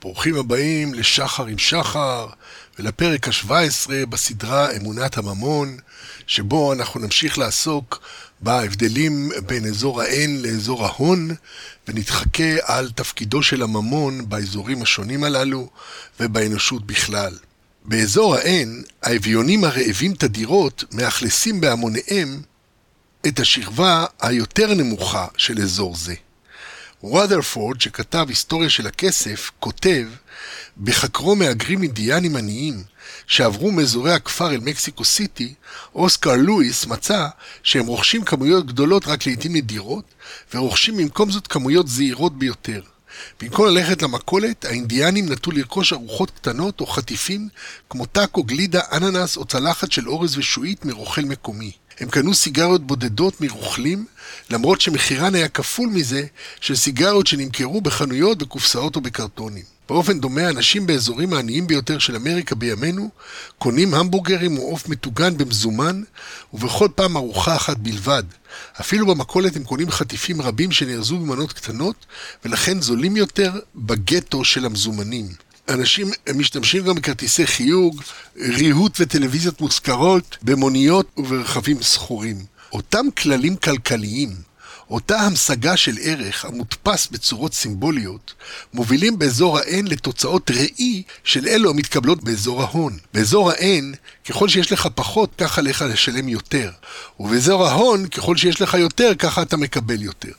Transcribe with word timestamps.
ברוכים 0.00 0.34
הבאים 0.36 0.94
לשחר 0.94 1.46
עם 1.46 1.58
שחר 1.58 2.26
ולפרק 2.78 3.28
ה-17 3.28 4.06
בסדרה 4.08 4.76
אמונת 4.76 5.18
הממון, 5.18 5.76
שבו 6.26 6.72
אנחנו 6.72 7.00
נמשיך 7.00 7.38
לעסוק 7.38 8.00
בהבדלים 8.40 9.30
בין 9.46 9.66
אזור 9.66 10.02
האין 10.02 10.42
לאזור 10.42 10.86
ההון, 10.86 11.30
ונתחכה 11.88 12.52
על 12.62 12.90
תפקידו 12.90 13.42
של 13.42 13.62
הממון 13.62 14.28
באזורים 14.28 14.82
השונים 14.82 15.24
הללו 15.24 15.70
ובאנושות 16.20 16.86
בכלל. 16.86 17.36
באזור 17.84 18.34
האין, 18.34 18.82
האביונים 19.02 19.64
הרעבים 19.64 20.14
תדירות 20.14 20.84
מאכלסים 20.92 21.60
בהמוניהם 21.60 22.42
את 23.26 23.40
השכבה 23.40 24.04
היותר 24.20 24.74
נמוכה 24.74 25.26
של 25.36 25.62
אזור 25.62 25.96
זה. 25.96 26.14
רות'רפורד, 27.02 27.80
שכתב 27.80 28.26
היסטוריה 28.28 28.70
של 28.70 28.86
הכסף, 28.86 29.50
כותב 29.60 30.08
בחקרו 30.78 31.36
מהגרים 31.36 31.82
אינדיאנים 31.82 32.36
עניים 32.36 32.82
שעברו 33.26 33.70
מאזורי 33.70 34.12
הכפר 34.12 34.50
אל 34.50 34.60
מקסיקו 34.60 35.04
סיטי, 35.04 35.54
אוסקר 35.94 36.36
לואיס 36.36 36.86
מצא 36.86 37.28
שהם 37.62 37.86
רוכשים 37.86 38.24
כמויות 38.24 38.66
גדולות 38.66 39.06
רק 39.06 39.26
לעיתים 39.26 39.56
נדירות, 39.56 40.04
ורוכשים 40.54 40.96
במקום 40.96 41.30
זאת 41.30 41.46
כמויות 41.46 41.88
זעירות 41.88 42.38
ביותר. 42.38 42.80
במקום 43.40 43.66
ללכת 43.66 44.02
למכולת, 44.02 44.64
האינדיאנים 44.64 45.32
נטו 45.32 45.50
לרכוש 45.50 45.92
ארוחות 45.92 46.30
קטנות 46.30 46.80
או 46.80 46.86
חטיפים 46.86 47.48
כמו 47.90 48.06
טאקו, 48.06 48.42
גלידה, 48.42 48.80
אננס 48.92 49.36
או 49.36 49.44
צלחת 49.44 49.92
של 49.92 50.08
אורז 50.08 50.38
ושועית 50.38 50.84
מרוכל 50.84 51.22
מקומי. 51.22 51.72
הם 52.00 52.08
קנו 52.08 52.34
סיגריות 52.34 52.86
בודדות 52.86 53.40
מרוכלים, 53.40 54.04
למרות 54.50 54.80
שמחירן 54.80 55.34
היה 55.34 55.48
כפול 55.48 55.88
מזה 55.88 56.22
של 56.60 56.76
סיגריות 56.76 57.26
שנמכרו 57.26 57.80
בחנויות, 57.80 58.38
בקופסאות 58.38 58.96
או 58.96 59.00
בקרטונים. 59.00 59.64
באופן 59.88 60.20
דומה, 60.20 60.48
אנשים 60.48 60.86
באזורים 60.86 61.32
העניים 61.32 61.66
ביותר 61.66 61.98
של 61.98 62.16
אמריקה 62.16 62.54
בימינו 62.54 63.10
קונים 63.58 63.94
המבורגרים 63.94 64.58
או 64.58 64.62
עוף 64.62 64.88
מטוגן 64.88 65.36
במזומן, 65.36 66.02
ובכל 66.54 66.88
פעם 66.94 67.16
ארוחה 67.16 67.56
אחת 67.56 67.76
בלבד. 67.76 68.22
אפילו 68.80 69.06
במכולת 69.06 69.56
הם 69.56 69.64
קונים 69.64 69.90
חטיפים 69.90 70.42
רבים 70.42 70.72
שנארזו 70.72 71.18
במנות 71.18 71.52
קטנות, 71.52 72.06
ולכן 72.44 72.80
זולים 72.80 73.16
יותר 73.16 73.52
בגטו 73.74 74.44
של 74.44 74.66
המזומנים. 74.66 75.28
אנשים 75.70 76.10
משתמשים 76.34 76.84
גם 76.84 76.94
בכרטיסי 76.94 77.46
חיוג, 77.46 78.02
ריהוט 78.36 78.96
וטלוויזיות 79.00 79.60
מושכרות, 79.60 80.38
במוניות 80.42 81.06
וברכבים 81.16 81.82
שכורים. 81.82 82.44
אותם 82.72 83.06
כללים 83.16 83.56
כלכליים, 83.56 84.30
אותה 84.90 85.20
המשגה 85.20 85.76
של 85.76 85.96
ערך 86.02 86.44
המודפס 86.44 87.08
בצורות 87.12 87.54
סימבוליות, 87.54 88.34
מובילים 88.74 89.18
באזור 89.18 89.58
ה-N 89.58 89.82
לתוצאות 89.84 90.50
ראי 90.50 91.02
של 91.24 91.48
אלו 91.48 91.70
המתקבלות 91.70 92.24
באזור 92.24 92.62
ההון. 92.62 92.98
באזור 93.14 93.50
ה-N, 93.50 93.96
ככל 94.28 94.48
שיש 94.48 94.72
לך 94.72 94.88
פחות, 94.94 95.30
ככה 95.38 95.62
לך 95.62 95.84
לשלם 95.88 96.28
יותר. 96.28 96.70
ובאזור 97.20 97.66
ההון, 97.66 98.08
ככל 98.08 98.36
שיש 98.36 98.60
לך 98.60 98.74
יותר, 98.74 99.12
ככה 99.18 99.42
אתה 99.42 99.56
מקבל 99.56 100.02
יותר. 100.02 100.32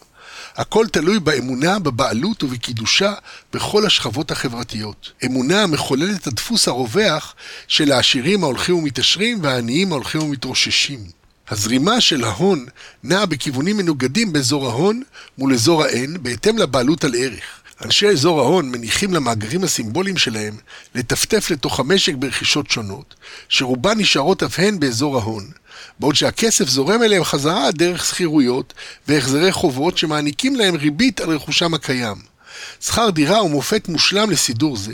הכל 0.55 0.87
תלוי 0.91 1.19
באמונה, 1.19 1.79
בבעלות 1.79 2.43
ובקידושה 2.43 3.13
בכל 3.53 3.85
השכבות 3.85 4.31
החברתיות. 4.31 5.11
אמונה 5.25 5.63
המחוללת 5.63 6.21
את 6.21 6.27
הדפוס 6.27 6.67
הרווח 6.67 7.35
של 7.67 7.91
העשירים 7.91 8.43
ההולכים 8.43 8.75
ומתעשרים 8.75 9.43
והעניים 9.43 9.91
ההולכים 9.91 10.21
ומתרוששים. 10.21 10.99
הזרימה 11.49 12.01
של 12.01 12.23
ההון 12.23 12.65
נעה 13.03 13.25
בכיוונים 13.25 13.77
מנוגדים 13.77 14.33
באזור 14.33 14.67
ההון 14.67 15.03
מול 15.37 15.53
אזור 15.53 15.83
ה-N 15.83 16.17
בהתאם 16.21 16.57
לבעלות 16.57 17.03
על 17.03 17.15
ערך. 17.17 17.60
אנשי 17.85 18.07
אזור 18.07 18.39
ההון 18.39 18.71
מניחים 18.71 19.13
למאגרים 19.13 19.63
הסימבוליים 19.63 20.17
שלהם 20.17 20.55
לטפטף 20.95 21.49
לתוך 21.51 21.79
המשק 21.79 22.13
ברכישות 22.15 22.71
שונות, 22.71 23.15
שרובן 23.49 23.99
נשארות 23.99 24.43
אף 24.43 24.59
הן 24.59 24.79
באזור 24.79 25.17
ההון, 25.17 25.51
בעוד 25.99 26.15
שהכסף 26.15 26.69
זורם 26.69 27.03
אליהם 27.03 27.23
חזרה 27.23 27.71
דרך 27.71 28.05
שכירויות 28.05 28.73
והחזרי 29.07 29.51
חובות 29.51 29.97
שמעניקים 29.97 30.55
להם 30.55 30.75
ריבית 30.75 31.21
על 31.21 31.29
רכושם 31.29 31.73
הקיים. 31.73 32.17
שכר 32.81 33.09
דירה 33.09 33.37
הוא 33.37 33.51
מופת 33.51 33.89
מושלם 33.89 34.31
לסידור 34.31 34.77
זה. 34.77 34.93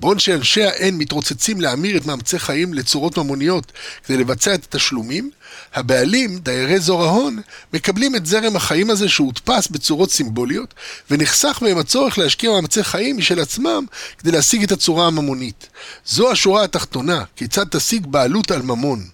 בעוד 0.00 0.20
שאנשי 0.20 0.64
ה-N 0.64 0.92
מתרוצצים 0.92 1.60
להמיר 1.60 1.96
את 1.96 2.06
מאמצי 2.06 2.38
חיים 2.38 2.74
לצורות 2.74 3.18
ממוניות 3.18 3.72
כדי 4.04 4.16
לבצע 4.16 4.54
את 4.54 4.64
התשלומים, 4.64 5.30
הבעלים, 5.74 6.38
דיירי 6.38 6.80
זור 6.80 7.04
ההון, 7.04 7.40
מקבלים 7.72 8.16
את 8.16 8.26
זרם 8.26 8.56
החיים 8.56 8.90
הזה 8.90 9.08
שהודפס 9.08 9.68
בצורות 9.68 10.10
סימבוליות, 10.10 10.74
ונחסך 11.10 11.58
מהם 11.62 11.78
הצורך 11.78 12.18
להשקיע 12.18 12.50
מאמצי 12.50 12.84
חיים 12.84 13.18
משל 13.18 13.40
עצמם 13.40 13.84
כדי 14.18 14.30
להשיג 14.30 14.62
את 14.62 14.72
הצורה 14.72 15.06
הממונית. 15.06 15.68
זו 16.06 16.30
השורה 16.30 16.64
התחתונה, 16.64 17.24
כיצד 17.36 17.64
תשיג 17.70 18.06
בעלות 18.06 18.50
על 18.50 18.62
ממון. 18.62 19.06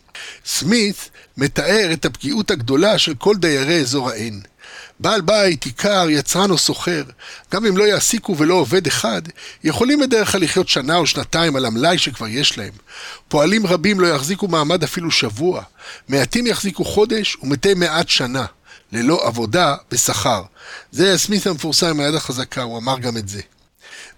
סמית 0.47 1.11
מתאר 1.37 1.91
את 1.93 2.05
הפגיעות 2.05 2.51
הגדולה 2.51 2.99
של 2.99 3.15
כל 3.15 3.37
דיירי 3.37 3.81
אזור 3.81 4.11
ה-N. 4.11 4.47
בעל 5.01 5.21
בית, 5.21 5.65
עיקר, 5.65 6.07
יצרן 6.11 6.51
או 6.51 6.59
סוחר, 6.59 7.03
גם 7.53 7.67
אם 7.67 7.77
לא 7.77 7.85
יעסיקו 7.85 8.37
ולא 8.39 8.55
עובד 8.55 8.87
אחד, 8.87 9.23
יכולים 9.65 10.01
בדרך 10.01 10.33
כלל 10.33 10.43
לחיות 10.43 10.69
שנה 10.69 10.97
או 10.97 11.07
שנתיים 11.07 11.57
על 11.57 11.65
המלאי 11.67 11.99
שכבר 11.99 12.27
יש 12.29 12.59
להם. 12.59 12.73
פועלים 13.29 13.67
רבים 13.67 14.01
לא 14.01 14.07
יחזיקו 14.07 14.49
מעמד 14.49 14.83
אפילו 14.83 15.11
שבוע. 15.11 15.63
מעטים 16.09 16.47
יחזיקו 16.47 16.85
חודש 16.85 17.37
ומתי 17.43 17.75
מעט 17.75 18.09
שנה, 18.09 18.47
ללא 18.93 19.27
עבודה 19.27 19.77
בשכר. 19.91 20.43
זה 20.93 21.19
סמית 21.19 21.47
המפורסם 21.47 21.87
עם 21.87 22.01
היד 22.01 22.15
החזקה, 22.15 22.63
הוא 22.63 22.79
אמר 22.79 22.99
גם 22.99 23.17
את 23.17 23.29
זה. 23.29 23.41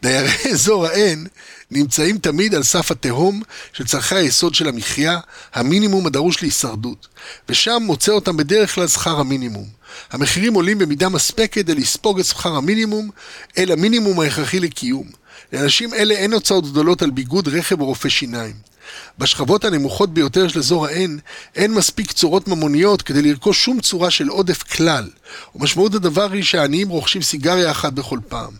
דיירי 0.02 0.30
אזור 0.52 0.86
ה-N 0.86 1.28
נמצאים 1.70 2.18
תמיד 2.18 2.54
על 2.54 2.62
סף 2.62 2.90
התהום 2.90 3.42
של 3.72 3.86
צרכי 3.86 4.14
היסוד 4.14 4.54
של 4.54 4.68
המחיה, 4.68 5.18
המינימום 5.54 6.06
הדרוש 6.06 6.42
להישרדות, 6.42 7.08
ושם 7.48 7.82
מוצא 7.82 8.12
אותם 8.12 8.36
בדרך 8.36 8.74
כלל 8.74 8.88
שכר 8.88 9.20
המינימום. 9.20 9.68
המחירים 10.10 10.54
עולים 10.54 10.78
במידה 10.78 11.08
מספקת 11.08 11.52
כדי 11.52 11.74
לספוג 11.74 12.18
את 12.18 12.26
שכר 12.26 12.56
המינימום 12.56 13.10
אל 13.58 13.72
המינימום 13.72 14.20
ההכרחי 14.20 14.60
לקיום. 14.60 15.06
לאנשים 15.52 15.94
אלה 15.94 16.14
אין 16.14 16.32
הוצאות 16.32 16.70
גדולות 16.70 17.02
על 17.02 17.10
ביגוד, 17.10 17.48
רכב 17.48 17.80
או 17.80 17.86
רופא 17.86 18.08
שיניים. 18.08 18.71
בשכבות 19.18 19.64
הנמוכות 19.64 20.14
ביותר 20.14 20.48
של 20.48 20.58
אזור 20.58 20.86
ה-N 20.86 21.10
אין 21.56 21.74
מספיק 21.74 22.12
צורות 22.12 22.48
ממוניות 22.48 23.02
כדי 23.02 23.22
לרכוש 23.22 23.64
שום 23.64 23.80
צורה 23.80 24.10
של 24.10 24.28
עודף 24.28 24.62
כלל. 24.62 25.08
ומשמעות 25.54 25.94
הדבר 25.94 26.32
היא 26.32 26.42
שהעניים 26.42 26.88
רוכשים 26.88 27.22
סיגריה 27.22 27.70
אחת 27.70 27.92
בכל 27.92 28.18
פעם. 28.28 28.50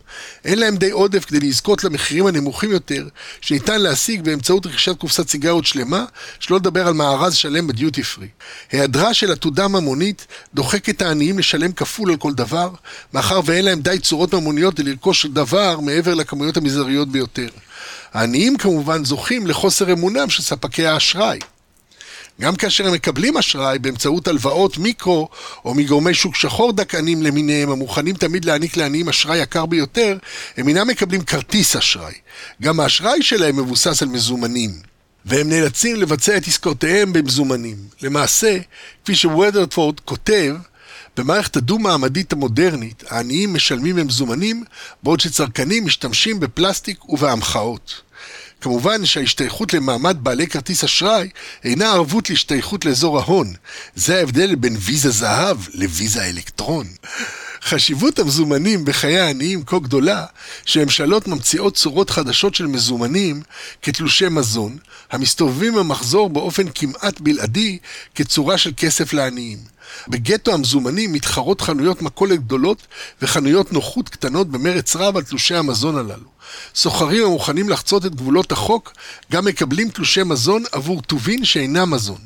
אין 0.45 0.59
להם 0.59 0.77
די 0.77 0.91
עודף 0.91 1.25
כדי 1.25 1.41
לזכות 1.41 1.85
למחירים 1.85 2.27
הנמוכים 2.27 2.71
יותר 2.71 3.09
שניתן 3.41 3.81
להשיג 3.81 4.25
באמצעות 4.25 4.67
רכישת 4.67 4.99
קופסת 4.99 5.29
סיגריות 5.29 5.67
שלמה, 5.67 6.05
שלא 6.41 6.57
לדבר 6.57 6.87
על 6.87 6.95
מארז 6.95 7.35
שלם 7.35 7.67
בדיוטי 7.67 8.03
פרי. 8.03 8.29
היעדרה 8.73 9.15
של 9.15 9.33
עתודה 9.33 9.69
ממונית 9.69 10.27
דוחק 10.55 10.89
את 10.89 11.03
העניים 11.03 11.39
לשלם 11.39 11.73
כפול 11.73 12.11
על 12.11 12.17
כל 12.17 12.33
דבר, 12.33 12.71
מאחר 13.13 13.41
ואין 13.45 13.65
להם 13.65 13.81
די 13.81 13.99
צורות 13.99 14.35
ממוניות 14.35 14.79
לרכוש 14.79 15.27
דבר 15.27 15.81
מעבר 15.81 16.15
לכמויות 16.15 16.57
המזעריות 16.57 17.09
ביותר. 17.09 17.49
העניים 18.13 18.57
כמובן 18.57 19.05
זוכים 19.05 19.47
לחוסר 19.47 19.93
אמונם 19.93 20.31
של 20.31 20.43
ספקי 20.43 20.87
האשראי. 20.87 21.39
גם 22.41 22.57
כאשר 22.57 22.87
הם 22.87 22.93
מקבלים 22.93 23.37
אשראי 23.37 23.79
באמצעות 23.79 24.29
הלוואות 24.29 24.79
מיקרו 24.79 25.29
או 25.65 25.75
מגורמי 25.75 26.15
שוק 26.15 26.37
שחור 26.37 26.73
דכאנים 26.73 27.23
למיניהם 27.23 27.71
המוכנים 27.71 28.15
תמיד 28.15 28.45
להעניק 28.45 28.77
לעניים 28.77 29.09
אשראי 29.09 29.39
יקר 29.39 29.67
ביותר, 29.67 30.19
הם 30.57 30.69
אינם 30.69 30.89
מקבלים 30.89 31.23
כרטיס 31.23 31.77
אשראי. 31.77 32.15
גם 32.63 32.81
האשראי 32.81 33.23
שלהם 33.23 33.57
מבוסס 33.57 34.03
על 34.03 34.09
מזומנים. 34.09 34.71
והם 35.25 35.49
נאלצים 35.49 35.97
לבצע 35.97 36.37
את 36.37 36.47
עסקאותיהם 36.47 37.13
במזומנים. 37.13 37.77
למעשה, 38.03 38.59
כפי 39.05 39.15
שוודרפורד 39.15 40.01
כותב, 40.01 40.55
במערכת 41.17 41.57
הדו-מעמדית 41.57 42.33
המודרנית, 42.33 43.05
העניים 43.09 43.55
משלמים 43.55 43.97
במזומנים, 43.97 44.65
בעוד 45.03 45.21
שצרכנים 45.21 45.87
משתמשים 45.87 46.41
בפלסטיק 46.41 47.09
ובהמחאות. 47.09 48.01
כמובן 48.61 49.07
שההשתייכות 49.07 49.75
למעמד 49.75 50.17
בעלי 50.21 50.47
כרטיס 50.47 50.85
אשראי 50.85 51.29
אינה 51.65 51.93
ערבות 51.93 52.31
להשתייכות 52.31 52.85
לאזור 52.85 53.19
ההון. 53.19 53.55
זה 53.95 54.17
ההבדל 54.17 54.55
בין 54.55 54.77
ויזה 54.81 55.11
זהב 55.11 55.59
לוויזה 55.75 56.25
אלקטרון. 56.25 56.87
חשיבות 57.65 58.19
המזומנים 58.19 58.85
בחיי 58.85 59.19
העניים 59.19 59.65
כה 59.65 59.79
גדולה, 59.79 60.25
שממשלות 60.65 61.29
ממציאות 61.29 61.75
צורות 61.75 62.11
חדשות 62.11 62.55
של 62.55 62.67
מזומנים 62.67 63.43
כתלושי 63.83 64.29
מזון, 64.29 64.77
המסתובבים 65.11 65.75
במחזור 65.75 66.31
באופן 66.31 66.65
כמעט 66.75 67.21
בלעדי 67.21 67.79
כצורה 68.15 68.59
של 68.59 68.73
כסף 68.77 69.13
לעניים. 69.13 69.59
בגטו 70.09 70.55
המזומנים 70.55 71.13
מתחרות 71.13 71.61
חנויות 71.61 72.03
מכולת 72.03 72.39
גדולות 72.41 72.87
וחנויות 73.23 73.73
נוחות 73.73 74.09
קטנות 74.09 74.51
במרץ 74.51 74.97
רב 74.97 75.17
על 75.17 75.23
תלושי 75.23 75.55
המזון 75.55 75.97
הללו. 75.97 76.33
סוחרים 76.75 77.25
המוכנים 77.25 77.69
לחצות 77.69 78.07
את 78.07 78.15
גבולות 78.15 78.53
החוק 78.53 78.93
גם 79.33 79.45
מקבלים 79.45 79.89
תלושי 79.89 80.23
מזון 80.23 80.63
עבור 80.73 81.03
טובין 81.03 81.45
שאינם 81.45 81.91
מזון. 81.91 82.19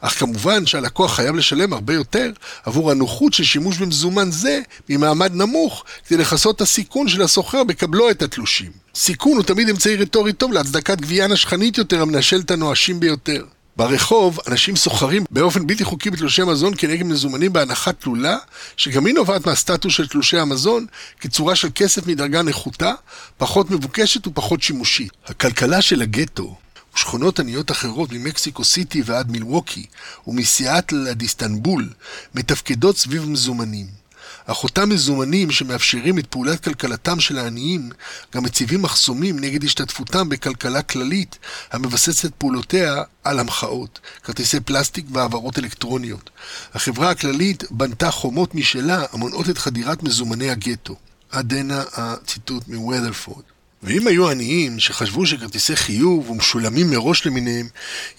אך 0.00 0.18
כמובן 0.18 0.66
שהלקוח 0.66 1.14
חייב 1.14 1.34
לשלם 1.36 1.72
הרבה 1.72 1.94
יותר 1.94 2.32
עבור 2.64 2.90
הנוחות 2.90 3.34
של 3.34 3.44
שימוש 3.44 3.78
במזומן 3.78 4.30
זה 4.30 4.60
ממעמד 4.88 5.34
נמוך 5.34 5.84
כדי 6.06 6.18
לכסות 6.18 6.56
את 6.56 6.60
הסיכון 6.60 7.08
של 7.08 7.22
הסוחר 7.22 7.64
בקבלו 7.64 8.10
את 8.10 8.22
התלושים. 8.22 8.70
סיכון 8.94 9.36
הוא 9.36 9.44
תמיד 9.44 9.68
אמצעי 9.68 9.96
רטורי 9.96 10.32
טוב 10.32 10.52
להצדקת 10.52 11.00
גבייה 11.00 11.26
נשכנית 11.26 11.78
יותר 11.78 12.02
המנשל 12.02 12.40
את 12.40 12.50
הנואשים 12.50 13.00
ביותר. 13.00 13.44
ברחוב 13.78 14.38
אנשים 14.46 14.76
סוחרים 14.76 15.24
באופן 15.30 15.66
בלתי 15.66 15.84
חוקי 15.84 16.10
בתלושי 16.10 16.42
מזון 16.42 16.72
כנגד 16.78 17.06
מזומנים 17.06 17.52
בהנחה 17.52 17.92
תלולה, 17.92 18.36
שגם 18.76 19.06
היא 19.06 19.14
נובעת 19.14 19.46
מהסטטוס 19.46 19.92
של 19.92 20.08
תלושי 20.08 20.38
המזון 20.38 20.86
כצורה 21.20 21.54
של 21.56 21.68
כסף 21.74 22.06
מדרגה 22.06 22.42
נחותה, 22.42 22.92
פחות 23.36 23.70
מבוקשת 23.70 24.26
ופחות 24.26 24.62
שימושית. 24.62 25.12
הכלכלה 25.26 25.82
של 25.82 26.02
הגטו 26.02 26.56
ושכונות 26.94 27.40
עניות 27.40 27.70
אחרות 27.70 28.12
ממקסיקו 28.12 28.64
סיטי 28.64 29.02
ועד 29.04 29.30
מילווקי 29.30 29.86
ומסיאטל 30.26 31.08
עד 31.10 31.20
איסטנבול 31.20 31.88
מתפקדות 32.34 32.96
סביב 32.96 33.28
מזומנים. 33.28 33.97
אך 34.50 34.64
אותם 34.64 34.88
מזומנים 34.88 35.50
שמאפשרים 35.50 36.18
את 36.18 36.26
פעולת 36.26 36.64
כלכלתם 36.64 37.20
של 37.20 37.38
העניים, 37.38 37.90
גם 38.34 38.42
מציבים 38.42 38.82
מחסומים 38.82 39.38
נגד 39.38 39.64
השתתפותם 39.64 40.28
בכלכלה 40.28 40.82
כללית, 40.82 41.38
המבססת 41.72 42.34
פעולותיה 42.38 43.02
על 43.24 43.38
המחאות, 43.38 44.00
כרטיסי 44.22 44.60
פלסטיק 44.60 45.06
והעברות 45.12 45.58
אלקטרוניות. 45.58 46.30
החברה 46.74 47.10
הכללית 47.10 47.64
בנתה 47.70 48.10
חומות 48.10 48.54
משלה 48.54 49.04
המונעות 49.12 49.50
את 49.50 49.58
חדירת 49.58 50.02
מזומני 50.02 50.50
הגטו. 50.50 50.96
עד 51.30 51.52
הנה 51.52 51.82
הציטוט 51.92 52.68
מוודרפורד. 52.68 53.42
ואם 53.82 54.06
היו 54.06 54.30
עניים 54.30 54.80
שחשבו 54.80 55.26
שכרטיסי 55.26 55.76
חיוב 55.76 56.30
ומשולמים 56.30 56.90
מראש 56.90 57.26
למיניהם 57.26 57.68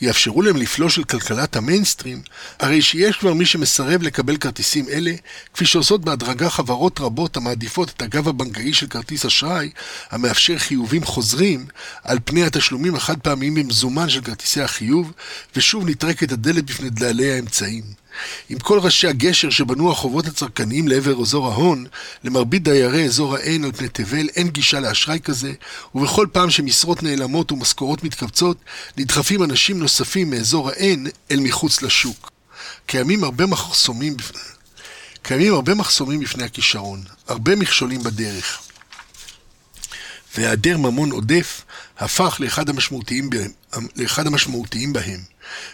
יאפשרו 0.01 0.41
להם 0.41 0.57
לפלוש 0.57 0.95
של 0.95 1.03
כלכלת 1.03 1.55
המיינסטרים, 1.55 2.21
הרי 2.59 2.81
שיש 2.81 3.17
כבר 3.17 3.33
מי 3.33 3.45
שמסרב 3.45 4.03
לקבל 4.03 4.37
כרטיסים 4.37 4.89
אלה, 4.89 5.11
כפי 5.53 5.65
שעושות 5.65 6.01
בהדרגה 6.01 6.49
חברות 6.49 6.99
רבות 6.99 7.37
המעדיפות 7.37 7.89
את 7.89 8.01
הגב 8.01 8.27
הבנקאי 8.27 8.73
של 8.73 8.87
כרטיס 8.87 9.25
אשראי, 9.25 9.69
המאפשר 10.11 10.57
חיובים 10.57 11.03
חוזרים, 11.03 11.65
על 12.03 12.17
פני 12.25 12.43
התשלומים 12.43 12.95
החד 12.95 13.19
פעמיים 13.19 13.55
במזומן 13.55 14.09
של 14.09 14.21
כרטיסי 14.21 14.61
החיוב, 14.61 15.11
ושוב 15.55 15.89
נטרקת 15.89 16.31
הדלת 16.31 16.65
בפני 16.65 16.89
דללי 16.89 17.31
האמצעים. 17.31 17.83
עם 18.49 18.59
כל 18.59 18.79
ראשי 18.79 19.07
הגשר 19.07 19.49
שבנו 19.49 19.91
החובות 19.91 20.27
הצרכניים 20.27 20.87
לעבר 20.87 21.21
אזור 21.21 21.47
ההון, 21.47 21.85
למרבית 22.23 22.63
דיירי 22.63 23.05
אזור 23.05 23.35
העין 23.35 23.63
על 23.63 23.71
פני 23.71 23.89
תבל 23.89 24.29
אין 24.35 24.47
גישה 24.47 24.79
לאשראי 24.79 25.19
כזה, 25.19 25.53
ובכל 25.95 26.27
פעם 26.31 26.49
שמשרות 26.49 27.03
נעלמות 27.03 27.51
ומשכורות 27.51 28.03
מתכווצות, 28.03 28.57
נדחפים 28.97 29.43
אנשים 29.43 29.79
נוספים 29.79 30.29
מאזור 30.29 30.69
העין 30.69 31.07
אל 31.31 31.39
מחוץ 31.39 31.81
לשוק. 31.81 32.31
קיימים 32.85 33.23
הרבה 33.23 33.45
מחסומים. 33.45 34.17
קיימים 35.21 35.53
הרבה 35.53 35.75
מחסומים 35.75 36.19
בפני 36.19 36.43
הכישרון, 36.43 37.03
הרבה 37.27 37.55
מכשולים 37.55 38.03
בדרך. 38.03 38.59
והיעדר 40.35 40.77
ממון 40.77 41.11
עודף 41.11 41.61
הפך 41.99 42.37
לאחד 42.39 42.69
המשמעותיים. 42.69 43.29
לאחד 43.95 44.27
המשמעותיים 44.27 44.93
בהם. 44.93 45.19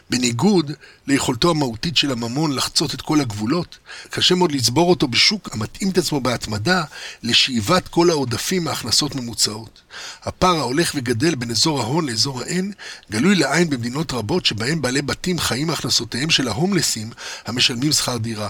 בניגוד 0.10 0.72
ליכולתו 1.08 1.50
המהותית 1.50 1.98
של 1.98 2.12
הממון 2.12 2.56
לחצות 2.56 2.94
את 2.94 3.02
כל 3.02 3.22
הגבולות, 3.22 3.78
קשה 4.10 4.36
מאוד 4.36 4.52
לצבור 4.52 4.90
אותו 4.90 5.08
בשוק 5.08 5.50
המתאים 5.54 5.90
את 5.90 5.98
עצמו 5.98 6.22
בהתמדה 6.22 6.84
לשאיבת 7.24 7.88
כל 7.88 8.10
העודפים 8.10 8.64
מהכנסות 8.64 9.16
ממוצעות. 9.16 9.82
הפער 10.24 10.56
ההולך 10.56 10.92
וגדל 10.96 11.36
בין 11.36 11.52
אזור 11.52 11.82
ההון 11.82 12.10
לאזור 12.10 12.42
האין 12.42 12.72
גלוי 13.12 13.36
לעין 13.36 13.70
במדינות 13.70 14.14
רבות 14.14 14.46
שבהן 14.46 14.82
בעלי 14.82 15.02
בתים 15.02 15.40
חיים 15.40 15.68
מהכנסותיהם 15.68 16.30
של 16.30 16.48
ההומלסים 16.48 17.10
המשלמים 17.46 17.92
שכר 17.92 18.18
דירה. 18.18 18.50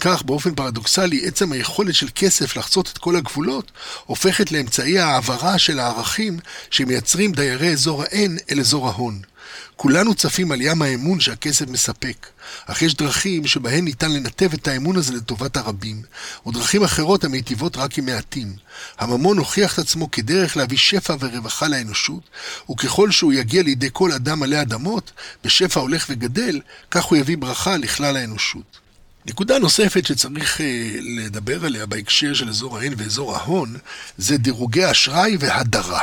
כך, 0.00 0.22
באופן 0.22 0.54
פרדוקסלי, 0.54 1.26
עצם 1.26 1.52
היכולת 1.52 1.94
של 1.94 2.08
כסף 2.14 2.56
לחצות 2.56 2.90
את 2.92 2.98
כל 2.98 3.16
הגבולות, 3.16 3.72
הופכת 4.06 4.52
לאמצעי 4.52 4.98
ההעברה 4.98 5.58
של 5.58 5.78
הערכים 5.78 6.38
שמייצרים 6.70 7.32
דיירי 7.32 7.72
אזור 7.72 8.02
ה-N 8.02 8.50
אל 8.50 8.60
אזור 8.60 8.88
ההון. 8.88 9.20
כולנו 9.82 10.14
צפים 10.14 10.52
על 10.52 10.60
ים 10.60 10.82
האמון 10.82 11.20
שהכסף 11.20 11.68
מספק, 11.68 12.26
אך 12.66 12.82
יש 12.82 12.94
דרכים 12.94 13.46
שבהן 13.46 13.84
ניתן 13.84 14.12
לנתב 14.12 14.52
את 14.54 14.68
האמון 14.68 14.96
הזה 14.96 15.12
לטובת 15.12 15.56
הרבים, 15.56 16.02
ודרכים 16.46 16.84
אחרות 16.84 17.24
המיטיבות 17.24 17.76
רק 17.76 17.98
עם 17.98 18.06
מעטים. 18.06 18.52
הממון 18.98 19.38
הוכיח 19.38 19.74
את 19.74 19.78
עצמו 19.78 20.10
כדרך 20.10 20.56
להביא 20.56 20.78
שפע 20.78 21.16
ורווחה 21.20 21.68
לאנושות, 21.68 22.30
וככל 22.70 23.10
שהוא 23.10 23.32
יגיע 23.32 23.62
לידי 23.62 23.88
כל 23.92 24.12
אדם 24.12 24.42
עלי 24.42 24.60
אדמות, 24.60 25.12
בשפע 25.44 25.80
הולך 25.80 26.06
וגדל, 26.10 26.60
כך 26.90 27.04
הוא 27.04 27.18
יביא 27.18 27.36
ברכה 27.38 27.76
לכלל 27.76 28.16
האנושות. 28.16 28.78
נקודה 29.26 29.58
נוספת 29.58 30.06
שצריך 30.06 30.56
uh, 30.56 30.62
לדבר 31.00 31.64
עליה 31.64 31.86
בהקשר 31.86 32.34
של 32.34 32.48
אזור 32.48 32.78
ההן 32.78 32.94
ואזור 32.96 33.36
ההון, 33.36 33.76
זה 34.18 34.36
דירוגי 34.36 34.90
אשראי 34.90 35.36
והדרה. 35.40 36.00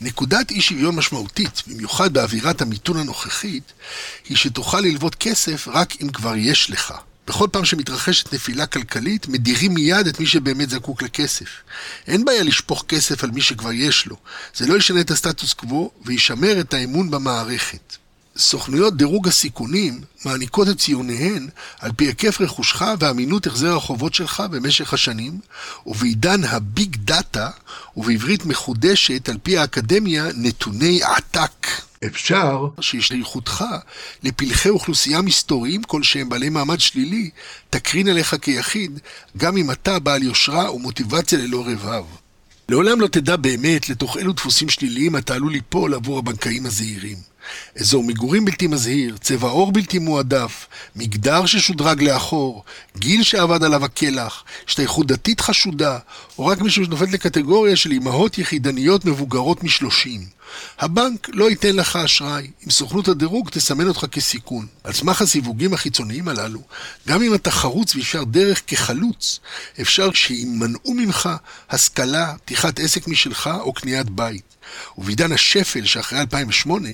נקודת 0.00 0.50
אי 0.50 0.60
שוויון 0.60 0.96
משמעותית, 0.96 1.62
במיוחד 1.66 2.12
באווירת 2.12 2.62
המיתון 2.62 2.96
הנוכחית, 2.96 3.72
היא 4.28 4.36
שתוכל 4.36 4.80
ללוות 4.80 5.14
כסף 5.14 5.68
רק 5.68 6.02
אם 6.02 6.08
כבר 6.08 6.36
יש 6.36 6.70
לך. 6.70 6.94
בכל 7.26 7.48
פעם 7.52 7.64
שמתרחשת 7.64 8.34
נפילה 8.34 8.66
כלכלית, 8.66 9.28
מדירים 9.28 9.74
מיד 9.74 10.06
את 10.06 10.20
מי 10.20 10.26
שבאמת 10.26 10.70
זקוק 10.70 11.02
לכסף. 11.02 11.48
אין 12.06 12.24
בעיה 12.24 12.42
לשפוך 12.42 12.84
כסף 12.88 13.24
על 13.24 13.30
מי 13.30 13.40
שכבר 13.40 13.72
יש 13.72 14.06
לו. 14.06 14.16
זה 14.54 14.66
לא 14.66 14.76
ישנה 14.76 15.00
את 15.00 15.10
הסטטוס 15.10 15.54
קוו 15.54 15.90
וישמר 16.04 16.60
את 16.60 16.74
האמון 16.74 17.10
במערכת. 17.10 17.96
סוכנויות 18.40 18.96
דירוג 18.96 19.28
הסיכונים 19.28 20.00
מעניקות 20.24 20.68
את 20.68 20.78
ציוניהן 20.78 21.48
על 21.78 21.92
פי 21.96 22.04
היקף 22.04 22.40
רכושך 22.40 22.82
ואמינות 23.00 23.46
החזר 23.46 23.76
החובות 23.76 24.14
שלך 24.14 24.42
במשך 24.50 24.94
השנים, 24.94 25.40
ובעידן 25.86 26.44
הביג 26.44 26.96
דאטה, 26.96 27.50
ובעברית 27.96 28.46
מחודשת 28.46 29.28
על 29.28 29.38
פי 29.42 29.58
האקדמיה, 29.58 30.24
נתוני 30.34 31.00
עתק. 31.02 31.66
אפשר 32.06 32.66
שהשתייכותך 32.80 33.64
לפלחי 34.22 34.68
אוכלוסייה 34.68 35.22
מסתוריים 35.22 35.82
כלשהם 35.82 36.28
בעלי 36.28 36.48
מעמד 36.48 36.80
שלילי, 36.80 37.30
תקרין 37.70 38.08
עליך 38.08 38.34
כיחיד, 38.42 38.98
גם 39.36 39.56
אם 39.56 39.70
אתה 39.70 39.98
בעל 39.98 40.22
יושרה 40.22 40.74
ומוטיבציה 40.74 41.38
ללא 41.38 41.64
רבב. 41.66 42.04
לעולם 42.68 43.00
לא 43.00 43.06
תדע 43.06 43.36
באמת 43.36 43.88
לתוך 43.88 44.16
אילו 44.16 44.32
דפוסים 44.32 44.68
שליליים 44.68 45.16
אתה 45.16 45.34
עלול 45.34 45.52
ליפול 45.52 45.94
עבור 45.94 46.18
הבנקאים 46.18 46.66
הזהירים. 46.66 47.29
אזור 47.80 48.04
מגורים 48.04 48.44
בלתי 48.44 48.66
מזהיר, 48.66 49.16
צבע 49.20 49.48
עור 49.48 49.72
בלתי 49.72 49.98
מועדף, 49.98 50.66
מגדר 50.96 51.46
ששודרג 51.46 52.02
לאחור, 52.02 52.64
גיל 52.98 53.22
שאבד 53.22 53.64
עליו 53.64 53.84
הקלח, 53.84 54.44
השתייכות 54.68 55.06
דתית 55.06 55.40
חשודה, 55.40 55.98
או 56.38 56.46
רק 56.46 56.60
מישהו 56.60 56.84
שנופל 56.84 57.04
לקטגוריה 57.12 57.76
של 57.76 57.92
אמהות 57.92 58.38
יחידניות 58.38 59.04
מבוגרות 59.04 59.64
משלושים. 59.64 60.40
הבנק 60.78 61.28
לא 61.32 61.50
ייתן 61.50 61.76
לך 61.76 61.96
אשראי, 61.96 62.50
אם 62.66 62.70
סוכנות 62.70 63.08
הדירוג 63.08 63.50
תסמן 63.50 63.88
אותך 63.88 64.06
כסיכון. 64.12 64.66
על 64.84 64.92
סמך 64.92 65.22
הסיווגים 65.22 65.74
החיצוניים 65.74 66.28
הללו, 66.28 66.60
גם 67.08 67.22
אם 67.22 67.34
אתה 67.34 67.50
חרוץ 67.50 67.94
וישר 67.94 68.24
דרך 68.24 68.62
כחלוץ, 68.66 69.40
אפשר 69.80 70.12
שימנעו 70.12 70.94
ממך 70.94 71.28
השכלה, 71.70 72.34
פתיחת 72.44 72.80
עסק 72.80 73.08
משלך 73.08 73.50
או 73.60 73.72
קניית 73.72 74.10
בית. 74.10 74.49
ובעידן 74.98 75.32
השפל 75.32 75.84
שאחרי 75.84 76.20
2008, 76.20 76.88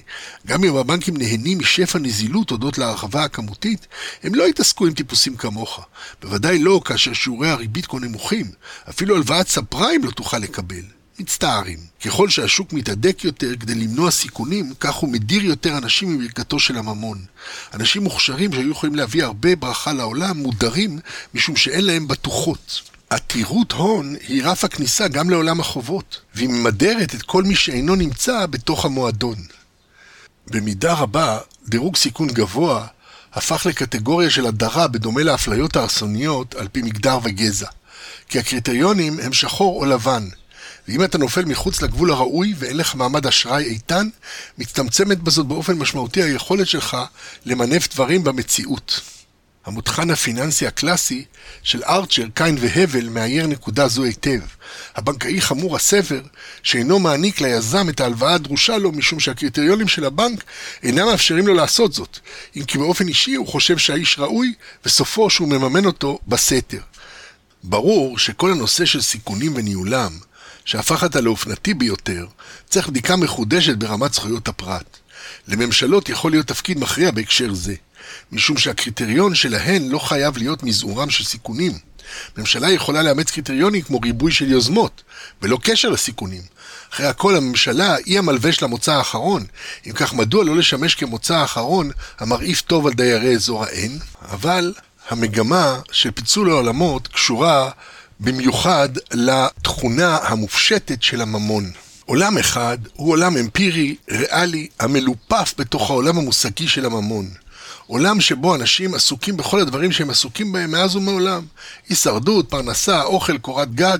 גם 0.47 0.64
אם 0.64 0.76
הבנקים 0.76 1.16
נהנים 1.16 1.59
משפע 1.59 1.99
נזילות 1.99 2.50
הודות 2.50 2.78
להרחבה 2.78 3.25
הכמותית, 3.25 3.87
הם 4.23 4.35
לא 4.35 4.49
יתעסקו 4.49 4.87
עם 4.87 4.92
טיפוסים 4.92 5.37
כמוך. 5.37 5.80
בוודאי 6.23 6.59
לא 6.59 6.80
כאשר 6.85 7.12
שיעורי 7.12 7.50
הריבית 7.50 7.87
כה 7.87 7.99
נמוכים. 7.99 8.47
אפילו 8.88 9.16
הלוואת 9.16 9.49
ספריים 9.49 10.04
לא 10.04 10.11
תוכל 10.11 10.38
לקבל. 10.38 10.83
מצטערים. 11.18 11.78
ככל 12.04 12.28
שהשוק 12.28 12.73
מתהדק 12.73 13.25
יותר 13.25 13.56
כדי 13.56 13.75
למנוע 13.75 14.11
סיכונים, 14.11 14.75
כך 14.80 14.95
הוא 14.95 15.12
מדיר 15.12 15.45
יותר 15.45 15.78
אנשים 15.78 16.18
מברכתו 16.18 16.59
של 16.59 16.76
הממון. 16.76 17.18
אנשים 17.75 18.02
מוכשרים 18.02 18.52
שהיו 18.52 18.71
יכולים 18.71 18.95
להביא 18.95 19.25
הרבה 19.25 19.56
ברכה 19.56 19.92
לעולם, 19.92 20.37
מודרים 20.37 20.99
משום 21.35 21.56
שאין 21.56 21.85
להם 21.85 22.09
בטוחות. 22.09 22.80
עתירות 23.10 23.72
הון 23.72 24.16
היא 24.28 24.44
רף 24.44 24.64
הכניסה 24.64 25.08
גם 25.08 25.30
לעולם 25.30 25.60
החובות, 25.60 26.20
והיא 26.34 26.48
ממדרת 26.48 27.14
את 27.14 27.22
כל 27.22 27.42
מי 27.42 27.54
שאינו 27.54 27.94
נמצא 27.94 28.46
בתוך 28.46 28.84
המועדון. 28.84 29.36
במידה 30.46 30.92
רבה, 30.92 31.38
דירוג 31.68 31.96
סיכון 31.96 32.28
גבוה 32.28 32.86
הפך 33.32 33.66
לקטגוריה 33.66 34.30
של 34.30 34.46
הדרה 34.46 34.88
בדומה 34.88 35.22
לאפליות 35.22 35.76
ההרסוניות 35.76 36.54
על 36.54 36.68
פי 36.68 36.82
מגדר 36.82 37.18
וגזע. 37.22 37.68
כי 38.28 38.38
הקריטריונים 38.38 39.20
הם 39.20 39.32
שחור 39.32 39.80
או 39.80 39.84
לבן, 39.84 40.28
ואם 40.88 41.04
אתה 41.04 41.18
נופל 41.18 41.44
מחוץ 41.44 41.82
לגבול 41.82 42.10
הראוי 42.10 42.54
ואין 42.58 42.76
לך 42.76 42.94
מעמד 42.94 43.26
אשראי 43.26 43.64
איתן, 43.64 44.08
מצטמצמת 44.58 45.18
בזאת 45.18 45.46
באופן 45.46 45.72
משמעותי 45.72 46.22
היכולת 46.22 46.66
שלך 46.66 46.96
למנף 47.44 47.94
דברים 47.94 48.25
במציאות. 48.25 49.00
המותחן 49.66 50.11
הפיננסי 50.11 50.66
הקלאסי 50.66 51.25
של 51.62 51.82
ארצ'ר, 51.85 52.25
קיין 52.35 52.56
והבל 52.61 53.08
מאייר 53.08 53.46
נקודה 53.46 53.88
זו 53.88 54.04
היטב. 54.04 54.40
הבנקאי 54.96 55.40
חמור 55.40 55.76
הסבר 55.76 56.20
שאינו 56.62 56.99
מעניק 56.99 57.40
ליזם 57.40 57.88
את 57.88 58.00
ההלוואה 58.00 58.35
הדרושה 58.35 58.78
לו 58.78 58.92
משום 58.92 59.20
שהקריטריונים 59.20 59.88
של 59.88 60.04
הבנק 60.04 60.44
אינם 60.82 61.06
מאפשרים 61.06 61.46
לו 61.46 61.54
לעשות 61.54 61.92
זאת, 61.92 62.18
אם 62.56 62.64
כי 62.64 62.78
באופן 62.78 63.08
אישי 63.08 63.35
הוא 63.35 63.46
חושב 63.46 63.78
שהאיש 63.78 64.18
ראוי 64.18 64.54
וסופו 64.85 65.30
שהוא 65.30 65.49
מממן 65.49 65.85
אותו 65.85 66.18
בסתר. 66.28 66.80
ברור 67.64 68.18
שכל 68.18 68.52
הנושא 68.52 68.85
של 68.85 69.02
סיכונים 69.02 69.52
וניהולם, 69.56 70.12
שהפך 70.64 71.02
עתה 71.02 71.20
לאופנתי 71.20 71.75
ביותר, 71.75 72.26
צריך 72.70 72.88
בדיקה 72.88 73.16
מחודשת 73.16 73.76
ברמת 73.76 74.14
זכויות 74.14 74.49
הפרט. 74.49 74.96
לממשלות 75.49 76.08
יכול 76.08 76.30
להיות 76.30 76.46
תפקיד 76.46 76.78
מכריע 76.78 77.11
בהקשר 77.11 77.54
זה, 77.54 77.75
משום 78.32 78.56
שהקריטריון 78.56 79.35
שלהן 79.35 79.88
לא 79.88 79.99
חייב 79.99 80.37
להיות 80.37 80.62
מזעורם 80.62 81.11
של 81.11 81.25
סיכונים. 81.25 81.73
ממשלה 82.38 82.70
יכולה 82.70 83.02
לאמץ 83.02 83.30
קריטריונים 83.30 83.82
כמו 83.82 84.00
ריבוי 84.04 84.32
של 84.32 84.50
יוזמות, 84.50 85.02
ולא 85.42 85.58
קשר 85.62 85.88
לסיכונים. 85.88 86.42
אחרי 86.92 87.06
הכל 87.06 87.37
הממשלה 87.37 87.94
היא 87.94 88.18
המלווה 88.18 88.52
של 88.52 88.64
המוצא 88.64 88.92
האחרון. 88.92 89.44
אם 89.87 89.92
כך, 89.92 90.14
מדוע 90.14 90.44
לא 90.44 90.56
לשמש 90.56 90.94
כמוצא 90.94 91.35
האחרון 91.35 91.90
המרעיף 92.18 92.61
טוב 92.61 92.87
על 92.87 92.92
דיירי 92.92 93.35
אזור 93.35 93.64
ה-N? 93.64 94.25
אבל 94.30 94.75
המגמה 95.08 95.80
של 95.92 96.11
פיצול 96.11 96.50
העולמות 96.50 97.08
קשורה 97.08 97.70
במיוחד 98.20 98.88
לתכונה 99.12 100.16
המופשטת 100.16 101.02
של 101.02 101.20
הממון. 101.20 101.70
עולם 102.04 102.38
אחד 102.38 102.78
הוא 102.94 103.11
עולם 103.11 103.37
אמפירי, 103.37 103.96
ריאלי, 104.11 104.68
המלופף 104.80 105.54
בתוך 105.58 105.90
העולם 105.90 106.18
המושגי 106.18 106.68
של 106.68 106.87
הממון. 106.87 107.30
עולם 107.86 108.20
שבו 108.20 108.54
אנשים 108.54 108.94
עסוקים 108.94 109.36
בכל 109.36 109.60
הדברים 109.60 109.92
שהם 109.92 110.10
עסוקים 110.10 110.52
בהם 110.52 110.70
מאז 110.70 110.96
ומעולם. 110.96 111.44
הישרדות, 111.88 112.50
פרנסה, 112.50 113.02
אוכל, 113.02 113.38
קורת 113.38 113.74
גג. 113.74 113.98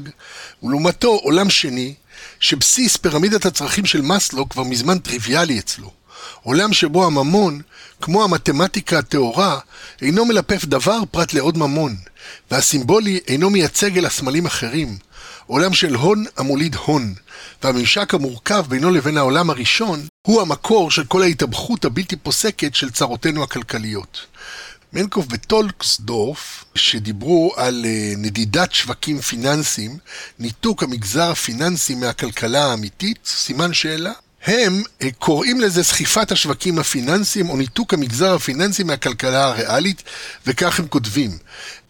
ולעומתו 0.63 1.09
עולם 1.09 1.51
שני, 1.51 1.95
שבסיס 2.41 2.97
פירמידת 2.97 3.47
הצרכים 3.47 3.87
של 3.87 4.01
מאסלו 4.01 4.49
כבר 4.49 4.63
מזמן 4.63 4.99
טריוויאלי 4.99 5.59
אצלו. 5.59 5.91
עולם 6.43 6.73
שבו 6.73 7.07
הממון, 7.07 7.61
כמו 8.01 8.25
המתמטיקה 8.25 8.99
הטהורה, 8.99 9.59
אינו 10.03 10.25
מלפף 10.25 10.65
דבר 10.65 10.99
פרט 11.11 11.33
לעוד 11.33 11.59
ממון, 11.59 11.97
והסימבולי 12.51 13.21
אינו 13.29 13.51
מייצג 13.51 13.99
אל 13.99 14.07
הסמלים 14.07 14.47
אחרים. 14.47 14.99
עולם 15.47 15.73
של 15.73 15.95
הון 15.95 16.25
המוליד 16.37 16.75
הון, 16.75 17.15
והממשק 17.63 18.15
המורכב 18.15 18.65
בינו 18.69 18.91
לבין 18.91 19.19
העולם 19.19 19.51
הראשון 19.51 20.07
הוא 20.27 20.43
המקור 20.43 20.91
של 20.91 21.05
כל 21.05 21.23
ההתאבכות 21.23 21.85
הבלתי 21.85 22.17
פוסקת 22.17 22.75
של 22.75 22.91
צרותינו 22.91 23.43
הכלכליות. 23.43 24.27
מנקוף 24.93 25.27
וטולקסדורף, 25.31 26.65
שדיברו 26.75 27.53
על 27.57 27.85
אה, 27.85 28.13
נדידת 28.17 28.73
שווקים 28.73 29.21
פיננסיים, 29.21 29.99
ניתוק 30.39 30.83
המגזר 30.83 31.31
הפיננסי 31.31 31.95
מהכלכלה 31.95 32.65
האמיתית, 32.65 33.19
סימן 33.25 33.75
שאלה, 33.75 34.13
הם 34.47 34.83
אה, 35.03 35.09
קוראים 35.19 35.61
לזה 35.61 35.85
סחיפת 35.85 36.33
השווקים 36.33 36.79
הפיננסיים 36.79 37.51
או 37.51 37.57
ניתוק 37.57 37.95
המגזר 37.95 38.35
הפיננסי 38.35 38.83
מהכלכלה 38.83 39.45
הריאלית, 39.45 40.03
וכך 40.47 40.79
הם 40.79 40.87
כותבים: 40.87 41.39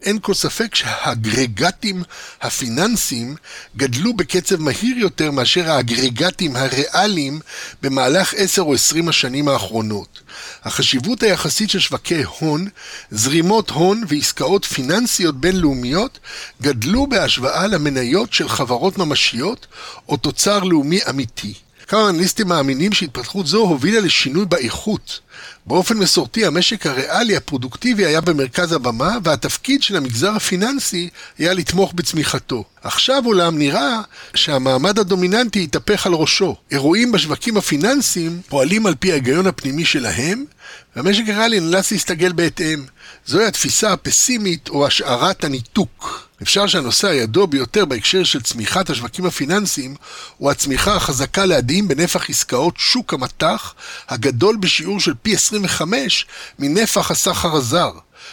אין 0.03 0.19
כל 0.23 0.35
ספק 0.35 0.75
שהאגרגטים 0.75 2.03
הפיננסיים 2.43 3.37
גדלו 3.77 4.15
בקצב 4.15 4.61
מהיר 4.61 4.99
יותר 4.99 5.31
מאשר 5.31 5.71
האגרגטים 5.71 6.57
הריאליים 6.57 7.41
במהלך 7.83 8.35
עשר 8.37 8.63
או 8.63 8.75
עשרים 8.75 9.09
השנים 9.09 9.49
האחרונות. 9.49 10.21
החשיבות 10.65 11.23
היחסית 11.23 11.71
של 11.71 11.79
שווקי 11.79 12.23
הון, 12.23 12.69
זרימות 13.11 13.71
הון 13.71 14.05
ועסקאות 14.09 14.65
פיננסיות 14.65 15.41
בינלאומיות 15.41 16.19
גדלו 16.63 17.07
בהשוואה 17.07 17.67
למניות 17.67 18.33
של 18.33 18.49
חברות 18.49 18.99
ממשיות 18.99 19.67
או 20.09 20.17
תוצר 20.17 20.59
לאומי 20.59 21.01
אמיתי. 21.11 21.55
כמה 21.89 22.09
אנליסטים 22.09 22.49
מאמינים 22.49 22.93
שהתפתחות 22.93 23.47
זו 23.47 23.59
הובילה 23.59 24.01
לשינוי 24.01 24.45
באיכות. 24.45 25.21
באופן 25.67 25.97
מסורתי 25.97 26.47
המשק 26.47 26.87
הריאלי 26.87 27.37
הפרודוקטיבי 27.37 28.07
היה 28.07 28.21
במרכז 28.21 28.73
הבמה 28.73 29.17
והתפקיד 29.25 29.83
של 29.83 29.97
המגזר 29.97 30.31
הפיננסי 30.31 31.09
היה 31.39 31.55
לתמוך 31.55 31.93
בצמיחתו. 31.93 32.65
עכשיו 32.83 33.23
אולם 33.27 33.59
נראה 33.59 34.01
שהמעמד 34.35 34.99
הדומיננטי 34.99 35.65
התהפך 35.65 36.07
על 36.07 36.13
ראשו. 36.13 36.57
אירועים 36.71 37.13
בשווקים 37.13 37.57
הפיננסיים 37.57 38.41
פועלים 38.49 38.87
על 38.87 38.95
פי 38.95 39.11
ההיגיון 39.11 39.47
הפנימי 39.47 39.85
שלהם 39.85 40.45
והמשק 40.97 41.23
הריאלי 41.29 41.61
נאלץ 41.61 41.93
להסתגל 41.93 42.33
בהתאם. 42.33 42.85
זוהי 43.27 43.47
התפיסה 43.47 43.93
הפסימית 43.93 44.69
או 44.69 44.87
השערת 44.87 45.45
הניתוק. 45.45 46.26
אפשר 46.43 46.67
שהנושא 46.67 47.09
הידוע 47.09 47.47
ביותר 47.47 47.85
בהקשר 47.85 48.25
של 48.25 48.43
צמיחת 48.43 48.91
השווקים 48.91 49.27
הפיננסיים 49.27 49.95
הוא 50.37 50.51
הצמיחה 50.51 50.97
החזקה 50.97 51.45
להדהים 51.45 51.89
בנפח 51.89 52.31
עסקאות 52.31 52.75
שוק 52.77 53.15
המטח 53.15 53.75
הגדול 54.09 54.57
בשיעור 54.57 55.01
של 55.01 55.15
פי 55.23 55.35
25 55.35 56.27
מנפח 56.59 57.11
הסחר 57.11 57.57
הזר. 57.57 57.91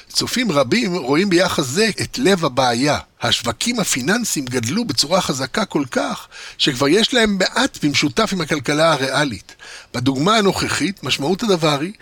צופים 0.09 0.51
רבים 0.51 0.95
רואים 0.95 1.29
ביחס 1.29 1.65
זה 1.65 1.89
את 2.01 2.17
לב 2.17 2.45
הבעיה. 2.45 2.99
השווקים 3.21 3.79
הפיננסיים 3.79 4.45
גדלו 4.45 4.85
בצורה 4.85 5.21
חזקה 5.21 5.65
כל 5.65 5.83
כך, 5.91 6.27
שכבר 6.57 6.87
יש 6.87 7.13
להם 7.13 7.37
מעט 7.37 7.85
במשותף 7.85 8.29
עם 8.33 8.41
הכלכלה 8.41 8.93
הריאלית. 8.93 9.55
בדוגמה 9.93 10.35
הנוכחית, 10.35 11.03
משמעות 11.03 11.43
הדבר 11.43 11.79
היא 11.81 11.93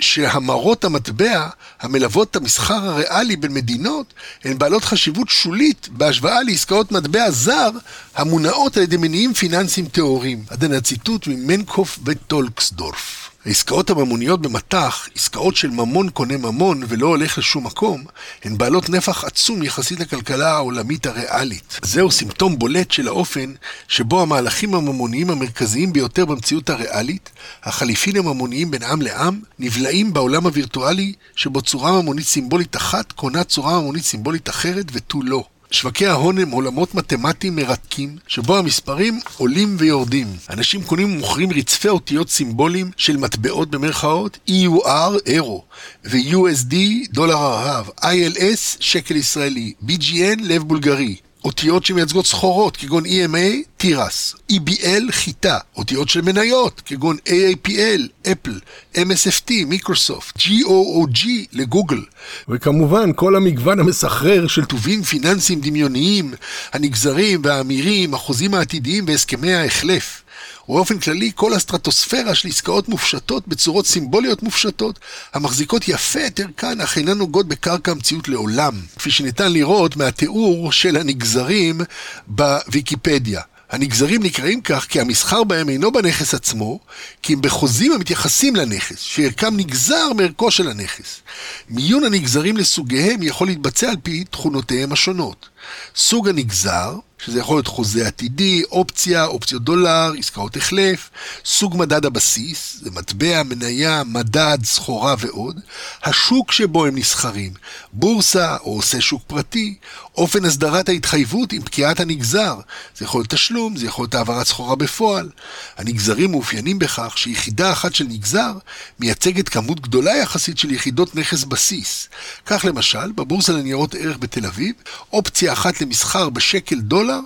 שהמרות 0.00 0.84
המטבע 0.84 1.48
המלוות 1.80 2.30
את 2.30 2.36
המסחר 2.36 2.74
הריאלי 2.74 3.36
בין 3.36 3.54
מדינות 3.54 4.14
הן 4.44 4.58
בעלות 4.58 4.84
חשיבות 4.84 5.28
שולית 5.28 5.88
בהשוואה 5.90 6.42
לעסקאות 6.42 6.92
מטבע 6.92 7.30
זר 7.30 7.70
המונעות 8.14 8.76
על 8.76 8.82
ידי 8.82 8.96
מניעים 8.96 9.34
פיננסיים 9.34 9.86
טהורים. 9.86 10.44
עד 10.50 10.64
הנה 10.64 10.76
הציטוט 10.76 11.26
ממנקוף 11.26 11.98
וטולקסדורף. 12.04 13.27
העסקאות 13.46 13.90
הממוניות 13.90 14.42
במטח, 14.42 15.08
עסקאות 15.16 15.56
של 15.56 15.70
ממון 15.70 16.10
קונה 16.10 16.36
ממון 16.36 16.82
ולא 16.88 17.06
הולך 17.06 17.38
לשום 17.38 17.66
מקום, 17.66 18.04
הן 18.44 18.58
בעלות 18.58 18.90
נפח 18.90 19.24
עצום 19.24 19.62
יחסית 19.62 20.00
לכלכלה 20.00 20.52
העולמית 20.52 21.06
הריאלית. 21.06 21.80
זהו 21.82 22.10
סימפטום 22.10 22.58
בולט 22.58 22.90
של 22.90 23.08
האופן 23.08 23.52
שבו 23.88 24.22
המהלכים 24.22 24.74
הממוניים 24.74 25.30
המרכזיים 25.30 25.92
ביותר 25.92 26.24
במציאות 26.24 26.70
הריאלית, 26.70 27.30
החליפין 27.62 28.16
הממוניים 28.16 28.70
בין 28.70 28.82
עם 28.82 29.02
לעם, 29.02 29.40
נבלעים 29.58 30.12
בעולם 30.12 30.46
הווירטואלי 30.46 31.12
שבו 31.36 31.62
צורה 31.62 32.02
ממונית 32.02 32.26
סימבולית 32.26 32.76
אחת 32.76 33.12
קונה 33.12 33.44
צורה 33.44 33.80
ממונית 33.80 34.04
סימבולית 34.04 34.48
אחרת 34.48 34.86
ותו 34.92 35.22
לא. 35.22 35.44
שווקי 35.70 36.06
ההון 36.06 36.38
הם 36.38 36.50
עולמות 36.50 36.94
מתמטיים 36.94 37.56
מרתקים, 37.56 38.16
שבו 38.26 38.56
המספרים 38.56 39.20
עולים 39.36 39.76
ויורדים. 39.78 40.26
אנשים 40.50 40.82
קונים 40.82 41.12
ומוכרים 41.12 41.52
רצפי 41.52 41.88
אותיות 41.88 42.30
סימבוליים 42.30 42.90
של 42.96 43.16
מטבעות 43.16 43.70
במרכאות, 43.70 44.38
EUR, 44.50 45.18
אירו, 45.26 45.64
ו-USD, 46.04 46.74
דולר 47.10 47.36
הרהב, 47.36 47.86
ILS, 47.88 48.76
שקל 48.80 49.16
ישראלי, 49.16 49.72
BGN, 49.86 50.40
לב 50.42 50.62
בולגרי, 50.62 51.16
אותיות 51.48 51.84
שמייצגות 51.84 52.26
סחורות, 52.26 52.76
כגון 52.76 53.04
EMA, 53.06 53.62
תירס, 53.76 54.34
EBL, 54.52 55.10
חיטה, 55.10 55.58
אותיות 55.76 56.08
של 56.08 56.20
מניות, 56.20 56.82
כגון 56.84 57.16
AAPL, 57.26 58.28
אפל, 58.32 58.60
MSFT, 58.96 59.50
מיקרוסופט, 59.66 60.36
GOOG 60.36 61.26
לגוגל, 61.52 62.00
וכמובן 62.48 63.10
כל 63.16 63.36
המגוון 63.36 63.80
המסחרר 63.80 64.46
של 64.46 64.64
טובין 64.64 65.02
פיננסיים 65.02 65.60
דמיוניים, 65.60 66.34
הנגזרים 66.72 67.40
והאמירים, 67.44 68.14
החוזים 68.14 68.54
העתידיים 68.54 69.04
והסכמי 69.06 69.54
ההחלף. 69.54 70.22
ובאופן 70.68 70.98
כללי 70.98 71.32
כל 71.34 71.54
הסטרטוספירה 71.54 72.34
של 72.34 72.48
עסקאות 72.48 72.88
מופשטות 72.88 73.48
בצורות 73.48 73.86
סימבוליות 73.86 74.42
מופשטות, 74.42 74.98
המחזיקות 75.34 75.88
יפה 75.88 76.26
את 76.26 76.40
ערכן, 76.40 76.80
אך 76.80 76.98
אינן 76.98 77.18
נוגעות 77.18 77.48
בקרקע 77.48 77.90
המציאות 77.90 78.28
לעולם, 78.28 78.80
כפי 78.98 79.10
שניתן 79.10 79.52
לראות 79.52 79.96
מהתיאור 79.96 80.72
של 80.72 80.96
הנגזרים 80.96 81.80
בוויקיפדיה. 82.26 83.40
הנגזרים 83.70 84.22
נקראים 84.22 84.60
כך 84.60 84.86
כי 84.88 85.00
המסחר 85.00 85.44
בהם 85.44 85.68
אינו 85.68 85.92
בנכס 85.92 86.34
עצמו, 86.34 86.80
כי 87.22 87.32
הם 87.32 87.40
בחוזים 87.40 87.92
המתייחסים 87.92 88.56
לנכס, 88.56 89.00
שערכם 89.00 89.56
נגזר 89.56 90.12
מערכו 90.16 90.50
של 90.50 90.68
הנכס. 90.68 91.20
מיון 91.68 92.04
הנגזרים 92.04 92.56
לסוגיהם 92.56 93.22
יכול 93.22 93.46
להתבצע 93.46 93.90
על 93.90 93.96
פי 94.02 94.24
תכונותיהם 94.24 94.92
השונות. 94.92 95.48
סוג 95.96 96.28
הנגזר, 96.28 96.94
שזה 97.24 97.38
יכול 97.40 97.56
להיות 97.56 97.66
חוזה 97.66 98.06
עתידי, 98.06 98.62
אופציה, 98.70 99.24
אופציות 99.24 99.62
דולר, 99.62 100.12
עסקאות 100.18 100.56
החלף, 100.56 101.10
סוג 101.44 101.76
מדד 101.76 102.06
הבסיס, 102.06 102.78
זה 102.82 102.90
מטבע, 102.90 103.42
מניה, 103.42 104.02
מדד, 104.04 104.58
סחורה 104.64 105.14
ועוד, 105.18 105.60
השוק 106.04 106.52
שבו 106.52 106.86
הם 106.86 106.98
נסחרים, 106.98 107.52
בורסה 107.92 108.56
או 108.56 108.74
עושה 108.76 109.00
שוק 109.00 109.22
פרטי, 109.26 109.74
אופן 110.18 110.44
הסדרת 110.44 110.88
ההתחייבות 110.88 111.52
עם 111.52 111.62
פקיעת 111.62 112.00
הנגזר. 112.00 112.54
זה 112.96 113.04
יכול 113.04 113.20
להיות 113.20 113.30
תשלום, 113.30 113.76
זה 113.76 113.86
יכול 113.86 114.02
להיות 114.02 114.14
העברת 114.14 114.46
סחורה 114.46 114.76
בפועל. 114.76 115.28
הנגזרים 115.76 116.30
מאופיינים 116.30 116.78
בכך 116.78 117.18
שיחידה 117.18 117.72
אחת 117.72 117.94
של 117.94 118.04
נגזר 118.04 118.52
מייצגת 119.00 119.48
כמות 119.48 119.80
גדולה 119.80 120.16
יחסית 120.16 120.58
של 120.58 120.70
יחידות 120.70 121.16
נכס 121.16 121.44
בסיס. 121.44 122.08
כך 122.46 122.64
למשל, 122.64 123.12
בבורסה 123.12 123.52
לניירות 123.52 123.94
ערך 123.94 124.16
בתל 124.18 124.46
אביב, 124.46 124.74
אופציה 125.12 125.52
אחת 125.52 125.80
למסחר 125.80 126.28
בשקל 126.28 126.80
דולר 126.80 127.20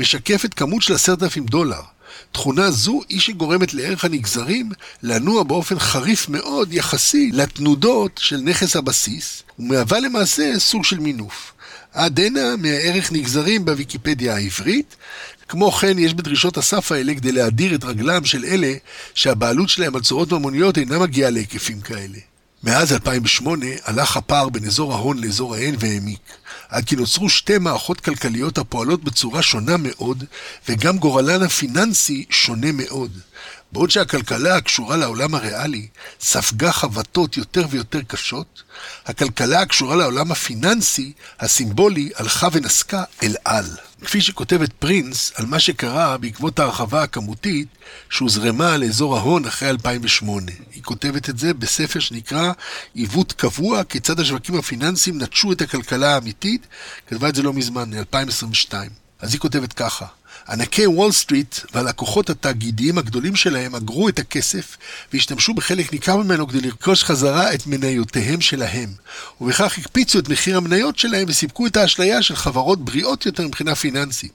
משקפת 0.00 0.54
כמות 0.54 0.82
של 0.82 0.94
עשרת 0.94 1.22
אלפים 1.22 1.46
דולר. 1.46 1.80
תכונה 2.32 2.70
זו 2.70 3.00
היא 3.08 3.20
שגורמת 3.20 3.74
לערך 3.74 4.04
הנגזרים 4.04 4.70
לנוע 5.02 5.42
באופן 5.42 5.78
חריף 5.78 6.28
מאוד 6.28 6.72
יחסי 6.72 7.30
לתנודות 7.32 8.20
של 8.22 8.36
נכס 8.36 8.76
הבסיס, 8.76 9.42
ומהווה 9.58 10.00
למעשה 10.00 10.58
סוג 10.58 10.84
של 10.84 10.98
מינוף. 10.98 11.52
עד 11.92 12.20
הנה 12.20 12.56
מהערך 12.56 13.12
נגזרים 13.12 13.64
בוויקיפדיה 13.64 14.34
העברית. 14.34 14.96
כמו 15.48 15.72
כן, 15.72 15.98
יש 15.98 16.14
בדרישות 16.14 16.56
הסף 16.56 16.92
האלה 16.92 17.14
כדי 17.14 17.32
להדיר 17.32 17.74
את 17.74 17.84
רגלם 17.84 18.24
של 18.24 18.44
אלה 18.44 18.72
שהבעלות 19.14 19.68
שלהם 19.68 19.96
על 19.96 20.02
צורות 20.02 20.32
ממוניות 20.32 20.78
אינה 20.78 20.98
מגיעה 20.98 21.30
להיקפים 21.30 21.80
כאלה. 21.80 22.18
מאז 22.64 22.92
2008 22.92 23.66
הלך 23.84 24.16
הפער 24.16 24.48
בין 24.48 24.64
אזור 24.64 24.94
ההון 24.94 25.18
לאזור 25.18 25.54
ההן 25.54 25.74
והעמיק, 25.78 26.20
עד 26.68 26.84
כי 26.84 26.96
נוצרו 26.96 27.28
שתי 27.28 27.58
מערכות 27.58 28.00
כלכליות 28.00 28.58
הפועלות 28.58 29.04
בצורה 29.04 29.42
שונה 29.42 29.76
מאוד, 29.76 30.24
וגם 30.68 30.98
גורלן 30.98 31.42
הפיננסי 31.42 32.24
שונה 32.30 32.72
מאוד. 32.72 33.12
בעוד 33.72 33.90
שהכלכלה 33.90 34.56
הקשורה 34.56 34.96
לעולם 34.96 35.34
הריאלי 35.34 35.86
ספגה 36.20 36.72
חבטות 36.72 37.36
יותר 37.36 37.66
ויותר 37.70 38.00
קשות, 38.02 38.62
הכלכלה 39.06 39.60
הקשורה 39.60 39.96
לעולם 39.96 40.32
הפיננסי, 40.32 41.12
הסימבולי, 41.40 42.10
הלכה 42.16 42.48
ונסקה 42.52 43.04
אל 43.22 43.34
על. 43.44 43.66
כפי 44.04 44.20
שכותבת 44.20 44.72
פרינס 44.72 45.32
על 45.34 45.46
מה 45.46 45.60
שקרה 45.60 46.18
בעקבות 46.18 46.58
ההרחבה 46.58 47.02
הכמותית 47.02 47.68
שהוזרמה 48.10 48.76
לאזור 48.76 49.16
ההון 49.16 49.44
אחרי 49.44 49.70
2008. 49.70 50.52
היא 50.72 50.82
כותבת 50.82 51.28
את 51.28 51.38
זה 51.38 51.54
בספר 51.54 52.00
שנקרא 52.00 52.52
עיוות 52.94 53.32
קבוע, 53.32 53.84
כיצד 53.84 54.20
השווקים 54.20 54.54
הפיננסיים 54.54 55.22
נטשו 55.22 55.52
את 55.52 55.60
הכלכלה 55.60 56.14
האמיתית, 56.14 56.66
כתבה 57.06 57.28
את 57.28 57.34
זה 57.34 57.42
לא 57.42 57.52
מזמן, 57.52 57.90
מ-2022. 57.94 58.72
אז 59.20 59.32
היא 59.32 59.40
כותבת 59.40 59.72
ככה: 59.72 60.06
ענקי 60.48 60.86
וול 60.86 61.12
סטריט 61.12 61.56
והלקוחות 61.74 62.30
התאגידיים 62.30 62.98
הגדולים 62.98 63.36
שלהם 63.36 63.74
אגרו 63.74 64.08
את 64.08 64.18
הכסף 64.18 64.76
והשתמשו 65.12 65.54
בחלק 65.54 65.92
ניכר 65.92 66.16
ממנו 66.16 66.48
כדי 66.48 66.60
לרכוש 66.60 67.04
חזרה 67.04 67.54
את 67.54 67.66
מניותיהם 67.66 68.40
שלהם, 68.40 68.92
ובכך 69.40 69.78
הקפיצו 69.78 70.18
את 70.18 70.28
מחיר 70.28 70.56
המניות 70.56 70.98
שלהם 70.98 71.24
וסיפקו 71.28 71.66
את 71.66 71.76
האשליה 71.76 72.22
של 72.22 72.36
חברות 72.36 72.84
בריאות 72.84 73.26
יותר 73.26 73.46
מבחינה 73.46 73.74
פיננסית. 73.74 74.32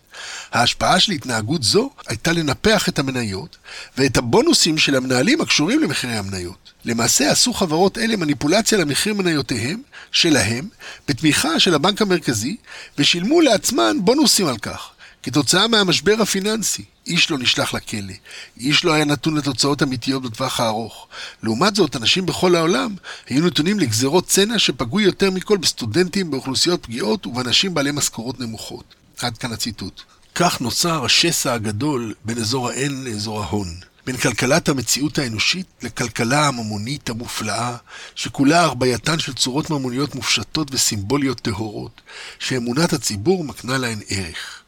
ההשפעה 0.51 1.00
של 1.00 1.12
התנהגות 1.12 1.63
זו 1.63 1.89
הייתה 2.08 2.32
לנפח 2.32 2.89
את 2.89 3.00
המניות 3.00 3.58
ואת 3.98 4.17
הבונוסים 4.17 4.77
של 4.77 4.96
המנהלים 4.96 5.41
הקשורים 5.41 5.79
למחירי 5.79 6.15
המניות. 6.15 6.74
למעשה 6.86 7.32
עשו 7.32 7.53
חברות 7.53 7.98
אלה 7.98 8.15
מניפולציה 8.15 8.77
למחיר 8.77 9.13
מניותיהם, 9.13 9.82
שלהם, 10.12 10.67
בתמיכה 11.08 11.60
של 11.60 11.74
הבנק 11.74 12.01
המרכזי, 12.01 12.55
ושילמו 12.98 13.41
לעצמן 13.41 13.98
בונוסים 14.01 14.48
על 14.48 14.58
כך. 14.58 14.93
כתוצאה 15.24 15.68
מהמשבר 15.68 16.15
הפיננסי, 16.22 16.84
איש 17.08 17.32
לא 17.32 17.38
נשלח 17.38 17.74
לכלא, 17.74 18.13
איש 18.58 18.86
לא 18.86 18.94
היה 18.94 19.06
נתון 19.06 19.38
לתוצאות 19.38 19.84
אמיתיות 19.84 20.24
בטווח 20.24 20.60
הארוך. 20.60 21.08
לעומת 21.44 21.75
זאת, 21.75 21.96
אנשים 21.96 22.25
בכל 22.25 22.56
העולם 22.56 22.96
היו 23.30 23.46
נתונים 23.46 23.80
לגזרות 23.80 24.27
צנע 24.27 24.60
שפגעו 24.60 25.00
יותר 25.00 25.32
מכל 25.32 25.58
בסטודנטים, 25.58 26.32
באוכלוסיות 26.32 26.84
פגיעות 26.84 27.27
ובאנשים 27.27 27.74
בעלי 27.74 27.92
משכורות 27.92 28.39
נמוכות. 28.39 28.96
עד 29.22 29.38
כאן 29.38 29.53
הציטוט. 29.53 30.01
כך 30.36 30.62
נוצר 30.62 31.06
השסע 31.06 31.53
הגדול 31.53 32.13
בין 32.25 32.38
אזור 32.38 32.70
האין 32.70 33.03
לאזור 33.03 33.44
ההון. 33.44 33.68
בין 34.06 34.18
כלכלת 34.18 34.70
המציאות 34.70 35.18
האנושית 35.18 35.65
לכלכלה 35.82 36.48
הממונית 36.48 37.10
המופלאה, 37.10 37.75
שכולה 38.15 38.62
הרבייתן 38.62 39.20
של 39.20 39.34
צורות 39.34 39.70
ממוניות 39.70 40.15
מופשטות 40.15 40.68
וסימבוליות 40.72 41.39
טהורות, 41.39 42.01
שאמונת 42.39 42.94
הציבור 42.94 43.44
מקנה 43.44 43.77
להן 43.77 44.00
ערך. 44.10 44.62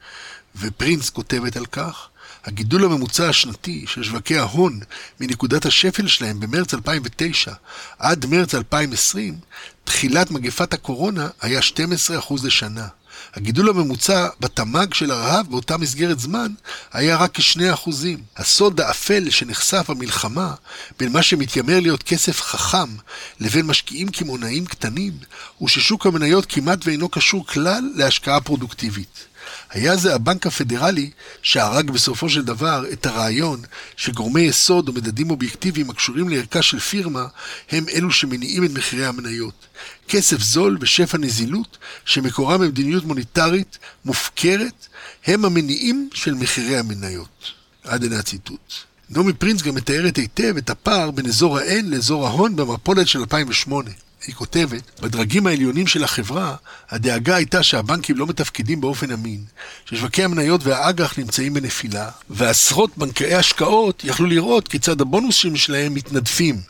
ופרינס 0.60 1.10
כותבת 1.10 1.58
על 1.58 1.66
כך, 1.66 2.08
הגידול 2.46 2.86
הממוצע 2.86 3.30
השנתי 3.30 3.86
של 3.88 4.04
שווקי 4.04 4.38
ההון 4.38 4.80
מנקודת 5.20 5.66
השפל 5.66 6.08
שלהם 6.08 6.40
במרץ 6.40 6.74
2009 6.74 7.54
עד 8.00 8.26
מרץ 8.26 8.56
2020, 8.56 9.38
תחילת 9.84 10.32
מגפת 10.32 10.74
הקורונה 10.74 11.28
היה 11.42 11.60
12% 11.60 12.34
לשנה. 12.44 12.88
הגידול 13.34 13.70
הממוצע 13.70 14.28
בתמ"ג 14.40 14.94
של 14.94 15.12
הרהב 15.12 15.50
באותה 15.50 15.78
מסגרת 15.78 16.20
זמן 16.20 16.52
היה 16.94 17.18
רק 17.18 17.40
כ-2%. 17.40 17.90
הסוד 18.38 18.82
האפל 18.82 19.30
שנחשף 19.30 19.90
במלחמה 19.90 20.54
בין 21.00 21.12
מה 21.12 21.24
שמתיימר 21.24 21.80
להיות 21.80 22.04
כסף 22.04 22.42
חכם 22.42 22.96
לבין 23.40 23.66
משקיעים 23.66 24.10
קמעונאים 24.10 24.66
קטנים, 24.66 25.14
הוא 25.58 25.70
ששוק 25.70 26.06
המניות 26.06 26.46
כמעט 26.50 26.80
ואינו 26.86 27.10
קשור 27.10 27.48
כלל 27.48 27.90
להשקעה 27.96 28.42
פרודוקטיבית. 28.42 29.35
היה 29.70 29.98
זה 29.98 30.16
הבנק 30.16 30.48
הפדרלי 30.48 31.12
שהרג 31.42 31.92
בסופו 31.92 32.30
של 32.30 32.46
דבר 32.46 32.86
את 32.94 33.06
הרעיון 33.06 33.62
שגורמי 33.98 34.42
יסוד 34.42 34.88
או 34.88 34.94
מדדים 34.94 35.32
אובייקטיביים 35.32 35.90
הקשורים 35.90 36.30
לערכה 36.30 36.62
של 36.62 36.80
פירמה 36.80 37.28
הם 37.72 37.86
אלו 37.94 38.12
שמניעים 38.12 38.66
את 38.66 38.72
מחירי 38.72 39.06
המניות. 39.06 39.68
כסף 40.08 40.40
זול 40.40 40.78
ושפע 40.82 41.18
נזילות 41.18 41.78
שמקורם 42.06 42.62
במדיניות 42.62 43.06
מוניטרית 43.06 43.78
מופקרת 44.06 44.88
הם 45.26 45.46
המניעים 45.46 46.10
של 46.14 46.34
מחירי 46.34 46.78
המניות. 46.78 47.52
עד 47.84 48.04
הנה 48.04 48.20
הציטוט. 48.20 48.74
נעמי 49.10 49.34
פרינס 49.34 49.62
גם 49.62 49.76
מתארת 49.76 50.18
היטב 50.18 50.58
את 50.58 50.70
הפער 50.70 51.12
בין 51.12 51.26
אזור 51.26 51.58
ה-N 51.58 51.84
לאזור 51.86 52.28
ההון 52.28 52.56
במפולת 52.56 53.08
של 53.08 53.20
2008. 53.20 53.92
היא 54.28 54.36
כותבת, 54.36 55.02
בדרגים 55.02 55.48
העליונים 55.48 55.88
של 55.88 56.04
החברה, 56.04 56.56
הדאגה 56.90 57.36
הייתה 57.36 57.64
שהבנקים 57.64 58.18
לא 58.18 58.28
מתפקדים 58.28 58.82
באופן 58.82 59.12
אמין, 59.12 59.44
ששווקי 59.86 60.24
המניות 60.24 60.64
והאג"ח 60.64 61.20
נמצאים 61.20 61.54
בנפילה, 61.54 62.10
ועשרות 62.30 62.98
בנקאי 62.98 63.36
השקעות 63.36 64.04
יכלו 64.04 64.26
לראות 64.26 64.68
כיצד 64.68 65.02
הבונוסים 65.02 65.56
שלהם 65.56 65.94
מתנדפים. 65.94 66.62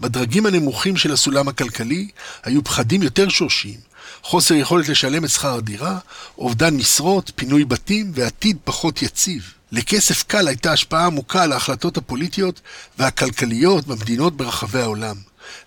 בדרגים 0.00 0.46
הנמוכים 0.46 0.96
של 0.96 1.12
הסולם 1.12 1.48
הכלכלי 1.48 2.08
היו 2.44 2.64
פחדים 2.64 3.02
יותר 3.02 3.28
שורשיים, 3.28 3.80
חוסר 4.22 4.54
יכולת 4.54 4.88
לשלם 4.88 5.24
את 5.24 5.30
שכר 5.30 5.54
הדירה, 5.54 5.98
אובדן 6.38 6.76
משרות, 6.76 7.32
פינוי 7.34 7.64
בתים 7.64 8.12
ועתיד 8.14 8.56
פחות 8.64 9.02
יציב. 9.02 9.52
לכסף 9.72 10.22
קל 10.22 10.48
הייתה 10.48 10.72
השפעה 10.72 11.06
עמוקה 11.06 11.42
על 11.42 11.52
ההחלטות 11.52 11.96
הפוליטיות 11.96 12.60
והכלכליות 12.98 13.86
במדינות 13.86 14.36
ברחבי 14.36 14.80
העולם. 14.80 15.16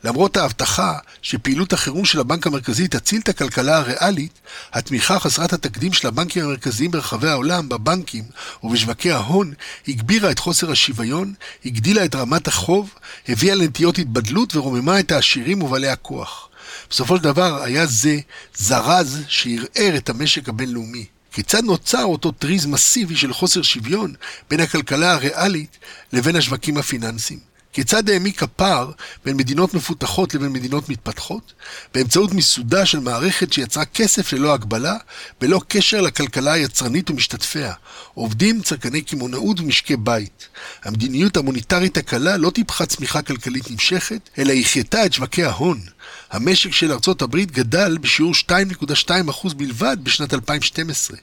למרות 0.03 0.37
ההבטחה 0.37 0.97
שפעילות 1.21 1.73
החירום 1.73 2.05
של 2.05 2.19
הבנק 2.19 2.47
המרכזי 2.47 2.87
תציל 2.87 3.21
את 3.21 3.29
הכלכלה 3.29 3.77
הריאלית, 3.77 4.39
התמיכה 4.73 5.19
חסרת 5.19 5.53
התקדים 5.53 5.93
של 5.93 6.07
הבנקים 6.07 6.43
המרכזיים 6.43 6.91
ברחבי 6.91 7.29
העולם, 7.29 7.69
בבנקים 7.69 8.23
ובשווקי 8.63 9.11
ההון, 9.11 9.53
הגבירה 9.87 10.31
את 10.31 10.39
חוסר 10.39 10.71
השוויון, 10.71 11.33
הגדילה 11.65 12.05
את 12.05 12.15
רמת 12.15 12.47
החוב, 12.47 12.93
הביאה 13.27 13.55
לנטיות 13.55 13.97
התבדלות 13.97 14.55
ורוממה 14.55 14.99
את 14.99 15.11
העשירים 15.11 15.61
ובעלי 15.61 15.89
הכוח. 15.89 16.49
בסופו 16.89 17.17
של 17.17 17.23
דבר 17.23 17.63
היה 17.63 17.85
זה 17.85 18.19
זרז 18.55 19.19
שערער 19.27 19.97
את 19.97 20.09
המשק 20.09 20.49
הבינלאומי. 20.49 21.05
כיצד 21.33 21.63
נוצר 21.63 22.03
אותו 22.03 22.31
טריז 22.31 22.65
מסיבי 22.65 23.15
של 23.15 23.33
חוסר 23.33 23.61
שוויון 23.61 24.13
בין 24.49 24.59
הכלכלה 24.59 25.13
הריאלית 25.13 25.77
לבין 26.13 26.35
השווקים 26.35 26.77
הפיננסיים? 26.77 27.50
כיצד 27.73 28.09
העמיק 28.09 28.43
הפער 28.43 28.91
בין 29.25 29.37
מדינות 29.37 29.73
מפותחות 29.73 30.33
לבין 30.33 30.51
מדינות 30.53 30.89
מתפתחות? 30.89 31.53
באמצעות 31.93 32.33
מיסודה 32.33 32.85
של 32.85 32.99
מערכת 32.99 33.53
שיצרה 33.53 33.85
כסף 33.85 34.33
ללא 34.33 34.53
הגבלה, 34.53 34.97
בלא 35.41 35.61
קשר 35.67 36.01
לכלכלה 36.01 36.53
היצרנית 36.53 37.09
ומשתתפיה, 37.09 37.73
עובדים, 38.13 38.61
צרכני 38.61 39.01
קמעונאות 39.01 39.59
ומשקי 39.59 39.95
בית. 39.95 40.47
המדיניות 40.83 41.37
המוניטרית 41.37 41.97
הקלה 41.97 42.37
לא 42.37 42.49
טיפחה 42.49 42.85
צמיחה 42.85 43.21
כלכלית 43.21 43.71
נמשכת, 43.71 44.29
אלא 44.37 44.53
החייתה 44.53 45.05
את 45.05 45.13
שווקי 45.13 45.43
ההון. 45.43 45.79
המשק 46.31 46.71
של 46.71 46.91
ארצות 46.91 47.21
הברית 47.21 47.51
גדל 47.51 47.97
בשיעור 48.01 48.33
2.2% 48.33 49.53
בלבד 49.53 49.97
בשנת 50.03 50.33
2012, 50.33 51.17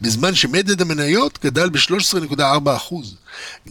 בזמן 0.00 0.34
שמדד 0.34 0.80
המניות 0.80 1.38
גדל 1.44 1.70
ב-13.4%. 1.70 2.94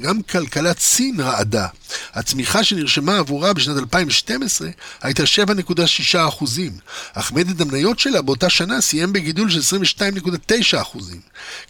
גם 0.01 0.21
כלכלת 0.21 0.79
סין 0.79 1.19
רעדה. 1.19 1.67
הצמיחה 2.13 2.63
שנרשמה 2.63 3.17
עבורה 3.17 3.53
בשנת 3.53 3.77
2012 3.77 4.69
הייתה 5.01 5.23
7.6%, 6.13 6.45
אך 7.13 7.31
מדד 7.31 7.61
המניות 7.61 7.99
שלה 7.99 8.21
באותה 8.21 8.49
שנה 8.49 8.81
סיים 8.81 9.13
בגידול 9.13 9.49
של 9.49 9.77
22.9%. 9.77 10.97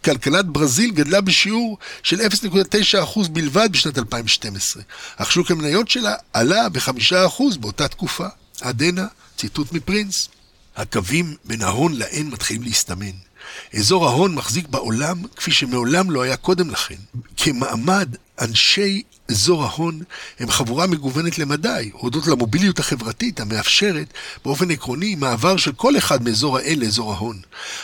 כלכלת 0.06 0.46
ברזיל 0.46 0.92
גדלה 0.92 1.22
בשיעור 1.22 1.78
של 2.04 2.22
0.9% 2.22 3.30
בלבד 3.30 3.70
בשנת 3.72 3.98
2012, 3.98 4.84
אך 5.18 5.32
שוק 5.32 5.52
המניות 5.52 5.90
שלה 5.90 6.16
עלה 6.34 6.70
ב-5% 6.70 7.58
באותה 7.60 7.88
תקופה. 7.88 8.28
עד 8.62 8.82
הנה, 8.82 9.06
ציטוט 9.38 9.72
מפרינס. 9.72 10.30
הקווים 10.76 11.36
בין 11.46 11.62
ההון 11.62 11.96
לאין 11.96 12.30
מתחילים 12.30 12.64
להסתמן. 12.64 13.31
אזור 13.74 14.08
ההון 14.08 14.36
מחזיק 14.36 14.68
בעולם 14.68 15.22
כפי 15.36 15.52
שמעולם 15.52 16.12
לא 16.12 16.22
היה 16.22 16.38
קודם 16.38 16.70
לכן. 16.70 16.96
כמעמד, 17.38 18.16
אנשי 18.42 19.02
אזור 19.32 19.64
ההון 19.64 20.02
הם 20.40 20.52
חבורה 20.52 20.88
מגוונת 20.88 21.40
למדי, 21.40 21.90
הודות 21.94 22.28
למוביליות 22.28 22.80
החברתית 22.80 23.40
המאפשרת 23.40 24.14
באופן 24.46 24.72
עקרוני 24.72 25.16
מעבר 25.16 25.58
של 25.58 25.72
כל 25.72 25.98
אחד 25.98 26.24
מאזור 26.24 26.58
האל 26.58 26.78
לאזור 26.80 27.14
ההון. 27.14 27.40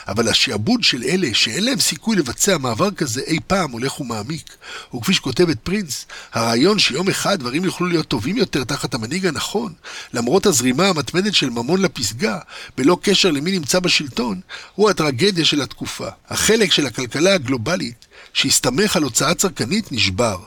אבל 0.08 0.28
השעבוד 0.28 0.84
של 0.84 1.04
אלה 1.04 1.28
שאין 1.34 1.64
להם 1.64 1.80
סיכוי 1.80 2.16
לבצע 2.16 2.58
מעבר 2.58 2.92
כזה 2.92 3.22
אי 3.28 3.40
פעם 3.48 3.72
הולך 3.72 4.00
ומעמיק. 4.00 4.56
וכפי 4.96 5.14
שכותבת 5.14 5.60
פרינס, 5.60 6.06
הרעיון 6.34 6.80
שיום 6.80 7.10
אחד 7.10 7.40
דברים 7.40 7.66
יוכלו 7.66 7.88
להיות 7.88 8.08
טובים 8.08 8.38
יותר 8.38 8.64
תחת 8.64 8.94
המנהיג 8.94 9.26
הנכון, 9.26 9.74
למרות 10.14 10.46
הזרימה 10.46 10.88
המתמדת 10.88 11.36
של 11.36 11.50
ממון 11.50 11.82
לפסגה, 11.82 12.40
בלא 12.78 12.98
קשר 13.02 13.32
למי 13.32 13.52
נמצא 13.52 13.80
בשלטון, 13.80 14.42
הוא 14.76 14.90
הטרגדיה 14.90 15.46
של 15.46 15.62
התקופה. 15.62 16.08
החלק 16.30 16.72
של 16.72 16.86
הכלכלה 16.86 17.34
הגלובלית 17.34 18.07
שהסתמך 18.34 18.96
על 18.96 19.04
הוצאה 19.04 19.34
צרכנית 19.34 19.92
נשבר. 19.92 20.38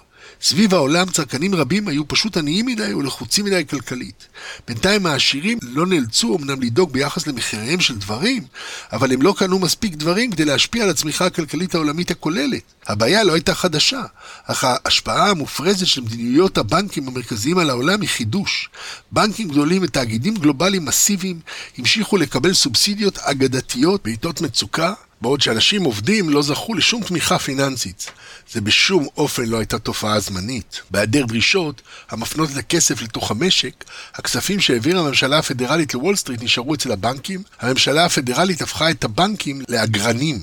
סביב 0.42 0.74
העולם 0.74 1.10
צרכנים 1.10 1.54
רבים 1.54 1.88
היו 1.88 2.08
פשוט 2.08 2.36
עניים 2.36 2.66
מדי 2.66 2.94
ולחוצים 2.94 3.44
מדי 3.44 3.66
כלכלית. 3.70 4.28
בינתיים 4.68 5.06
העשירים 5.06 5.58
לא 5.62 5.86
נאלצו 5.86 6.36
אמנם 6.36 6.62
לדאוג 6.62 6.92
ביחס 6.92 7.26
למחיריהם 7.26 7.80
של 7.80 7.98
דברים, 7.98 8.44
אבל 8.92 9.12
הם 9.12 9.22
לא 9.22 9.34
קנו 9.36 9.58
מספיק 9.58 9.94
דברים 9.94 10.30
כדי 10.30 10.44
להשפיע 10.44 10.84
על 10.84 10.90
הצמיחה 10.90 11.26
הכלכלית 11.26 11.74
העולמית 11.74 12.10
הכוללת. 12.10 12.62
הבעיה 12.86 13.24
לא 13.24 13.32
הייתה 13.32 13.54
חדשה, 13.54 14.02
אך 14.44 14.64
ההשפעה 14.64 15.30
המופרזת 15.30 15.86
של 15.86 16.00
מדיניות 16.00 16.58
הבנקים 16.58 17.08
המרכזיים 17.08 17.58
על 17.58 17.70
העולם 17.70 18.00
היא 18.00 18.08
חידוש. 18.08 18.68
בנקים 19.12 19.48
גדולים 19.48 19.82
ותאגידים 19.82 20.34
גלובליים 20.34 20.84
מסיביים 20.84 21.40
המשיכו 21.78 22.16
לקבל 22.16 22.54
סובסידיות 22.54 23.18
אגדתיות 23.18 24.04
בעיתות 24.04 24.40
מצוקה, 24.40 24.92
בעוד 25.20 25.40
שאנשים 25.40 25.84
עובדים 25.84 26.30
לא 26.30 26.42
זכו 26.42 26.74
לשום 26.74 27.02
תמיכה 27.02 27.38
פיננסית. 27.38 28.10
זה 28.52 28.60
בשום 28.60 29.06
אופן 29.16 29.44
לא 29.44 29.58
הייתה 29.58 29.78
תופעה 29.78 30.20
זמנית. 30.20 30.80
בהיעדר 30.90 31.26
דרישות 31.26 31.82
המפנות 32.10 32.50
את 32.50 32.56
הכסף 32.56 33.02
לתוך 33.02 33.30
המשק, 33.30 33.84
הכספים 34.14 34.60
שהעבירה 34.60 35.00
הממשלה 35.00 35.38
הפדרלית 35.38 35.94
לוול 35.94 36.16
סטריט 36.16 36.42
נשארו 36.42 36.74
אצל 36.74 36.92
הבנקים, 36.92 37.42
הממשלה 37.60 38.04
הפדרלית 38.04 38.62
הפכה 38.62 38.90
את 38.90 39.04
הבנקים 39.04 39.62
לאגרנים. 39.68 40.38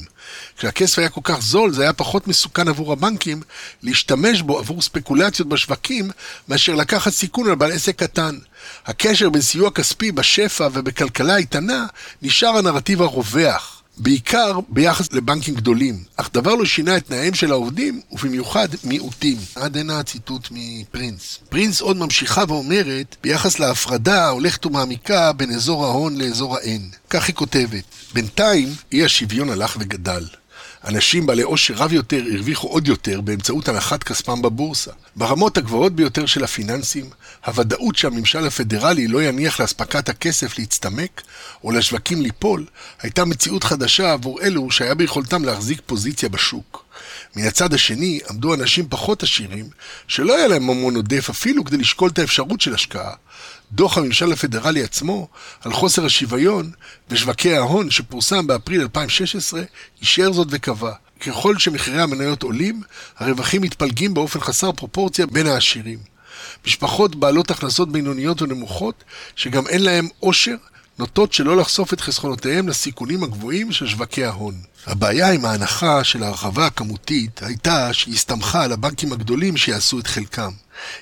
כשהכסף 0.57 0.99
היה 0.99 1.09
כל 1.09 1.21
כך 1.23 1.41
זול, 1.41 1.73
זה 1.73 1.81
היה 1.81 1.93
פחות 1.93 2.27
מסוכן 2.27 2.67
עבור 2.67 2.93
הבנקים 2.93 3.41
להשתמש 3.83 4.41
בו 4.41 4.59
עבור 4.59 4.81
ספקולציות 4.81 5.49
בשווקים, 5.49 6.11
מאשר 6.47 6.75
לקחת 6.75 7.11
סיכון 7.11 7.49
על 7.49 7.55
בעל 7.55 7.71
עסק 7.71 7.95
קטן. 7.95 8.37
הקשר 8.85 9.29
בין 9.29 9.41
סיוע 9.41 9.71
כספי 9.71 10.11
בשפע 10.11 10.67
ובכלכלה 10.73 11.37
איתנה 11.37 11.85
נשאר 12.21 12.57
הנרטיב 12.57 13.01
הרווח. 13.01 13.76
בעיקר 13.99 14.59
ביחס 14.69 15.13
לבנקים 15.13 15.55
גדולים, 15.55 16.03
אך 16.15 16.29
דבר 16.33 16.55
לא 16.55 16.65
שינה 16.65 16.97
את 16.97 17.05
תנאיהם 17.07 17.33
של 17.33 17.51
העובדים, 17.51 18.01
ובמיוחד 18.11 18.67
מיעוטים. 18.83 19.37
עד 19.55 19.77
הנה 19.77 19.99
הציטוט 19.99 20.47
מפרינס. 20.51 21.39
פרינס 21.49 21.81
עוד 21.81 21.97
ממשיכה 21.97 22.43
ואומרת, 22.47 23.15
ביחס 23.23 23.59
להפרדה 23.59 24.25
ההולכת 24.25 24.65
ומעמיקה 24.65 25.33
בין 25.33 25.51
אזור 25.51 25.85
ההון 25.85 26.17
לאזור 26.17 26.57
האין. 26.57 26.89
כך 27.09 27.27
היא 27.27 27.35
כותבת: 27.35 27.83
בינתיים 28.13 28.69
אי 28.91 29.05
השוויון 29.05 29.49
הלך 29.49 29.77
וגדל. 29.79 30.25
אנשים 30.87 31.25
בעלי 31.25 31.41
עושר 31.41 31.73
רב 31.73 31.93
יותר 31.93 32.23
הרוויחו 32.33 32.67
עוד 32.67 32.87
יותר 32.87 33.21
באמצעות 33.21 33.67
הנחת 33.67 34.03
כספם 34.03 34.41
בבורסה. 34.41 34.91
ברמות 35.15 35.57
הגבוהות 35.57 35.95
ביותר 35.95 36.25
של 36.25 36.43
הפיננסים, 36.43 37.09
הוודאות 37.45 37.95
שהממשל 37.95 38.47
הפדרלי 38.47 39.07
לא 39.07 39.23
יניח 39.23 39.59
לאספקת 39.59 40.09
הכסף 40.09 40.59
להצטמק 40.59 41.21
או 41.63 41.71
לשווקים 41.71 42.21
ליפול, 42.21 42.65
הייתה 43.01 43.25
מציאות 43.25 43.63
חדשה 43.63 44.13
עבור 44.13 44.41
אלו 44.41 44.71
שהיה 44.71 44.95
ביכולתם 44.95 45.45
להחזיק 45.45 45.81
פוזיציה 45.85 46.29
בשוק. 46.29 46.85
מן 47.35 47.47
הצד 47.47 47.73
השני 47.73 48.19
עמדו 48.29 48.53
אנשים 48.53 48.85
פחות 48.89 49.23
עשירים, 49.23 49.65
שלא 50.07 50.35
היה 50.37 50.47
להם 50.47 50.63
ממון 50.63 50.95
עודף 50.95 51.29
אפילו 51.29 51.65
כדי 51.65 51.77
לשקול 51.77 52.09
את 52.09 52.19
האפשרות 52.19 52.61
של 52.61 52.73
השקעה. 52.73 53.13
דוח 53.71 53.97
הממשל 53.97 54.31
הפדרלי 54.31 54.83
עצמו 54.83 55.27
על 55.61 55.73
חוסר 55.73 56.05
השוויון 56.05 56.71
בשווקי 57.09 57.55
ההון 57.55 57.89
שפורסם 57.91 58.47
באפריל 58.47 58.81
2016 58.81 59.61
אישר 60.01 60.31
זאת 60.31 60.47
וקבע 60.51 60.93
ככל 61.19 61.57
שמחירי 61.57 62.01
המניות 62.01 62.43
עולים, 62.43 62.81
הרווחים 63.17 63.61
מתפלגים 63.61 64.13
באופן 64.13 64.39
חסר 64.39 64.71
פרופורציה 64.71 65.25
בין 65.25 65.47
העשירים. 65.47 65.99
משפחות 66.65 67.15
בעלות 67.15 67.51
הכנסות 67.51 67.91
בינוניות 67.91 68.41
ונמוכות, 68.41 69.03
שגם 69.35 69.67
אין 69.67 69.83
להן 69.83 70.07
עושר, 70.19 70.55
נוטות 70.99 71.33
שלא 71.33 71.57
לחשוף 71.57 71.93
את 71.93 72.01
חסכונותיהם 72.01 72.69
לסיכונים 72.69 73.23
הגבוהים 73.23 73.71
של 73.71 73.87
שווקי 73.87 74.25
ההון. 74.25 74.55
הבעיה 74.85 75.31
עם 75.31 75.45
ההנחה 75.45 76.03
של 76.03 76.23
ההרחבה 76.23 76.65
הכמותית 76.65 77.43
הייתה 77.43 77.93
שהיא 77.93 78.13
הסתמכה 78.13 78.63
על 78.63 78.71
הבנקים 78.71 79.13
הגדולים 79.13 79.57
שיעשו 79.57 79.99
את 79.99 80.07
חלקם. 80.07 80.51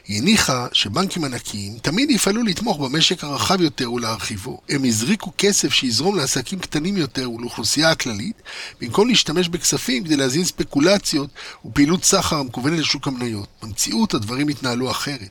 היא 0.08 0.22
הניחה 0.22 0.68
שבנקים 0.74 1.24
ענקיים 1.24 1.78
תמיד 1.82 2.10
יפעלו 2.12 2.44
לתמוך 2.44 2.80
במשק 2.80 3.24
הרחב 3.24 3.62
יותר 3.62 3.92
ולהרחיבו. 3.92 4.62
הם 4.70 4.84
הזריקו 4.84 5.32
כסף 5.38 5.74
שיזרום 5.74 6.18
לעסקים 6.18 6.60
קטנים 6.60 6.98
יותר 6.98 7.32
ולאוכלוסייה 7.32 7.92
הכללית, 7.92 8.42
במקום 8.82 9.08
להשתמש 9.08 9.48
בכספים 9.48 10.04
כדי 10.04 10.16
להזין 10.16 10.44
ספקולציות 10.44 11.30
ופעילות 11.66 12.04
סחר 12.04 12.36
המכוונת 12.36 12.80
לשוק 12.80 13.08
המניות. 13.08 13.48
במציאות 13.64 14.14
הדברים 14.14 14.48
התנהלו 14.48 14.92
אחרת. 14.92 15.30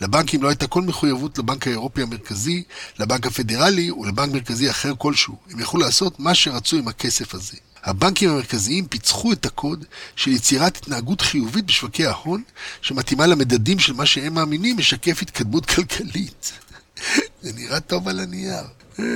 לבנקים 0.00 0.42
לא 0.42 0.48
הייתה 0.48 0.66
כל 0.66 0.82
מחויבות 0.82 1.38
לבנק 1.38 1.66
האירופי 1.66 2.02
המרכזי, 2.02 2.62
לבנק 2.98 3.26
הפדרלי 3.26 3.90
ולבנק 3.90 4.32
מרכזי 4.32 4.70
אחר 4.70 4.92
כלשהו. 4.98 5.36
הם 5.50 5.60
יכלו 5.60 5.80
לעשות 5.80 6.20
מה 6.20 6.34
שרצו 6.34 6.76
עם 6.76 6.88
הכסף 6.88 7.34
הזה. 7.34 7.56
הבנקים 7.84 8.30
המרכזיים 8.30 8.86
פיצחו 8.86 9.32
את 9.32 9.46
הקוד 9.46 9.84
של 10.16 10.30
יצירת 10.30 10.76
התנהגות 10.76 11.20
חיובית 11.20 11.66
בשווקי 11.66 12.06
ההון, 12.06 12.42
שמתאימה 12.82 13.26
למדדים 13.26 13.78
של 13.78 13.92
מה 13.92 14.06
שהם 14.06 14.34
מאמינים 14.34 14.76
משקף 14.76 15.22
התקדמות 15.22 15.66
כלכלית. 15.66 16.52
זה 17.42 17.52
נראה 17.52 17.80
טוב 17.80 18.08
על 18.08 18.20
הנייר. 18.20 18.64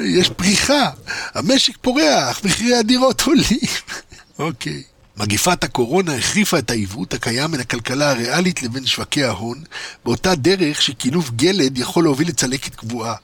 יש 0.04 0.30
פריחה, 0.30 0.90
המשק 1.34 1.76
פורח, 1.80 2.44
מחירי 2.44 2.76
הדירות 2.76 3.20
עולים. 3.20 3.44
אוקיי. 4.38 4.82
okay. 4.86 4.97
מגיפת 5.18 5.64
הקורונה 5.64 6.14
החריפה 6.16 6.58
את 6.58 6.70
העיוות 6.70 7.14
הקיים 7.14 7.50
בין 7.50 7.60
הכלכלה 7.60 8.10
הריאלית 8.10 8.62
לבין 8.62 8.86
שווקי 8.86 9.24
ההון, 9.24 9.62
באותה 10.04 10.34
דרך 10.34 10.82
שכינוף 10.82 11.30
גלד 11.30 11.78
יכול 11.78 12.04
להוביל 12.04 12.28
לצלקת 12.28 12.74
קבועה. 12.74 13.14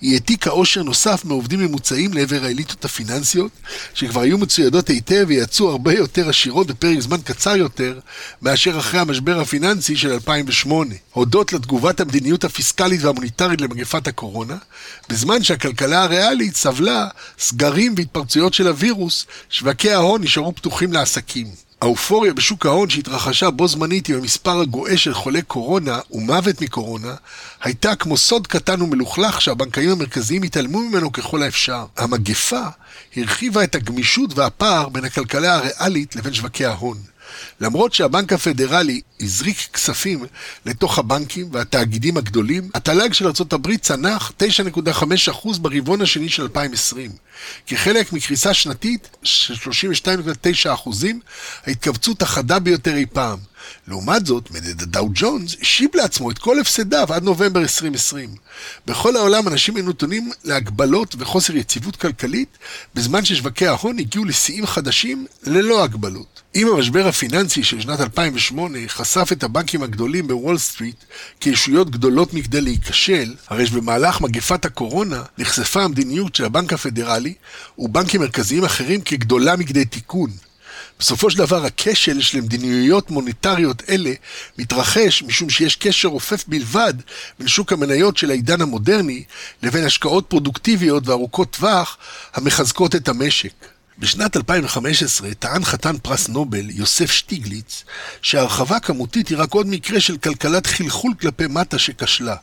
היא 0.00 0.12
העתיקה 0.12 0.50
עושר 0.50 0.82
נוסף 0.82 1.24
מעובדים 1.24 1.60
ממוצעים 1.60 2.12
לעבר 2.12 2.44
האליטות 2.44 2.84
הפיננסיות, 2.84 3.50
שכבר 3.94 4.20
היו 4.20 4.38
מצוידות 4.38 4.88
היטב 4.88 5.24
ויצאו 5.28 5.70
הרבה 5.70 5.92
יותר 5.92 6.28
עשירות 6.28 6.66
בפרק 6.66 7.00
זמן 7.00 7.20
קצר 7.24 7.56
יותר, 7.56 7.98
מאשר 8.42 8.78
אחרי 8.78 9.00
המשבר 9.00 9.40
הפיננסי 9.40 9.96
של 9.96 10.12
2008. 10.12 10.94
הודות 11.12 11.52
לתגובת 11.52 12.00
המדיניות 12.00 12.44
הפיסקלית 12.44 13.02
והמוניטרית 13.02 13.60
למגפת 13.60 14.06
הקורונה, 14.06 14.56
בזמן 15.08 15.42
שהכלכלה 15.42 16.02
הריאלית 16.02 16.56
סבלה 16.56 17.08
סגרים 17.38 17.94
והתפרצויות 17.96 18.54
של 18.54 18.68
הווירוס, 18.68 19.26
שווקי 19.50 19.90
ההון 19.90 20.22
נשארו 20.22 20.54
פתוחים 20.54 20.92
לעסקים. 20.92 21.43
האופוריה 21.84 22.32
בשוק 22.32 22.66
ההון 22.66 22.90
שהתרחשה 22.90 23.50
בו 23.50 23.68
זמנית 23.68 24.08
עם 24.08 24.16
המספר 24.16 24.60
הגואה 24.60 24.96
של 24.96 25.14
חולי 25.14 25.42
קורונה 25.42 25.98
ומוות 26.10 26.60
מקורונה, 26.60 27.14
הייתה 27.62 27.96
כמו 27.96 28.16
סוד 28.16 28.46
קטן 28.46 28.82
ומלוכלך 28.82 29.40
שהבנקאים 29.40 29.90
המרכזיים 29.90 30.42
התעלמו 30.42 30.78
ממנו 30.78 31.12
ככל 31.12 31.42
האפשר. 31.42 31.84
המגפה 31.96 32.62
הרחיבה 33.16 33.64
את 33.64 33.74
הגמישות 33.74 34.38
והפער 34.38 34.88
בין 34.88 35.04
הכלכלה 35.04 35.54
הריאלית 35.54 36.16
לבין 36.16 36.34
שווקי 36.34 36.64
ההון. 36.64 36.98
למרות 37.60 37.92
שהבנק 37.92 38.32
הפדרלי 38.32 39.00
הזריק 39.20 39.56
כספים 39.72 40.24
לתוך 40.66 40.98
הבנקים 40.98 41.48
והתאגידים 41.52 42.16
הגדולים, 42.16 42.70
התל"ג 42.74 43.12
של 43.12 43.26
ארה"ב 43.26 43.76
צנח 43.76 44.32
9.5% 44.38 45.58
ברבעון 45.58 46.02
השני 46.02 46.28
של 46.28 46.42
2020. 46.42 47.10
כחלק 47.66 48.12
מקריסה 48.12 48.54
שנתית 48.54 49.16
של 49.22 49.54
32.9%, 49.54 50.88
ההתכווצות 51.66 52.22
החדה 52.22 52.58
ביותר 52.58 52.94
אי 52.94 53.06
פעם. 53.12 53.53
לעומת 53.88 54.26
זאת, 54.26 54.50
מדד 54.50 54.82
הדאו 54.82 55.08
ג'ונס 55.14 55.56
השיב 55.60 55.90
לעצמו 55.94 56.30
את 56.30 56.38
כל 56.38 56.60
הפסדיו 56.60 57.12
עד 57.12 57.22
נובמבר 57.22 57.60
2020. 57.60 58.30
בכל 58.86 59.16
העולם 59.16 59.48
אנשים 59.48 59.76
היו 59.76 59.88
נתונים 59.88 60.30
להגבלות 60.44 61.14
וחוסר 61.18 61.56
יציבות 61.56 61.96
כלכלית, 61.96 62.58
בזמן 62.94 63.24
ששווקי 63.24 63.66
ההון 63.66 63.98
הגיעו 63.98 64.24
לשיאים 64.24 64.66
חדשים 64.66 65.26
ללא 65.46 65.84
הגבלות. 65.84 66.42
אם 66.54 66.68
המשבר 66.68 67.08
הפיננסי 67.08 67.64
של 67.64 67.80
שנת 67.80 68.00
2008 68.00 68.78
חשף 68.88 69.28
את 69.32 69.42
הבנקים 69.44 69.82
הגדולים 69.82 70.26
בוול 70.26 70.58
סטריט 70.58 70.96
כישויות 71.40 71.90
גדולות 71.90 72.34
מכדי 72.34 72.60
להיכשל, 72.60 73.34
הרי 73.48 73.66
שבמהלך 73.66 74.20
מגפת 74.20 74.64
הקורונה 74.64 75.22
נחשפה 75.38 75.82
המדיניות 75.82 76.34
של 76.34 76.44
הבנק 76.44 76.72
הפדרלי 76.72 77.34
ובנקים 77.78 78.20
מרכזיים 78.20 78.64
אחרים 78.64 79.00
כגדולה 79.00 79.56
מכדי 79.56 79.84
תיקון. 79.84 80.30
בסופו 80.98 81.30
של 81.30 81.38
דבר 81.38 81.64
הכשל 81.64 82.20
של 82.20 82.40
מדיניות 82.40 83.10
מוניטריות 83.10 83.82
אלה 83.88 84.12
מתרחש 84.58 85.22
משום 85.22 85.50
שיש 85.50 85.76
קשר 85.76 86.08
רופף 86.08 86.44
בלבד 86.48 86.94
בין 87.38 87.48
שוק 87.48 87.72
המניות 87.72 88.16
של 88.16 88.30
העידן 88.30 88.60
המודרני 88.60 89.24
לבין 89.62 89.84
השקעות 89.84 90.26
פרודוקטיביות 90.28 91.08
וארוכות 91.08 91.50
טווח 91.50 91.98
המחזקות 92.34 92.94
את 92.94 93.08
המשק. 93.08 93.52
בשנת 93.98 94.36
2015 94.36 95.34
טען 95.34 95.64
חתן 95.64 95.98
פרס 95.98 96.28
נובל, 96.28 96.70
יוסף 96.70 97.10
שטיגליץ, 97.10 97.84
שהרחבה 98.22 98.80
כמותית 98.80 99.28
היא 99.28 99.38
רק 99.38 99.52
עוד 99.52 99.66
מקרה 99.66 100.00
של 100.00 100.16
כלכלת 100.16 100.66
חלחול 100.66 101.14
כלפי 101.20 101.46
מטה 101.46 101.78
שכשלה. 101.78 102.36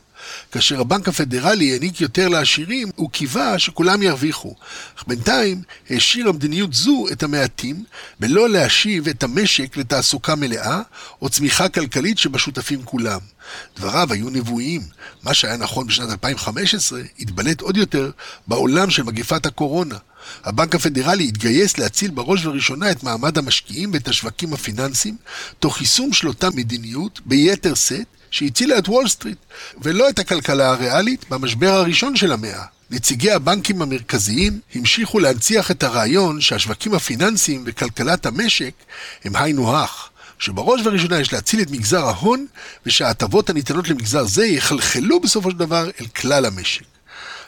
כאשר 0.51 0.81
הבנק 0.81 1.07
הפדרלי 1.07 1.73
העניק 1.73 2.01
יותר 2.01 2.27
לעשירים, 2.27 2.89
הוא 2.95 3.09
קיווה 3.11 3.59
שכולם 3.59 4.03
ירוויחו. 4.03 4.55
אך 4.97 5.03
בינתיים 5.07 5.61
העשירה 5.89 6.31
מדיניות 6.31 6.73
זו 6.73 7.05
את 7.11 7.23
המעטים, 7.23 7.83
בלא 8.19 8.49
להשיב 8.49 9.07
את 9.07 9.23
המשק 9.23 9.77
לתעסוקה 9.77 10.35
מלאה, 10.35 10.81
או 11.21 11.29
צמיחה 11.29 11.69
כלכלית 11.69 12.17
שבשותפים 12.17 12.83
כולם. 12.83 13.19
דבריו 13.77 14.13
היו 14.13 14.29
נבואיים. 14.29 14.81
מה 15.23 15.33
שהיה 15.33 15.57
נכון 15.57 15.87
בשנת 15.87 16.09
2015, 16.09 17.01
התבלט 17.19 17.61
עוד 17.61 17.77
יותר 17.77 18.11
בעולם 18.47 18.89
של 18.89 19.03
מגפת 19.03 19.45
הקורונה. 19.45 19.97
הבנק 20.43 20.75
הפדרלי 20.75 21.23
התגייס 21.23 21.77
להציל 21.77 22.11
בראש 22.11 22.45
ובראשונה 22.45 22.91
את 22.91 23.03
מעמד 23.03 23.37
המשקיעים 23.37 23.93
ואת 23.93 24.07
השווקים 24.07 24.53
הפיננסיים, 24.53 25.17
תוך 25.59 25.81
יישום 25.81 26.13
של 26.13 26.27
אותה 26.27 26.49
מדיניות 26.49 27.21
ביתר 27.25 27.73
שאת, 27.73 28.07
שהצילה 28.31 28.77
את 28.77 28.89
וול 28.89 29.07
סטריט, 29.07 29.37
ולא 29.81 30.09
את 30.09 30.19
הכלכלה 30.19 30.69
הריאלית 30.69 31.25
במשבר 31.29 31.69
הראשון 31.73 32.15
של 32.15 32.31
המאה. 32.31 32.63
נציגי 32.89 33.31
הבנקים 33.31 33.81
המרכזיים 33.81 34.59
המשיכו 34.75 35.19
להנציח 35.19 35.71
את 35.71 35.83
הרעיון 35.83 36.41
שהשווקים 36.41 36.93
הפיננסיים 36.93 37.63
וכלכלת 37.65 38.25
המשק 38.25 38.73
הם 39.23 39.35
היינו 39.35 39.77
הך, 39.77 40.09
שבראש 40.39 40.81
ובראשונה 40.81 41.19
יש 41.19 41.33
להציל 41.33 41.61
את 41.61 41.71
מגזר 41.71 42.05
ההון, 42.05 42.45
ושההטבות 42.85 43.49
הניתנות 43.49 43.89
למגזר 43.89 44.25
זה 44.25 44.45
יחלחלו 44.45 45.19
בסופו 45.19 45.51
של 45.51 45.57
דבר 45.57 45.89
אל 46.01 46.07
כלל 46.07 46.45
המשק. 46.45 46.83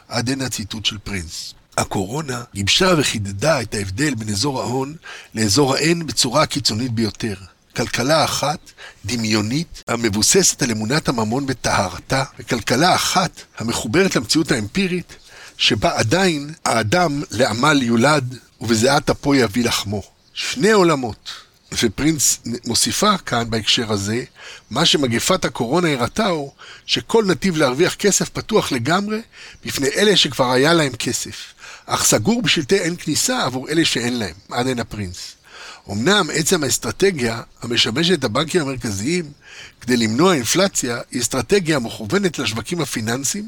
עד 0.07 0.29
הנה 0.29 0.45
הציטוט 0.45 0.85
של 0.85 0.97
פרינס. 0.97 1.53
הקורונה 1.77 2.43
גיבשה 2.53 2.93
וחידדה 2.97 3.61
את 3.61 3.73
ההבדל 3.73 4.15
בין 4.15 4.29
אזור 4.29 4.61
ההון 4.61 4.95
לאזור 5.35 5.75
האין 5.75 6.05
בצורה 6.05 6.43
הקיצונית 6.43 6.91
ביותר. 6.91 7.35
כלכלה 7.75 8.23
אחת, 8.23 8.59
דמיונית, 9.05 9.83
המבוססת 9.87 10.61
על 10.61 10.71
אמונת 10.71 11.09
הממון 11.09 11.45
בטהרתה, 11.45 12.23
וכלכלה 12.39 12.95
אחת, 12.95 13.41
המחוברת 13.57 14.15
למציאות 14.15 14.51
האמפירית, 14.51 15.15
שבה 15.57 15.97
עדיין 15.97 16.53
האדם 16.65 17.21
לעמל 17.31 17.81
יולד, 17.81 18.37
ובזיעת 18.61 19.09
אפו 19.09 19.35
יביא 19.35 19.63
לחמו. 19.63 20.03
שני 20.33 20.71
עולמות. 20.71 21.29
ופרינס 21.81 22.39
מוסיפה 22.65 23.17
כאן 23.17 23.49
בהקשר 23.49 23.91
הזה, 23.91 24.23
מה 24.71 24.85
שמגפת 24.85 25.45
הקורונה 25.45 25.93
הראתה 25.93 26.27
הוא 26.27 26.51
שכל 26.85 27.25
נתיב 27.25 27.57
להרוויח 27.57 27.95
כסף 27.95 28.29
פתוח 28.29 28.71
לגמרי 28.71 29.21
בפני 29.65 29.87
אלה 29.87 30.17
שכבר 30.17 30.51
היה 30.51 30.73
להם 30.73 30.91
כסף, 30.95 31.35
אך 31.85 32.05
סגור 32.05 32.41
בשלטי 32.41 32.77
אין 32.79 32.95
כניסה 32.95 33.43
עבור 33.43 33.69
אלה 33.69 33.85
שאין 33.85 34.19
להם, 34.19 34.35
עד 34.51 34.67
הנה 34.67 34.83
פרינס. 34.83 35.35
אמנם 35.91 36.29
עצם 36.33 36.63
האסטרטגיה 36.63 37.41
המשמשת 37.61 38.19
את 38.19 38.23
הבנקים 38.23 38.61
המרכזיים 38.61 39.31
כדי 39.81 39.97
למנוע 39.97 40.33
אינפלציה 40.33 40.99
היא 41.11 41.21
אסטרטגיה 41.21 41.79
מכוונת 41.79 42.39
לשווקים 42.39 42.81
הפיננסיים 42.81 43.47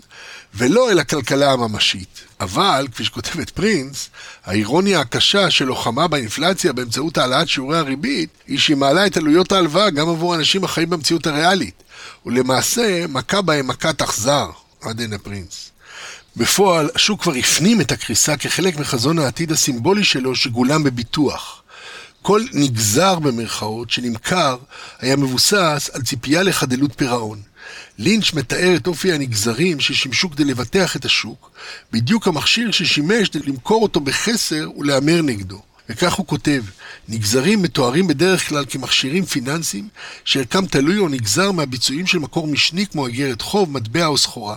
ולא 0.54 0.92
אל 0.92 1.00
הכלכלה 1.00 1.52
הממשית. 1.52 2.22
אבל, 2.40 2.88
כפי 2.92 3.06
שכותבת 3.06 3.50
פרינס, 3.50 4.10
האירוניה 4.46 5.00
הקשה 5.00 5.50
של 5.50 5.66
לוחמה 5.66 6.08
באינפלציה 6.08 6.74
באמצעות 6.74 7.18
העלאת 7.18 7.50
שיעורי 7.50 7.78
הריבית 7.78 8.30
היא 8.48 8.60
שהיא 8.60 8.78
מעלה 8.78 9.08
את 9.08 9.18
עלויות 9.18 9.52
ההלוואה 9.52 9.90
גם 9.90 10.10
עבור 10.10 10.36
אנשים 10.36 10.64
החיים 10.64 10.90
במציאות 10.90 11.28
הריאלית, 11.28 11.84
ולמעשה 12.26 13.08
מכה 13.08 13.42
בהם 13.42 13.68
מכת 13.68 14.02
אכזר, 14.02 14.50
עד 14.82 15.02
הנה 15.02 15.18
פרינס. 15.18 15.72
בפועל, 16.38 16.90
השוק 16.96 17.22
כבר 17.22 17.34
הפנים 17.34 17.82
את 17.82 17.92
הקריסה 17.92 18.38
כחלק 18.38 18.80
מחזון 18.80 19.20
העתיד 19.20 19.52
הסימבולי 19.52 20.04
שלו 20.04 20.36
שגולם 20.36 20.84
בביטוח. 20.84 21.62
כל 22.26 22.44
נגזר 22.54 23.20
במרכאות 23.20 23.90
שנמכר 23.90 24.58
היה 25.00 25.16
מבוסס 25.16 25.90
על 25.94 26.02
ציפייה 26.02 26.44
לחדלות 26.44 26.92
פירעון. 26.96 27.42
לינץ' 27.98 28.34
מתאר 28.34 28.76
את 28.76 28.88
אופי 28.88 29.14
הנגזרים 29.14 29.80
ששימשו 29.80 30.32
כדי 30.32 30.44
לבטח 30.44 30.96
את 30.96 31.06
השוק, 31.06 31.52
בדיוק 31.92 32.28
המכשיר 32.28 32.72
ששימש 32.72 33.30
כדי 33.30 33.44
למכור 33.48 33.84
אותו 33.84 34.00
בחסר 34.00 34.70
ולהמר 34.78 35.22
נגדו. 35.22 35.62
וכך 35.90 36.14
הוא 36.14 36.28
כותב, 36.28 36.64
נגזרים 37.10 37.62
מתוארים 37.62 38.08
בדרך 38.08 38.50
כלל 38.50 38.66
כמכשירים 38.70 39.26
פיננסיים 39.26 39.88
שערכם 40.26 40.66
תלוי 40.66 40.98
או 40.98 41.10
נגזר 41.10 41.52
מהביצועים 41.52 42.08
של 42.08 42.20
מקור 42.20 42.48
משני 42.48 42.88
כמו 42.88 43.08
אגרת 43.08 43.42
חוב, 43.42 43.72
מטבע 43.72 44.06
או 44.06 44.18
סחורה, 44.18 44.56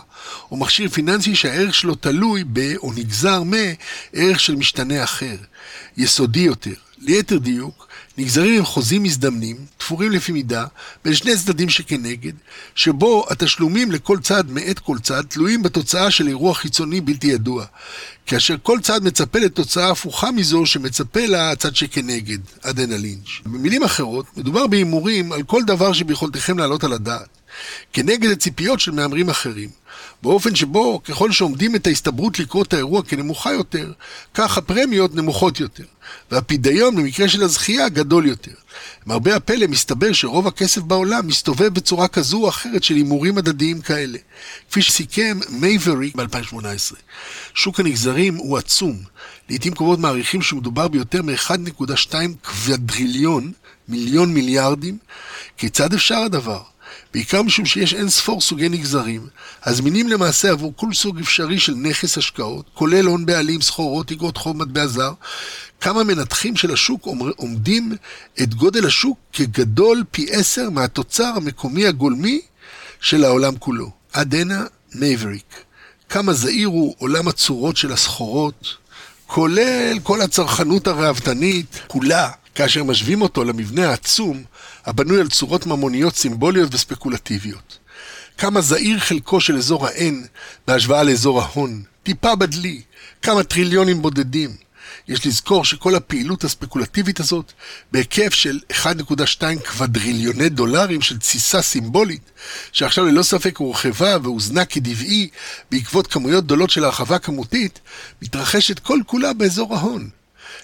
או 0.51 0.57
מכשיר 0.57 0.89
פיננסי 0.89 1.35
שהערך 1.35 1.75
שלו 1.75 1.95
תלוי 1.95 2.45
ב, 2.53 2.75
או 2.77 2.93
נגזר 2.93 3.43
מערך 3.43 4.41
של 4.41 4.57
משתנה 4.57 5.05
אחר, 5.05 5.37
יסודי 5.97 6.40
יותר. 6.40 6.75
ליתר 7.01 7.38
דיוק, 7.38 7.88
נגזרים 8.18 8.59
הם 8.59 8.64
חוזים 8.64 9.03
מזדמנים, 9.03 9.57
תפורים 9.79 10.12
לפי 10.12 10.33
מידה, 10.33 10.66
בין 11.05 11.14
שני 11.14 11.37
צדדים 11.37 11.68
שכנגד, 11.68 12.33
שבו 12.75 13.27
התשלומים 13.31 13.92
לכל 13.92 14.18
צד 14.23 14.44
מאת 14.51 14.79
כל 14.79 14.99
צד 14.99 15.23
תלויים 15.23 15.62
בתוצאה 15.62 16.11
של 16.11 16.29
אירוע 16.29 16.55
חיצוני 16.55 17.01
בלתי 17.01 17.27
ידוע, 17.27 17.64
כאשר 18.27 18.57
כל 18.62 18.79
צד 18.83 19.05
מצפה 19.05 19.38
לתוצאה 19.38 19.90
הפוכה 19.90 20.31
מזו 20.31 20.66
שמצפה 20.66 21.27
לה 21.27 21.51
הצד 21.51 21.77
שכנגד, 21.77 22.38
עד 22.62 22.81
לינץ'. 22.81 23.29
במילים 23.47 23.83
אחרות, 23.83 24.27
מדובר 24.37 24.66
בהימורים 24.66 25.33
על 25.33 25.42
כל 25.42 25.62
דבר 25.66 25.92
שביכולתכם 25.92 26.59
להעלות 26.59 26.85
על 26.85 26.92
הדעת, 26.92 27.38
כנגד 27.92 28.31
הציפיות 28.31 28.81
של 28.81 28.90
מהמרים 28.90 29.31
אחרים. 29.31 29.68
באופן 30.23 30.55
שבו 30.55 31.01
ככל 31.05 31.33
שעומדים 31.33 31.77
את 31.77 31.87
ההסתברות 31.87 32.38
לקרוא 32.38 32.62
את 32.62 32.73
האירוע 32.73 33.03
כנמוכה 33.03 33.53
יותר, 33.53 33.92
כך 34.35 34.59
הפרמיות 34.59 35.14
נמוכות 35.14 35.61
יותר, 35.61 35.85
והפדיון 36.31 36.97
במקרה 36.97 37.29
של 37.29 37.42
הזכייה 37.42 37.88
גדול 37.88 38.27
יותר. 38.27 38.53
למרבה 39.07 39.37
הפלא 39.37 39.66
מסתבר 39.66 40.12
שרוב 40.12 40.47
הכסף 40.47 40.83
בעולם 40.83 41.27
מסתובב 41.27 41.68
בצורה 41.68 42.09
כזו 42.09 42.42
או 42.42 42.49
אחרת 42.49 42.85
של 42.85 42.94
הימורים 42.94 43.38
הדדיים 43.38 43.81
כאלה, 43.81 44.18
כפי 44.71 44.83
שסיכם 44.83 45.38
מייברי 45.49 46.12
ב-2018. 46.16 46.94
שוק 47.55 47.81
הנגזרים 47.81 48.35
הוא 48.35 48.59
עצום, 48.59 48.97
לעיתים 49.49 49.75
קרובות 49.75 49.99
מעריכים 49.99 50.42
שמדובר 50.42 50.88
ביותר 50.88 51.23
מ-1.2 51.23 52.14
קוודריליון, 52.42 53.53
מיליון 53.88 54.35
מיליארדים. 54.35 54.99
כיצד 55.57 55.94
אפשר 55.94 56.16
הדבר? 56.16 56.61
בעיקר 57.14 57.42
משום 57.42 57.66
שיש 57.66 57.94
אין 57.94 58.09
ספור 58.09 58.40
סוגי 58.40 58.68
נגזרים, 58.68 59.27
הזמינים 59.64 60.09
למעשה 60.09 60.51
עבור 60.51 60.73
כל 60.77 60.92
סוג 60.92 61.18
אפשרי 61.18 61.59
של 61.59 61.75
נכס 61.75 62.18
השקעות, 62.18 62.66
כולל 62.75 63.07
הון 63.07 63.27
בעלים, 63.27 63.61
סחורות, 63.61 64.12
אגרות 64.12 64.37
חוב, 64.37 64.57
מטבע 64.57 64.87
זר, 64.87 65.12
כמה 65.81 66.05
מנתחים 66.05 66.57
של 66.57 66.73
השוק 66.73 67.07
אומדים 67.37 67.93
את 68.42 68.55
גודל 68.55 68.87
השוק 68.87 69.18
כגדול 69.33 70.05
פי 70.11 70.27
עשר 70.31 70.71
מהתוצר 70.71 71.33
המקומי 71.37 71.87
הגולמי 71.87 72.40
של 73.01 73.25
העולם 73.25 73.59
כולו. 73.59 73.90
עד 74.12 74.35
הנה, 74.35 74.64
מייבריק. 74.94 75.64
כמה 76.09 76.33
זעיר 76.33 76.68
הוא 76.68 76.94
עולם 76.99 77.29
הצורות 77.29 77.77
של 77.77 77.92
הסחורות, 77.92 78.77
כולל 79.27 79.99
כל 80.03 80.21
הצרכנות 80.21 80.87
הראוותנית, 80.87 81.81
כולה, 81.87 82.31
כאשר 82.55 82.85
משווים 82.85 83.23
אותו 83.23 83.44
למבנה 83.44 83.90
העצום 83.90 84.42
הבנוי 84.88 85.20
על 85.20 85.29
צורות 85.29 85.66
ממוניות 85.66 86.16
סימבוליות 86.16 86.74
וספקולטיביות. 86.74 87.79
כמה 88.38 88.61
זעיר 88.61 88.98
חלקו 88.98 89.40
של 89.40 89.57
אזור 89.57 89.87
ה-N 89.87 90.27
בהשוואה 90.66 91.03
לאזור 91.03 91.42
ההון, 91.42 91.83
טיפה 92.03 92.35
בדלי, 92.35 92.83
כמה 93.22 93.42
טריליונים 93.42 94.03
בודדים. 94.03 94.57
יש 95.09 95.27
לזכור 95.27 95.64
שכל 95.64 95.94
הפעילות 95.94 96.44
הספקולטיבית 96.44 97.20
הזאת, 97.20 97.53
בהיקף 97.92 98.35
של 98.35 98.59
1.2 98.72 99.42
קוודריליוני 99.66 100.48
דולרים 100.48 101.01
של 101.01 101.18
תסיסה 101.18 101.62
סימבולית, 101.62 102.31
שעכשיו 102.72 103.05
ללא 103.05 103.22
ספק 103.22 103.57
הורחבה 103.57 104.16
והוזנה 104.22 104.64
כדבעי 104.64 105.29
בעקבות 105.70 106.07
כמויות 106.07 106.44
גדולות 106.44 106.70
של 106.70 106.85
הרחבה 106.85 107.18
כמותית, 107.18 107.81
מתרחשת 108.22 108.79
כל 108.79 108.98
כולה 109.07 109.33
באזור 109.33 109.74
ההון. 109.74 110.18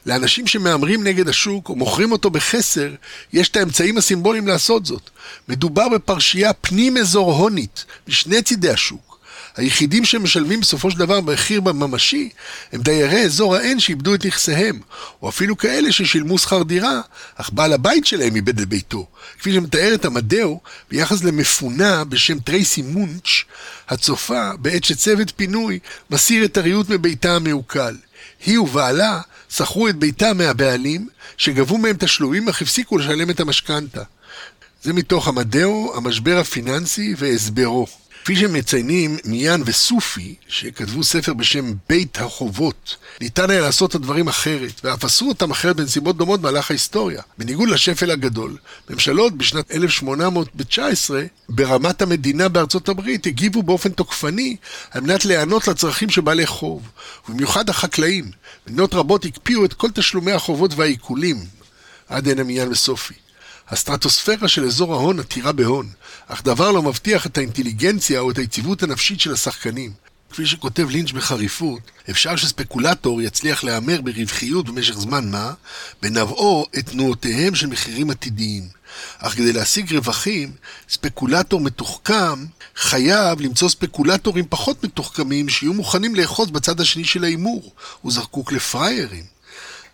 לאנשים 0.06 0.46
שמהמרים 0.46 1.04
נגד 1.04 1.28
השוק 1.28 1.68
או 1.68 1.76
מוכרים 1.76 2.12
אותו 2.12 2.30
בחסר, 2.30 2.94
יש 3.32 3.48
את 3.48 3.56
האמצעים 3.56 3.98
הסימבוליים 3.98 4.48
לעשות 4.48 4.86
זאת. 4.86 5.10
מדובר 5.48 5.88
בפרשייה 5.88 6.52
פנים-אזור 6.52 7.32
הונית, 7.32 7.84
משני 8.08 8.42
צידי 8.42 8.70
השוק. 8.70 9.14
היחידים 9.56 10.04
שמשלמים 10.04 10.60
בסופו 10.60 10.90
של 10.90 10.98
דבר 10.98 11.20
מחיר 11.20 11.60
ממשי 11.60 12.28
הם 12.72 12.82
דיירי 12.82 13.24
אזור 13.24 13.56
ה-N 13.56 13.78
שאיבדו 13.80 14.14
את 14.14 14.26
נכסיהם, 14.26 14.80
או 15.22 15.28
אפילו 15.28 15.56
כאלה 15.56 15.92
ששילמו 15.92 16.38
שכר 16.38 16.62
דירה, 16.62 17.00
אך 17.36 17.50
בעל 17.52 17.72
הבית 17.72 18.06
שלהם 18.06 18.36
איבד 18.36 18.60
את 18.60 18.68
ביתו. 18.68 19.06
כפי 19.38 19.52
שמתאר 19.52 19.94
את 19.94 20.04
המדאו 20.04 20.60
ביחס 20.90 21.24
למפונה 21.24 22.04
בשם 22.04 22.38
טרייסי 22.38 22.82
מונץ', 22.82 23.28
הצופה 23.88 24.50
בעת 24.58 24.84
שצוות 24.84 25.32
פינוי 25.36 25.78
מסיר 26.10 26.44
את 26.44 26.56
הריהוט 26.56 26.88
מביתה 26.88 27.36
המעוקל. 27.36 27.96
היא 28.46 28.58
ובעלה 28.58 29.20
שכרו 29.56 29.88
את 29.88 29.96
ביתם 29.96 30.38
מהבעלים, 30.38 31.08
שגבו 31.36 31.78
מהם 31.78 31.96
תשלומים 31.98 32.48
אך 32.48 32.62
הפסיקו 32.62 32.98
לשלם 32.98 33.30
את 33.30 33.40
המשכנתה. 33.40 34.02
זה 34.82 34.92
מתוך 34.92 35.28
המדאו, 35.28 35.92
המשבר 35.96 36.38
הפיננסי 36.38 37.14
והסברו. 37.18 37.86
כפי 38.24 38.36
שמציינים 38.36 39.16
מיאן 39.24 39.62
וסופי, 39.66 40.34
שכתבו 40.48 41.04
ספר 41.04 41.34
בשם 41.34 41.72
בית 41.88 42.18
החובות, 42.18 42.96
ניתן 43.20 43.50
היה 43.50 43.60
לעשות 43.60 43.90
את 43.90 43.94
הדברים 43.94 44.28
אחרת, 44.28 44.80
ואף 44.84 45.04
עשו 45.04 45.28
אותם 45.28 45.50
אחרת 45.50 45.76
בנסיבות 45.76 46.16
דומות 46.16 46.40
במהלך 46.40 46.70
ההיסטוריה. 46.70 47.22
בניגוד 47.38 47.68
לשפל 47.68 48.10
הגדול, 48.10 48.56
ממשלות 48.90 49.36
בשנת 49.36 49.70
1819, 49.70 51.24
ברמת 51.48 52.02
המדינה 52.02 52.48
בארצות 52.48 52.88
הברית, 52.88 53.26
הגיבו 53.26 53.62
באופן 53.62 53.90
תוקפני 53.90 54.56
על 54.90 55.00
מנת 55.00 55.24
להיענות 55.24 55.68
לצרכים 55.68 56.10
של 56.10 56.20
בעלי 56.20 56.46
חוב, 56.46 56.82
ובמיוחד 57.28 57.68
החקלאים. 57.70 58.30
מדינות 58.66 58.94
רבות 58.94 59.24
הקפיאו 59.24 59.64
את 59.64 59.72
כל 59.72 59.90
תשלומי 59.90 60.32
החובות 60.32 60.74
והעיקולים, 60.74 61.36
עד 62.08 62.28
הנה 62.28 62.42
מיאן 62.42 62.68
וסופי. 62.68 63.23
הסטרטוספירה 63.68 64.48
של 64.48 64.64
אזור 64.64 64.94
ההון 64.94 65.20
עתירה 65.20 65.52
בהון, 65.52 65.88
אך 66.26 66.42
דבר 66.42 66.72
לא 66.72 66.82
מבטיח 66.82 67.26
את 67.26 67.38
האינטליגנציה 67.38 68.20
או 68.20 68.30
את 68.30 68.38
היציבות 68.38 68.82
הנפשית 68.82 69.20
של 69.20 69.32
השחקנים. 69.32 69.92
כפי 70.30 70.46
שכותב 70.46 70.88
לינץ' 70.90 71.12
בחריפות, 71.12 71.80
אפשר 72.10 72.36
שספקולטור 72.36 73.22
יצליח 73.22 73.64
להמר 73.64 74.00
ברווחיות 74.00 74.68
במשך 74.68 74.98
זמן 74.98 75.30
מה, 75.30 75.52
בנבעו 76.02 76.66
את 76.78 76.88
תנועותיהם 76.90 77.54
של 77.54 77.66
מחירים 77.66 78.10
עתידיים. 78.10 78.68
אך 79.18 79.34
כדי 79.34 79.52
להשיג 79.52 79.94
רווחים, 79.94 80.52
ספקולטור 80.88 81.60
מתוחכם 81.60 82.44
חייב 82.76 83.40
למצוא 83.40 83.68
ספקולטורים 83.68 84.44
פחות 84.48 84.84
מתוחכמים 84.84 85.48
שיהיו 85.48 85.74
מוכנים 85.74 86.14
לאחוז 86.14 86.50
בצד 86.50 86.80
השני 86.80 87.04
של 87.04 87.24
ההימור. 87.24 87.72
הוא 88.00 88.12
זקוק 88.12 88.52
לפריירים. 88.52 89.24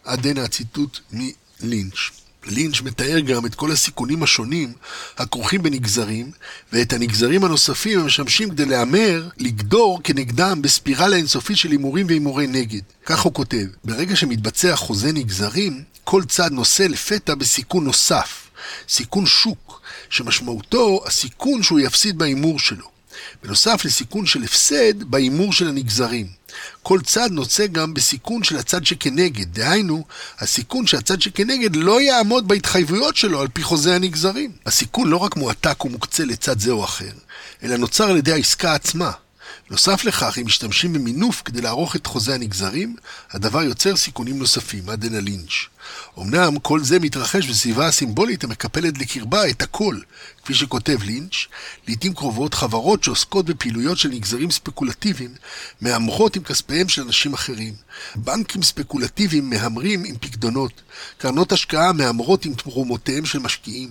עד 0.04 0.26
הנה 0.26 0.44
הציטוט 0.44 0.98
מלינץ'. 1.12 2.19
לינץ' 2.46 2.80
מתאר 2.80 3.20
גם 3.20 3.46
את 3.46 3.54
כל 3.54 3.72
הסיכונים 3.72 4.22
השונים 4.22 4.72
הכרוכים 5.18 5.62
בנגזרים, 5.62 6.30
ואת 6.72 6.92
הנגזרים 6.92 7.44
הנוספים 7.44 8.00
המשמשים 8.00 8.50
כדי 8.50 8.64
להמר, 8.64 9.28
לגדור 9.38 10.00
כנגדם 10.04 10.62
בספירלה 10.62 11.16
אינסופית 11.16 11.56
של 11.56 11.70
הימורים 11.70 12.06
והימורי 12.06 12.46
נגד. 12.46 12.80
כך 13.06 13.20
הוא 13.20 13.34
כותב, 13.34 13.66
ברגע 13.84 14.16
שמתבצע 14.16 14.76
חוזה 14.76 15.12
נגזרים, 15.12 15.82
כל 16.04 16.24
צד 16.24 16.52
נושא 16.52 16.82
לפתע 16.82 17.34
בסיכון 17.34 17.84
נוסף, 17.84 18.50
סיכון 18.88 19.26
שוק, 19.26 19.80
שמשמעותו 20.10 21.02
הסיכון 21.06 21.62
שהוא 21.62 21.80
יפסיד 21.80 22.18
בהימור 22.18 22.58
שלו. 22.58 22.99
בנוסף 23.42 23.84
לסיכון 23.84 24.26
של 24.26 24.42
הפסד 24.42 25.02
בהימור 25.02 25.52
של 25.52 25.68
הנגזרים. 25.68 26.26
כל 26.82 27.00
צד 27.00 27.30
נוצא 27.30 27.66
גם 27.66 27.94
בסיכון 27.94 28.44
של 28.44 28.56
הצד 28.56 28.86
שכנגד, 28.86 29.54
דהיינו, 29.54 30.04
הסיכון 30.38 30.86
שהצד 30.86 31.20
שכנגד 31.20 31.76
לא 31.76 32.00
יעמוד 32.00 32.48
בהתחייבויות 32.48 33.16
שלו 33.16 33.40
על 33.40 33.48
פי 33.48 33.62
חוזה 33.62 33.94
הנגזרים. 33.94 34.52
הסיכון 34.66 35.08
לא 35.08 35.16
רק 35.16 35.36
מועתק 35.36 35.84
ומוקצה 35.84 36.24
לצד 36.24 36.60
זה 36.60 36.70
או 36.70 36.84
אחר, 36.84 37.12
אלא 37.62 37.76
נוצר 37.76 38.10
על 38.10 38.16
ידי 38.16 38.32
העסקה 38.32 38.74
עצמה. 38.74 39.10
נוסף 39.70 40.04
לכך, 40.04 40.38
אם 40.38 40.46
משתמשים 40.46 40.92
במינוף 40.92 41.42
כדי 41.44 41.60
לערוך 41.60 41.96
את 41.96 42.06
חוזה 42.06 42.34
הנגזרים, 42.34 42.96
הדבר 43.30 43.62
יוצר 43.62 43.96
סיכונים 43.96 44.38
נוספים, 44.38 44.90
עד 44.90 45.04
הנה 45.04 45.20
לינץ'. 45.20 45.52
אמנם 46.18 46.58
כל 46.58 46.80
זה 46.80 46.98
מתרחש 46.98 47.46
בסביבה 47.46 47.86
הסימבולית 47.86 48.44
המקפלת 48.44 48.98
לקרבה 48.98 49.48
את 49.48 49.62
הכל, 49.62 49.98
כפי 50.44 50.54
שכותב 50.54 50.98
לינץ', 51.02 51.34
לעיתים 51.88 52.14
קרובות 52.14 52.54
חברות 52.54 53.04
שעוסקות 53.04 53.46
בפעילויות 53.46 53.98
של 53.98 54.08
נגזרים 54.08 54.50
ספקולטיביים 54.50 55.34
מהמרות 55.80 56.36
עם 56.36 56.42
כספיהם 56.42 56.88
של 56.88 57.02
אנשים 57.02 57.34
אחרים. 57.34 57.74
בנקים 58.14 58.62
ספקולטיביים 58.62 59.50
מהמרים 59.50 60.04
עם 60.04 60.16
פקדונות, 60.20 60.72
קרנות 61.18 61.52
השקעה 61.52 61.92
מהמרות 61.92 62.44
עם 62.44 62.54
תרומותיהם 62.54 63.24
של 63.24 63.38
משקיעים, 63.38 63.88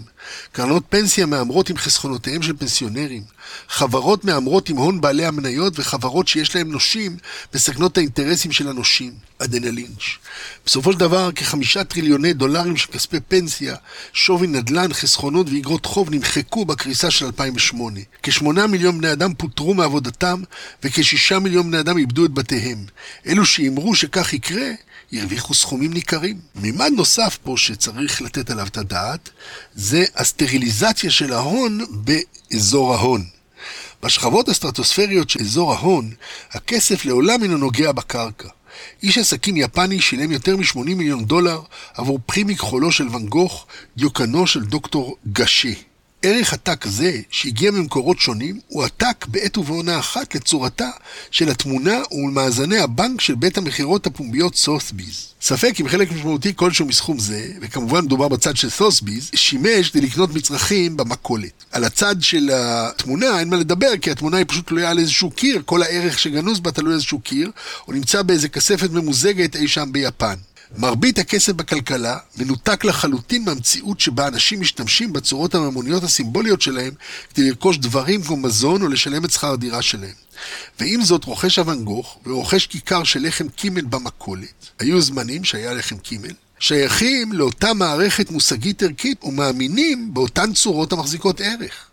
קרנות 0.52 0.84
פנסיה 0.90 1.26
מהמרות 1.26 1.70
עם 1.70 1.78
חסכונותיהם 1.78 2.42
של 2.42 2.58
פנסיונרים, 2.58 3.24
חברות 3.70 4.26
מהמרות 4.26 4.70
עם 4.70 4.78
הון 4.78 5.02
בעלי 5.02 5.26
המניות 5.26 5.74
וחברות 5.80 6.28
שיש 6.28 6.56
להם 6.56 6.72
נושים 6.72 7.18
מסכנות 7.54 7.98
האינטרסים 7.98 8.52
של 8.52 8.68
הנושים. 8.68 9.14
עדנה 9.40 9.72
לינץ'. 9.72 10.04
בסופו 10.70 10.94
של 10.94 11.00
דבר, 11.00 11.32
כחמישה 11.32 11.84
טריליוני 11.84 12.34
דולרים 12.34 12.78
של 12.78 12.92
כספי 12.92 13.20
פנסיה, 13.20 13.76
שווי 14.14 14.48
נדל"ן, 14.48 14.94
חסכונות 14.94 15.48
ואגרות 15.50 15.86
חוב 15.86 16.10
נמחקו 16.10 16.66
בקריסה 16.66 17.12
של 17.12 17.26
2008. 17.26 18.00
כשמונה 18.24 18.68
מיליון 18.68 18.98
בני 18.98 19.12
אדם 19.12 19.34
פוטרו 19.34 19.74
מעבודתם, 19.74 20.42
וכשישה 20.84 21.40
מיליון 21.40 21.68
בני 21.68 21.80
אדם 21.80 21.98
איבדו 21.98 22.26
את 22.26 22.32
בתיהם. 22.32 22.86
אלו 23.28 23.46
שאימרו 23.46 23.96
שכך 23.96 24.34
יקרה, 24.34 24.72
הרוויחו 25.14 25.54
סכומים 25.54 25.94
ניכרים. 25.94 26.38
מימד 26.56 26.92
נוסף 26.96 27.38
פה 27.44 27.54
שצריך 27.58 28.22
לתת 28.22 28.50
עליו 28.50 28.68
את 28.68 28.78
הדעת, 28.78 29.30
זה 29.76 30.06
הסטריליזציה 30.16 31.12
של 31.12 31.34
ההון 31.34 31.80
באזור 31.92 32.94
ההון. 32.94 33.24
בשכבות 34.04 34.50
הסטרטוספריות 34.50 35.30
של 35.30 35.40
אזור 35.42 35.74
ההון, 35.74 36.12
הכסף 36.52 37.06
לעולם 37.06 37.44
אינו 37.44 37.58
נוגע 37.58 37.92
בקרקע. 37.92 38.50
איש 39.04 39.18
עסקים 39.18 39.58
יפני 39.58 40.02
שילם 40.02 40.32
יותר 40.32 40.58
מ-80 40.58 40.80
מיליון 40.80 41.26
דולר 41.26 41.62
עבור 41.94 42.20
פרי 42.26 42.44
מכחולו 42.44 42.92
של 42.92 43.08
ואן 43.12 43.26
גוך, 43.26 43.68
דיוקנו 43.98 44.48
של 44.48 44.64
דוקטור 44.64 45.18
גשה. 45.32 45.89
ערך 46.22 46.54
עתק 46.54 46.86
זה, 46.88 47.22
שהגיע 47.30 47.72
ממקורות 47.72 48.20
שונים, 48.20 48.60
הוא 48.68 48.84
עתק 48.84 49.26
בעת 49.28 49.58
ובעונה 49.58 50.00
אחת 50.00 50.36
לצורתה 50.36 50.90
של 51.32 51.50
התמונה 51.50 51.98
ולמאזני 52.12 52.80
הבנק 52.80 53.22
של 53.22 53.36
בית 53.36 53.58
המכירות 53.58 54.08
הפומביות 54.08 54.56
סות'ביז. 54.56 55.26
ספק 55.42 55.82
אם 55.82 55.88
חלק 55.88 56.12
משמעותי 56.12 56.54
כלשהו 56.56 56.86
מסכום 56.86 57.20
זה, 57.20 57.52
וכמובן 57.62 58.06
מדובר 58.06 58.28
בצד 58.28 58.58
של 58.58 58.70
סות'ביז, 58.70 59.30
שימש 59.36 59.90
כדי 59.90 60.02
לקנות 60.02 60.34
מצרכים 60.34 60.98
במכולת. 60.98 61.52
על 61.72 61.84
הצד 61.84 62.16
של 62.22 62.50
התמונה 62.54 63.40
אין 63.40 63.50
מה 63.50 63.56
לדבר, 63.56 63.98
כי 64.02 64.12
התמונה 64.12 64.38
היא 64.38 64.46
פשוט 64.48 64.68
תלויה 64.68 64.90
על 64.90 65.00
איזשהו 65.00 65.32
קיר, 65.32 65.62
כל 65.66 65.84
הערך 65.84 66.20
שגנוז 66.20 66.60
בה 66.60 66.72
תלוי 66.72 66.92
על 66.92 66.96
איזשהו 66.96 67.20
קיר, 67.20 67.52
או 67.88 67.94
נמצא 67.94 68.22
באיזה 68.22 68.50
כספת 68.50 68.92
ממוזגת 68.92 69.56
אי 69.56 69.68
שם 69.68 69.90
ביפן. 69.92 70.36
מרבית 70.78 71.20
הכסף 71.20 71.54
בכלכלה 71.54 72.18
מנותק 72.38 72.84
לחלוטין 72.84 73.46
מהמציאות 73.46 74.00
שבה 74.00 74.28
אנשים 74.28 74.62
משתמשים 74.62 75.14
בצורות 75.14 75.56
הממוניות 75.56 76.04
הסימבוליות 76.04 76.62
שלהם 76.62 76.94
כדי 77.34 77.50
לרכוש 77.50 77.78
דברים 77.78 78.24
כמו 78.24 78.38
מזון 78.38 78.82
או 78.82 78.88
לשלם 78.88 79.26
את 79.26 79.32
שכר 79.32 79.52
הדירה 79.54 79.82
שלהם. 79.82 80.14
ועם 80.80 81.02
זאת 81.04 81.26
רוכש 81.26 81.60
אבן 81.60 81.84
גוך 81.84 82.20
ורוכש 82.26 82.68
כיכר 82.68 83.04
של 83.04 83.28
לחם 83.28 83.50
קימל 83.50 83.82
במכולת. 83.82 84.70
היו 84.80 85.02
זמנים 85.02 85.44
שהיה 85.44 85.74
לחם 85.74 85.98
קימל. 85.98 86.34
שייכים 86.60 87.34
לאותה 87.34 87.74
מערכת 87.74 88.32
מושגית 88.32 88.84
ערכית 88.84 89.24
ומאמינים 89.24 90.14
באותן 90.14 90.54
צורות 90.54 90.94
המחזיקות 90.94 91.42
ערך. 91.42 91.89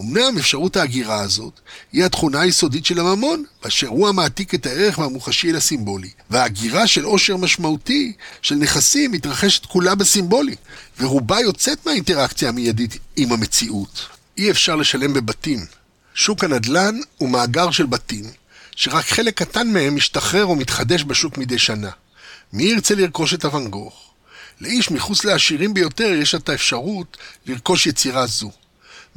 אמנם 0.00 0.38
אפשרות 0.38 0.76
ההגירה 0.76 1.20
הזאת 1.20 1.60
היא 1.92 2.04
התכונה 2.04 2.40
היסודית 2.40 2.86
של 2.86 3.00
הממון, 3.00 3.44
באשר 3.62 3.88
הוא 3.88 4.08
המעתיק 4.08 4.54
את 4.54 4.66
הערך 4.66 4.98
מהמוחשי 4.98 5.50
אל 5.50 5.56
הסימבולי. 5.56 6.10
וההגירה 6.30 6.86
של 6.86 7.04
עושר 7.04 7.36
משמעותי 7.36 8.12
של 8.42 8.54
נכסים 8.54 9.12
מתרחשת 9.12 9.66
כולה 9.66 9.94
בסימבולי, 9.94 10.54
ורובה 11.00 11.40
יוצאת 11.40 11.86
מהאינטראקציה 11.86 12.48
המיידית 12.48 12.98
עם 13.16 13.32
המציאות. 13.32 14.06
אי 14.38 14.50
אפשר 14.50 14.76
לשלם 14.76 15.12
בבתים. 15.12 15.66
שוק 16.14 16.44
הנדל"ן 16.44 17.00
הוא 17.18 17.28
מאגר 17.28 17.70
של 17.70 17.86
בתים, 17.86 18.24
שרק 18.76 19.04
חלק 19.04 19.34
קטן 19.34 19.70
מהם 19.70 19.96
משתחרר 19.96 20.44
או 20.44 20.56
מתחדש 20.56 21.04
בשוק 21.04 21.38
מדי 21.38 21.58
שנה. 21.58 21.90
מי 22.52 22.64
ירצה 22.64 22.94
לרכוש 22.94 23.34
את 23.34 23.44
אבן 23.44 23.68
גוך? 23.68 24.10
לאיש 24.60 24.90
מחוץ 24.90 25.24
לעשירים 25.24 25.74
ביותר 25.74 26.12
יש 26.12 26.34
את 26.34 26.48
האפשרות 26.48 27.16
לרכוש 27.46 27.86
יצירה 27.86 28.26
זו. 28.26 28.50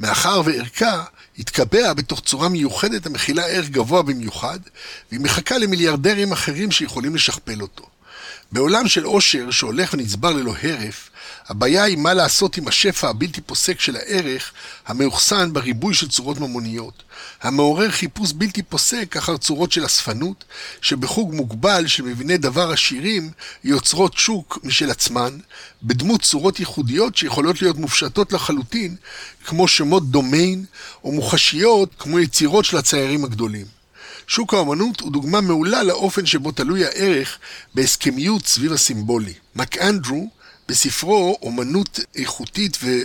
מאחר 0.02 0.42
וערכה 0.44 1.04
התקבע 1.38 1.92
בתוך 1.92 2.20
צורה 2.20 2.48
מיוחדת 2.48 3.06
המכילה 3.06 3.46
ערך 3.46 3.68
גבוה 3.68 4.02
במיוחד, 4.02 4.58
והיא 5.10 5.20
מחכה 5.20 5.58
למיליארדרים 5.58 6.32
אחרים 6.32 6.70
שיכולים 6.70 7.14
לשכפל 7.14 7.60
אותו. 7.60 7.86
בעולם 8.52 8.88
של 8.88 9.04
עושר 9.04 9.50
שהולך 9.50 9.94
ונצבר 9.94 10.30
ללא 10.30 10.54
הרף, 10.62 11.10
הבעיה 11.52 11.84
היא 11.84 11.96
מה 11.96 12.14
לעשות 12.14 12.56
עם 12.56 12.68
השפע 12.68 13.08
הבלתי 13.08 13.40
פוסק 13.40 13.80
של 13.80 13.96
הערך 13.96 14.52
המאוחסן 14.86 15.52
בריבוי 15.52 15.94
של 15.94 16.08
צורות 16.08 16.40
ממוניות, 16.40 17.02
המעורר 17.42 17.90
חיפוש 17.90 18.32
בלתי 18.32 18.62
פוסק 18.62 19.16
אחר 19.16 19.36
צורות 19.36 19.72
של 19.72 19.86
אספנות, 19.86 20.44
שבחוג 20.80 21.34
מוגבל 21.34 21.86
של 21.86 22.02
מביני 22.02 22.36
דבר 22.36 22.72
עשירים 22.72 23.30
יוצרות 23.64 24.18
שוק 24.18 24.58
משל 24.64 24.90
עצמן, 24.90 25.38
בדמות 25.82 26.22
צורות 26.22 26.60
ייחודיות 26.60 27.16
שיכולות 27.16 27.62
להיות 27.62 27.76
מופשטות 27.76 28.32
לחלוטין, 28.32 28.96
כמו 29.46 29.68
שמות 29.68 30.10
דומיין, 30.10 30.64
או 31.04 31.12
מוחשיות 31.12 31.90
כמו 31.98 32.20
יצירות 32.20 32.64
של 32.64 32.76
הציירים 32.76 33.24
הגדולים. 33.24 33.66
שוק 34.26 34.54
האמנות 34.54 35.00
הוא 35.00 35.12
דוגמה 35.12 35.40
מעולה 35.40 35.82
לאופן 35.82 36.26
שבו 36.26 36.52
תלוי 36.52 36.84
הערך 36.84 37.38
בהסכמיות 37.74 38.46
סביב 38.46 38.72
הסימבולי. 38.72 39.34
מק 39.56 39.78
אנדרו, 39.78 40.30
בספרו 40.68 41.38
אומנות 41.42 42.00
איכותית 42.14 42.78
ו- 42.82 43.02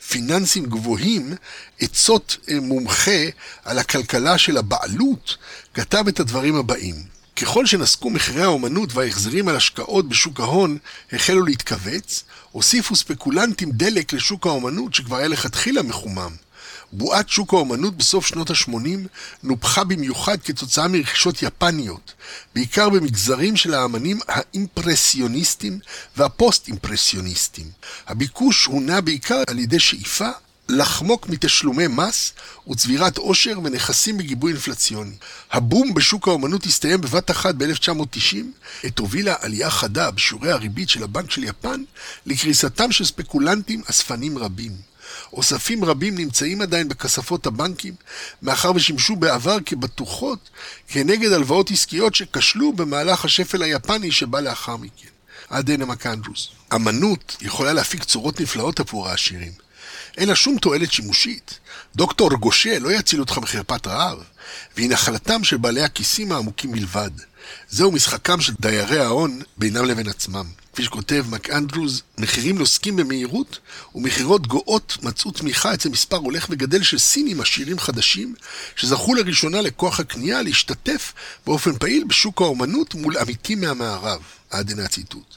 ופיננסים 0.00 0.66
גבוהים, 0.66 1.34
עצות 1.80 2.36
אה, 2.48 2.60
מומחה 2.60 3.20
על 3.64 3.78
הכלכלה 3.78 4.38
של 4.38 4.56
הבעלות, 4.56 5.36
כתב 5.74 6.08
את 6.08 6.20
הדברים 6.20 6.56
הבאים: 6.56 6.94
ככל 7.36 7.66
שנסקו 7.66 8.10
מחירי 8.10 8.42
האומנות 8.42 8.94
וההחזרים 8.94 9.48
על 9.48 9.56
השקעות 9.56 10.08
בשוק 10.08 10.40
ההון 10.40 10.78
החלו 11.12 11.44
להתכווץ, 11.44 12.24
הוסיפו 12.52 12.96
ספקולנטים 12.96 13.70
דלק 13.72 14.12
לשוק 14.12 14.46
האומנות 14.46 14.94
שכבר 14.94 15.16
היה 15.16 15.28
לכתחילה 15.28 15.82
מחומם. 15.82 16.45
בועת 16.92 17.28
שוק 17.28 17.54
האומנות 17.54 17.96
בסוף 17.96 18.26
שנות 18.26 18.50
ה-80 18.50 19.08
נופחה 19.42 19.84
במיוחד 19.84 20.36
כתוצאה 20.44 20.88
מרכישות 20.88 21.42
יפניות, 21.42 22.12
בעיקר 22.54 22.88
במגזרים 22.88 23.56
של 23.56 23.74
האמנים 23.74 24.20
האימפרסיוניסטים 24.28 25.78
והפוסט-אימפרסיוניסטים. 26.16 27.70
הביקוש 28.06 28.64
הונע 28.64 29.00
בעיקר 29.00 29.42
על 29.48 29.58
ידי 29.58 29.80
שאיפה 29.80 30.30
לחמוק 30.68 31.28
מתשלומי 31.28 31.86
מס 31.86 32.32
וצבירת 32.70 33.18
עושר 33.18 33.58
ונכסים 33.64 34.18
בגיבוי 34.18 34.52
אינפלציוני. 34.52 35.14
הבום 35.52 35.94
בשוק 35.94 36.28
האומנות 36.28 36.66
הסתיים 36.66 37.00
בבת 37.00 37.30
אחת 37.30 37.54
ב-1990, 37.54 38.36
עת 38.82 38.98
הובילה 38.98 39.34
עלייה 39.40 39.70
חדה 39.70 40.10
בשיעורי 40.10 40.52
הריבית 40.52 40.88
של 40.88 41.02
הבנק 41.02 41.30
של 41.30 41.44
יפן 41.44 41.82
לקריסתם 42.26 42.92
של 42.92 43.04
ספקולנטים 43.04 43.82
אספנים 43.90 44.38
רבים. 44.38 44.72
אוספים 45.32 45.84
רבים 45.84 46.18
נמצאים 46.18 46.62
עדיין 46.62 46.88
בכספות 46.88 47.46
הבנקים, 47.46 47.94
מאחר 48.42 48.72
ושימשו 48.74 49.16
בעבר 49.16 49.56
כבטוחות 49.66 50.50
כנגד 50.88 51.32
הלוואות 51.32 51.70
עסקיות 51.70 52.14
שכשלו 52.14 52.72
במהלך 52.72 53.24
השפל 53.24 53.62
היפני 53.62 54.12
שבא 54.12 54.40
לאחר 54.40 54.76
מכן. 54.76 55.08
עד 55.50 55.70
הנה 55.70 55.84
מקנדרוס. 55.84 56.48
אמנות 56.74 57.36
יכולה 57.40 57.72
להפיק 57.72 58.04
צורות 58.04 58.40
נפלאות 58.40 58.80
עבור 58.80 59.08
העשירים. 59.08 59.52
אין 60.16 60.28
לה 60.28 60.36
שום 60.36 60.58
תועלת 60.58 60.92
שימושית. 60.92 61.58
דוקטור 61.96 62.34
גושה 62.34 62.78
לא 62.78 62.92
יציל 62.92 63.20
אותך 63.20 63.38
מחרפת 63.38 63.86
רעב, 63.86 64.18
והיא 64.76 64.90
נחלתם 64.90 65.44
של 65.44 65.56
בעלי 65.56 65.82
הכיסים 65.82 66.32
העמוקים 66.32 66.72
בלבד. 66.72 67.10
זהו 67.68 67.92
משחקם 67.92 68.40
של 68.40 68.52
דיירי 68.60 69.00
ההון 69.00 69.40
בינם 69.56 69.84
לבין 69.84 70.08
עצמם. 70.08 70.46
כפי 70.76 70.84
שכותב 70.84 71.24
מק 71.30 71.50
אנדרוז, 71.50 72.02
מחירים 72.18 72.58
נוסקים 72.58 72.96
במהירות, 72.96 73.58
ומכירות 73.94 74.46
גואות 74.46 74.98
מצאו 75.02 75.30
תמיכה 75.30 75.74
אצל 75.74 75.88
מספר 75.88 76.16
הולך 76.16 76.46
וגדל 76.50 76.82
של 76.82 76.98
סינים 76.98 77.40
עשירים 77.40 77.78
חדשים, 77.78 78.34
שזכו 78.76 79.14
לראשונה 79.14 79.60
לכוח 79.60 80.00
הקנייה 80.00 80.42
להשתתף 80.42 81.12
באופן 81.46 81.78
פעיל 81.78 82.04
בשוק 82.04 82.40
האומנות 82.40 82.94
מול 82.94 83.16
עמיתים 83.16 83.60
מהמערב. 83.60 84.20
עד 84.50 84.70
הנה 84.70 84.84
הציטוט. 84.84 85.34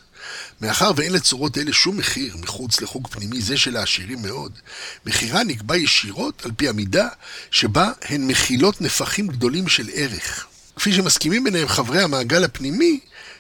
מאחר 0.62 0.92
ואין 0.96 1.14
לצורות 1.14 1.58
אלה 1.58 1.74
שום 1.74 1.98
מחיר 1.98 2.38
מחוץ 2.38 2.82
לחוג 2.82 3.08
פנימי 3.08 3.42
זה 3.42 3.58
של 3.58 3.78
העשירים 3.78 4.22
מאוד, 4.22 4.52
מחירה 5.06 5.44
נקבע 5.44 5.78
ישירות 5.78 6.46
על 6.46 6.52
פי 6.58 6.70
המידה 6.70 7.08
שבה 7.52 7.92
הן 8.02 8.28
מכילות 8.28 8.82
נפחים 8.82 9.28
גדולים 9.28 9.68
של 9.68 9.90
ערך. 9.94 10.46
כפי 10.76 10.94
שמסכימים 10.94 11.44
ביניהם 11.44 11.68
חברי 11.68 12.02
המעגל 12.02 12.44
הפנימי, 12.44 13.00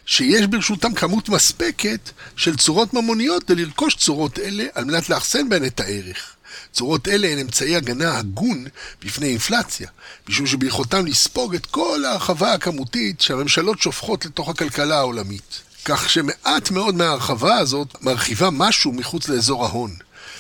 שיש 0.09 0.47
ברשותם 0.47 0.93
כמות 0.93 1.29
מספקת 1.29 2.09
של 2.35 2.57
צורות 2.57 2.93
ממוניות 2.93 3.49
לרכוש 3.49 3.95
צורות 3.95 4.39
אלה 4.39 4.65
על 4.75 4.85
מנת 4.85 5.09
לאחסן 5.09 5.49
בהן 5.49 5.65
את 5.65 5.79
הערך. 5.79 6.35
צורות 6.71 7.07
אלה 7.07 7.27
הן 7.27 7.39
אמצעי 7.39 7.75
הגנה 7.75 8.17
הגון 8.17 8.65
בפני 9.01 9.27
אינפלציה, 9.27 9.87
משום 10.29 10.47
שביכולתם 10.47 11.05
לספוג 11.05 11.55
את 11.55 11.65
כל 11.65 12.05
ההרחבה 12.05 12.53
הכמותית 12.53 13.21
שהממשלות 13.21 13.81
שופכות 13.81 14.25
לתוך 14.25 14.49
הכלכלה 14.49 14.97
העולמית. 14.97 15.61
כך 15.85 16.09
שמעט 16.09 16.71
מאוד 16.71 16.95
מההרחבה 16.95 17.57
הזאת 17.57 17.87
מרחיבה 18.01 18.49
משהו 18.49 18.93
מחוץ 18.93 19.29
לאזור 19.29 19.65
ההון. 19.65 19.95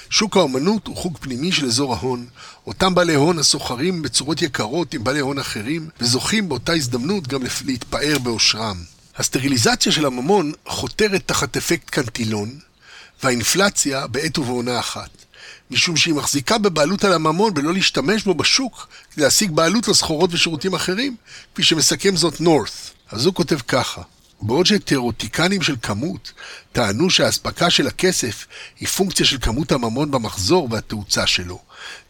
שוק 0.09 0.37
האומנות 0.37 0.87
הוא 0.87 0.95
חוג 0.95 1.17
פנימי 1.21 1.51
של 1.51 1.65
אזור 1.65 1.93
ההון. 1.93 2.25
אותם 2.67 2.95
בעלי 2.95 3.15
הון 3.15 3.39
הסוחרים 3.39 4.01
בצורות 4.01 4.41
יקרות 4.41 4.93
עם 4.93 5.03
בעלי 5.03 5.19
הון 5.19 5.39
אחרים, 5.39 5.89
וזוכים 5.99 6.49
באותה 6.49 6.73
הזדמנות 6.73 7.27
גם 7.27 7.41
להתפאר 7.65 8.19
באושרם. 8.23 8.98
הסטריליזציה 9.19 9.91
של 9.91 10.05
הממון 10.05 10.51
חותרת 10.67 11.21
תחת 11.25 11.57
אפקט 11.57 11.89
קנטילון, 11.89 12.59
והאינפלציה 13.23 14.07
בעת 14.07 14.37
ובעונה 14.37 14.79
אחת. 14.79 15.09
משום 15.71 15.97
שהיא 15.97 16.13
מחזיקה 16.13 16.57
בבעלות 16.57 17.03
על 17.03 17.13
הממון 17.13 17.53
ולא 17.55 17.73
להשתמש 17.73 18.23
בו 18.23 18.33
בשוק 18.33 18.87
כדי 19.11 19.23
להשיג 19.23 19.51
בעלות 19.51 19.87
לסחורות 19.87 20.33
ושירותים 20.33 20.73
אחרים, 20.73 21.15
כפי 21.53 21.63
שמסכם 21.63 22.15
זאת 22.15 22.41
נורת. 22.41 22.71
אז 23.11 23.25
הוא 23.25 23.33
כותב 23.33 23.59
ככה: 23.67 24.01
בעוד 24.41 24.65
שתיאורטיקנים 24.65 25.61
של 25.61 25.75
כמות 25.81 26.31
טענו 26.71 27.09
שהאספקה 27.09 27.69
של 27.69 27.87
הכסף 27.87 28.45
היא 28.79 28.87
פונקציה 28.87 29.25
של 29.25 29.37
כמות 29.41 29.71
הממון 29.71 30.11
במחזור 30.11 30.67
והתאוצה 30.71 31.27
שלו, 31.27 31.59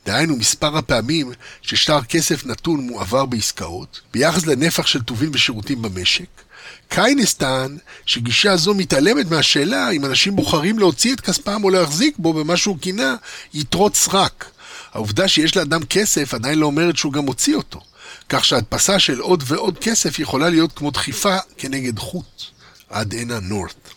דהיינו 0.05 0.35
מספר 0.35 0.77
הפעמים 0.77 1.31
ששטר 1.61 2.01
כסף 2.01 2.45
נתון 2.45 2.79
מועבר 2.79 3.25
בעסקאות, 3.25 4.01
ביחס 4.13 4.45
לנפח 4.45 4.87
של 4.87 5.01
טובין 5.01 5.29
ושירותים 5.33 5.81
במשק, 5.81 6.48
קיינס 6.89 7.33
טען 7.33 7.77
שגישה 8.05 8.55
זו 8.55 8.73
מתעלמת 8.73 9.31
מהשאלה 9.31 9.89
אם 9.89 10.05
אנשים 10.05 10.35
בוחרים 10.35 10.79
להוציא 10.79 11.13
את 11.13 11.21
כספם 11.21 11.63
או 11.63 11.69
להחזיק 11.69 12.15
בו 12.17 12.33
במה 12.33 12.57
שהוא 12.57 12.77
כינה 12.81 13.15
יתרות 13.53 13.95
סרק. 13.95 14.45
העובדה 14.93 15.27
שיש 15.27 15.57
לאדם 15.57 15.85
כסף 15.85 16.33
עדיין 16.33 16.59
לא 16.59 16.65
אומרת 16.65 16.97
שהוא 16.97 17.13
גם 17.13 17.25
מוציא 17.25 17.55
אותו. 17.55 17.81
כך 18.29 18.45
שהדפסה 18.45 18.99
של 18.99 19.19
עוד 19.19 19.43
ועוד 19.47 19.77
כסף 19.77 20.19
יכולה 20.19 20.49
להיות 20.49 20.71
כמו 20.75 20.91
דחיפה 20.91 21.37
כנגד 21.57 21.99
חוט, 21.99 22.43
עד 22.89 23.13
הנה 23.13 23.39
נורת. 23.39 23.89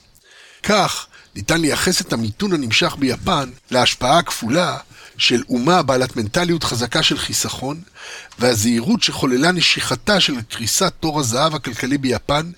כך, 0.63 1.07
ניתן 1.35 1.61
לייחס 1.61 2.01
את 2.01 2.13
המיתון 2.13 2.53
הנמשך 2.53 2.97
ביפן 2.99 3.51
להשפעה 3.71 4.19
הכפולה 4.19 4.77
של 5.17 5.43
אומה 5.49 5.83
בעלת 5.83 6.17
מנטליות 6.17 6.65
חזקה 6.65 7.03
של 7.03 7.19
חיסכון, 7.19 7.81
והזהירות 8.39 9.03
שחוללה 9.03 9.53
נשיכתה 9.53 10.21
של 10.21 10.35
קריסת 10.49 10.93
תור 11.01 11.21
הזהב 11.21 11.55
הכלכלי 11.55 11.99
ביפן, 11.99 12.51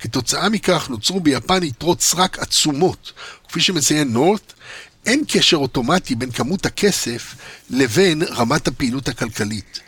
כתוצאה 0.00 0.48
מכך 0.48 0.86
נוצרו 0.90 1.20
ביפן 1.20 1.62
יתרות 1.62 2.00
סרק 2.00 2.38
עצומות. 2.38 3.12
כפי 3.48 3.60
שמציין 3.60 4.12
נורת, 4.12 4.52
אין 5.06 5.24
קשר 5.28 5.56
אוטומטי 5.56 6.14
בין 6.14 6.30
כמות 6.30 6.66
הכסף 6.66 7.34
לבין 7.70 8.22
רמת 8.22 8.68
הפעילות 8.68 9.08
הכלכלית. 9.08 9.80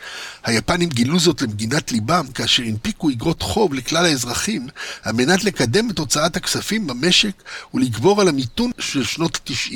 היפנים 0.43 0.89
גילו 0.89 1.19
זאת 1.19 1.41
למגינת 1.41 1.91
ליבם 1.91 2.25
כאשר 2.33 2.63
הנפיקו 2.63 3.09
אגרות 3.09 3.41
חוב 3.41 3.73
לכלל 3.73 4.05
האזרחים 4.05 4.67
על 5.03 5.13
מנת 5.13 5.43
לקדם 5.43 5.89
את 5.89 5.99
הוצאת 5.99 6.35
הכספים 6.35 6.87
במשק 6.87 7.43
ולגבור 7.73 8.21
על 8.21 8.27
המיתון 8.27 8.71
של 8.79 9.03
שנות 9.03 9.35
ה-90. 9.35 9.75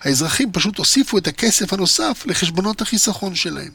האזרחים 0.00 0.52
פשוט 0.52 0.78
הוסיפו 0.78 1.18
את 1.18 1.26
הכסף 1.26 1.72
הנוסף 1.72 2.22
לחשבונות 2.26 2.80
החיסכון 2.80 3.34
שלהם. 3.34 3.70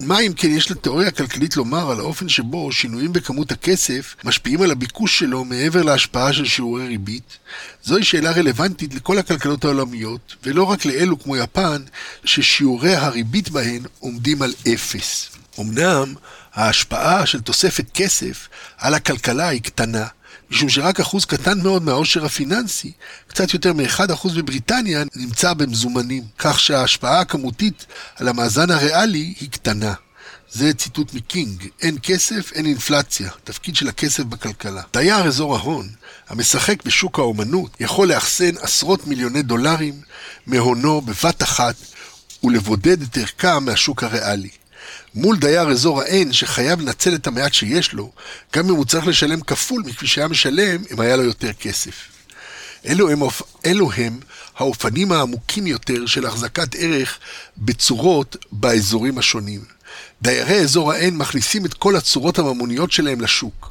מה 0.00 0.20
אם 0.20 0.32
כן 0.32 0.50
יש 0.50 0.70
לתיאוריה 0.70 1.08
הכלכלית 1.08 1.56
לומר 1.56 1.90
על 1.90 2.00
האופן 2.00 2.28
שבו 2.28 2.72
שינויים 2.72 3.12
בכמות 3.12 3.52
הכסף 3.52 4.16
משפיעים 4.24 4.62
על 4.62 4.70
הביקוש 4.70 5.18
שלו 5.18 5.44
מעבר 5.44 5.82
להשפעה 5.82 6.32
של 6.32 6.44
שיעורי 6.44 6.86
ריבית? 6.86 7.38
זוהי 7.82 8.04
שאלה 8.04 8.32
רלוונטית 8.32 8.94
לכל 8.94 9.18
הכלכלות 9.18 9.64
העולמיות, 9.64 10.36
ולא 10.42 10.62
רק 10.62 10.84
לאלו 10.84 11.18
כמו 11.18 11.36
יפן, 11.36 11.82
ששיעורי 12.24 12.94
הריבית 12.94 13.48
בהן 13.48 13.82
עומדים 13.98 14.42
על 14.42 14.54
אפס. 14.74 15.30
אמנם, 15.60 16.14
ההשפעה 16.54 17.26
של 17.26 17.40
תוספת 17.40 17.84
כסף 17.94 18.48
על 18.78 18.94
הכלכלה 18.94 19.48
היא 19.48 19.62
קטנה, 19.62 20.06
משום 20.50 20.68
שרק 20.68 21.00
אחוז 21.00 21.24
קטן 21.24 21.60
מאוד 21.60 21.82
מהעושר 21.82 22.24
הפיננסי, 22.24 22.92
קצת 23.26 23.54
יותר 23.54 23.72
מ-1% 23.72 24.28
בבריטניה, 24.36 25.04
נמצא 25.16 25.52
במזומנים, 25.52 26.22
כך 26.38 26.60
שההשפעה 26.60 27.20
הכמותית 27.20 27.86
על 28.16 28.28
המאזן 28.28 28.70
הריאלי 28.70 29.34
היא 29.40 29.50
קטנה. 29.50 29.94
זה 30.52 30.74
ציטוט 30.74 31.14
מקינג, 31.14 31.68
אין 31.82 31.96
כסף, 32.02 32.52
אין 32.52 32.66
אינפלציה, 32.66 33.30
תפקיד 33.44 33.76
של 33.76 33.88
הכסף 33.88 34.24
בכלכלה. 34.24 34.82
דייר 34.92 35.26
אזור 35.26 35.56
ההון, 35.56 35.88
המשחק 36.28 36.84
בשוק 36.84 37.18
האומנות, 37.18 37.76
יכול 37.80 38.08
לאחסן 38.08 38.50
עשרות 38.60 39.06
מיליוני 39.06 39.42
דולרים 39.42 40.00
מהונו 40.46 41.00
בבת 41.00 41.42
אחת 41.42 41.74
ולבודד 42.44 43.02
את 43.02 43.16
ערכם 43.16 43.64
מהשוק 43.64 44.04
הריאלי. 44.04 44.48
מול 45.18 45.36
דייר 45.36 45.70
אזור 45.70 46.02
ה-N 46.02 46.32
שחייב 46.32 46.80
לנצל 46.80 47.14
את 47.14 47.26
המעט 47.26 47.54
שיש 47.54 47.92
לו, 47.92 48.12
גם 48.54 48.68
אם 48.68 48.74
הוא 48.74 48.84
צריך 48.84 49.06
לשלם 49.06 49.40
כפול 49.40 49.82
מכפי 49.86 50.06
שהיה 50.06 50.28
משלם 50.28 50.82
אם 50.92 51.00
היה 51.00 51.16
לו 51.16 51.24
יותר 51.24 51.52
כסף. 51.52 51.92
אלו 52.86 53.10
הם, 53.10 53.22
אלו 53.66 53.92
הם 53.92 54.20
האופנים 54.56 55.12
העמוקים 55.12 55.66
יותר 55.66 56.06
של 56.06 56.26
החזקת 56.26 56.74
ערך 56.74 57.18
בצורות 57.58 58.36
באזורים 58.52 59.18
השונים. 59.18 59.60
דיירי 60.22 60.60
אזור 60.60 60.92
ה-N 60.92 61.10
מכניסים 61.10 61.66
את 61.66 61.74
כל 61.74 61.96
הצורות 61.96 62.38
הממוניות 62.38 62.92
שלהם 62.92 63.20
לשוק. 63.20 63.70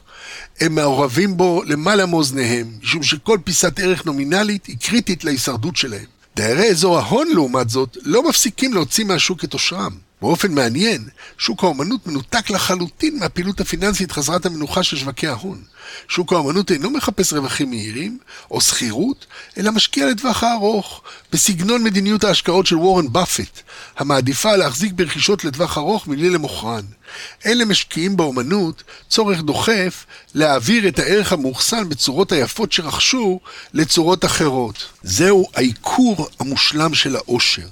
הם 0.60 0.76
מעורבים 0.76 1.38
בו 1.38 1.64
למעלה 1.66 2.06
מאוזניהם, 2.06 2.72
משום 2.84 3.04
שכל 3.04 3.38
פיסת 3.44 3.80
ערך 3.80 4.06
נומינלית 4.06 4.66
היא 4.66 4.78
קריטית 4.78 5.24
להישרדות 5.24 5.76
שלהם. 5.76 6.06
דיירי 6.36 6.70
אזור 6.70 6.98
ההון, 6.98 7.28
לעומת 7.34 7.70
זאת, 7.70 7.98
לא 8.02 8.30
מפסיקים 8.30 8.74
להוציא 8.74 9.06
מהשוק 9.06 9.44
את 9.44 9.54
עושרם. 9.54 10.07
באופן 10.22 10.52
מעניין, 10.52 11.08
שוק 11.38 11.64
האומנות 11.64 12.08
מנותק 12.08 12.50
לחלוטין 12.50 13.20
מהפעילות 13.20 13.60
הפיננסית 13.60 14.12
חזרת 14.12 14.46
המנוחה 14.46 14.84
של 14.84 14.98
שווקי 14.98 15.28
ההון. 15.28 15.62
שוק 16.08 16.34
האומנות 16.34 16.72
אינו 16.72 16.90
מחפש 16.90 17.34
רווחים 17.34 17.70
מהירים 17.70 18.18
או 18.52 18.62
שכירות, 18.62 19.26
אלא 19.58 19.72
משקיע 19.72 20.06
לטווח 20.06 20.44
הארוך, 20.44 21.02
בסגנון 21.32 21.84
מדיניות 21.84 22.24
ההשקעות 22.24 22.66
של 22.66 22.76
וורן 22.76 23.14
באפט, 23.14 23.62
המעדיפה 23.98 24.56
להחזיק 24.56 24.94
ברכישות 24.94 25.46
לטווח 25.46 25.78
ארוך 25.78 26.08
מבלי 26.08 26.30
למוכרן. 26.30 26.86
אלה 27.46 27.66
משקיעים 27.66 28.18
באומנות 28.18 28.84
צורך 29.10 29.42
דוחף 29.42 30.06
להעביר 30.34 30.88
את 30.88 31.00
הערך 31.00 31.34
המאוחסן 31.34 31.90
בצורות 31.90 32.32
היפות 32.32 32.72
שרכשו 32.72 33.40
לצורות 33.74 34.26
אחרות. 34.26 34.86
זהו 35.04 35.46
העיקור 35.56 36.30
המושלם 36.40 36.94
של 36.94 37.16
העושר. 37.16 37.68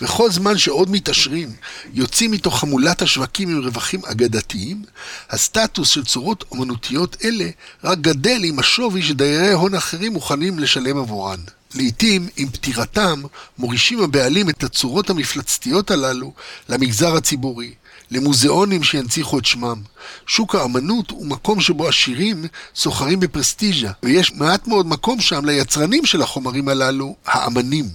וכל 0.00 0.30
זמן 0.30 0.58
שעוד 0.58 0.90
מתעשרים, 0.90 1.52
יוצאים 1.94 2.30
מתוך 2.30 2.58
חמולת 2.58 3.02
השווקים 3.02 3.48
עם 3.48 3.64
רווחים 3.64 4.00
אגדתיים, 4.04 4.82
הסטטוס 5.30 5.88
של 5.88 6.04
צורות 6.04 6.44
אומנותיות 6.50 7.16
אלה 7.24 7.48
רק 7.84 7.98
גדל 7.98 8.40
עם 8.44 8.58
השווי 8.58 9.02
שדיירי 9.02 9.52
הון 9.52 9.74
אחרים 9.74 10.12
מוכנים 10.12 10.58
לשלם 10.58 10.96
עבורן. 10.96 11.40
לעתים, 11.74 12.28
עם 12.36 12.48
פטירתם, 12.50 13.22
מורישים 13.58 14.02
הבעלים 14.02 14.48
את 14.48 14.64
הצורות 14.64 15.10
המפלצתיות 15.10 15.90
הללו 15.90 16.32
למגזר 16.68 17.16
הציבורי, 17.16 17.74
למוזיאונים 18.10 18.82
שינציחו 18.82 19.38
את 19.38 19.46
שמם. 19.46 19.82
שוק 20.26 20.54
האמנות 20.54 21.10
הוא 21.10 21.26
מקום 21.26 21.60
שבו 21.60 21.88
עשירים 21.88 22.44
סוחרים 22.74 23.20
בפרסטיז'ה, 23.20 23.90
ויש 24.02 24.32
מעט 24.32 24.66
מאוד 24.66 24.86
מקום 24.86 25.20
שם 25.20 25.44
ליצרנים 25.44 26.06
של 26.06 26.22
החומרים 26.22 26.68
הללו, 26.68 27.16
האמנים. 27.26 27.88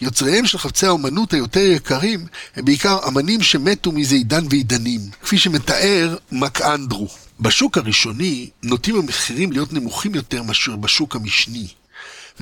יוצריהם 0.00 0.46
של 0.46 0.58
חפצי 0.58 0.86
האומנות 0.86 1.34
היותר 1.34 1.60
יקרים 1.60 2.26
הם 2.56 2.64
בעיקר 2.64 2.98
אמנים 3.08 3.42
שמתו 3.42 3.92
מזה 3.92 4.14
עידן 4.14 4.44
ועידנים, 4.50 5.00
כפי 5.22 5.38
שמתאר 5.38 6.16
מק 6.32 6.60
אנדרו. 6.60 7.08
בשוק 7.40 7.78
הראשוני 7.78 8.50
נוטים 8.62 8.96
המחירים 8.96 9.52
להיות 9.52 9.72
נמוכים 9.72 10.14
יותר 10.14 10.42
מאשר 10.42 10.76
בשוק 10.76 11.16
המשני. 11.16 11.66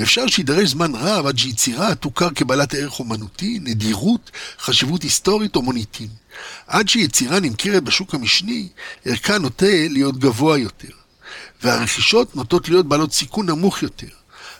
ואפשר 0.00 0.26
שידרש 0.26 0.68
זמן 0.68 0.94
רב 0.94 1.26
עד 1.26 1.38
שיצירה 1.38 1.94
תוכר 1.94 2.30
כבעלת 2.34 2.74
ערך 2.74 3.00
אומנותי, 3.00 3.58
נדירות, 3.62 4.30
חשיבות 4.60 5.02
היסטורית 5.02 5.56
או 5.56 5.62
מוניטין. 5.62 6.08
עד 6.66 6.88
שיצירה 6.88 7.40
נמכרת 7.40 7.84
בשוק 7.84 8.14
המשני, 8.14 8.68
ערכה 9.04 9.38
נוטה 9.38 9.66
להיות 9.90 10.18
גבוה 10.18 10.58
יותר. 10.58 10.88
והרכישות 11.62 12.36
נוטות 12.36 12.68
להיות 12.68 12.86
בעלות 12.86 13.12
סיכון 13.12 13.46
נמוך 13.46 13.82
יותר. 13.82 14.06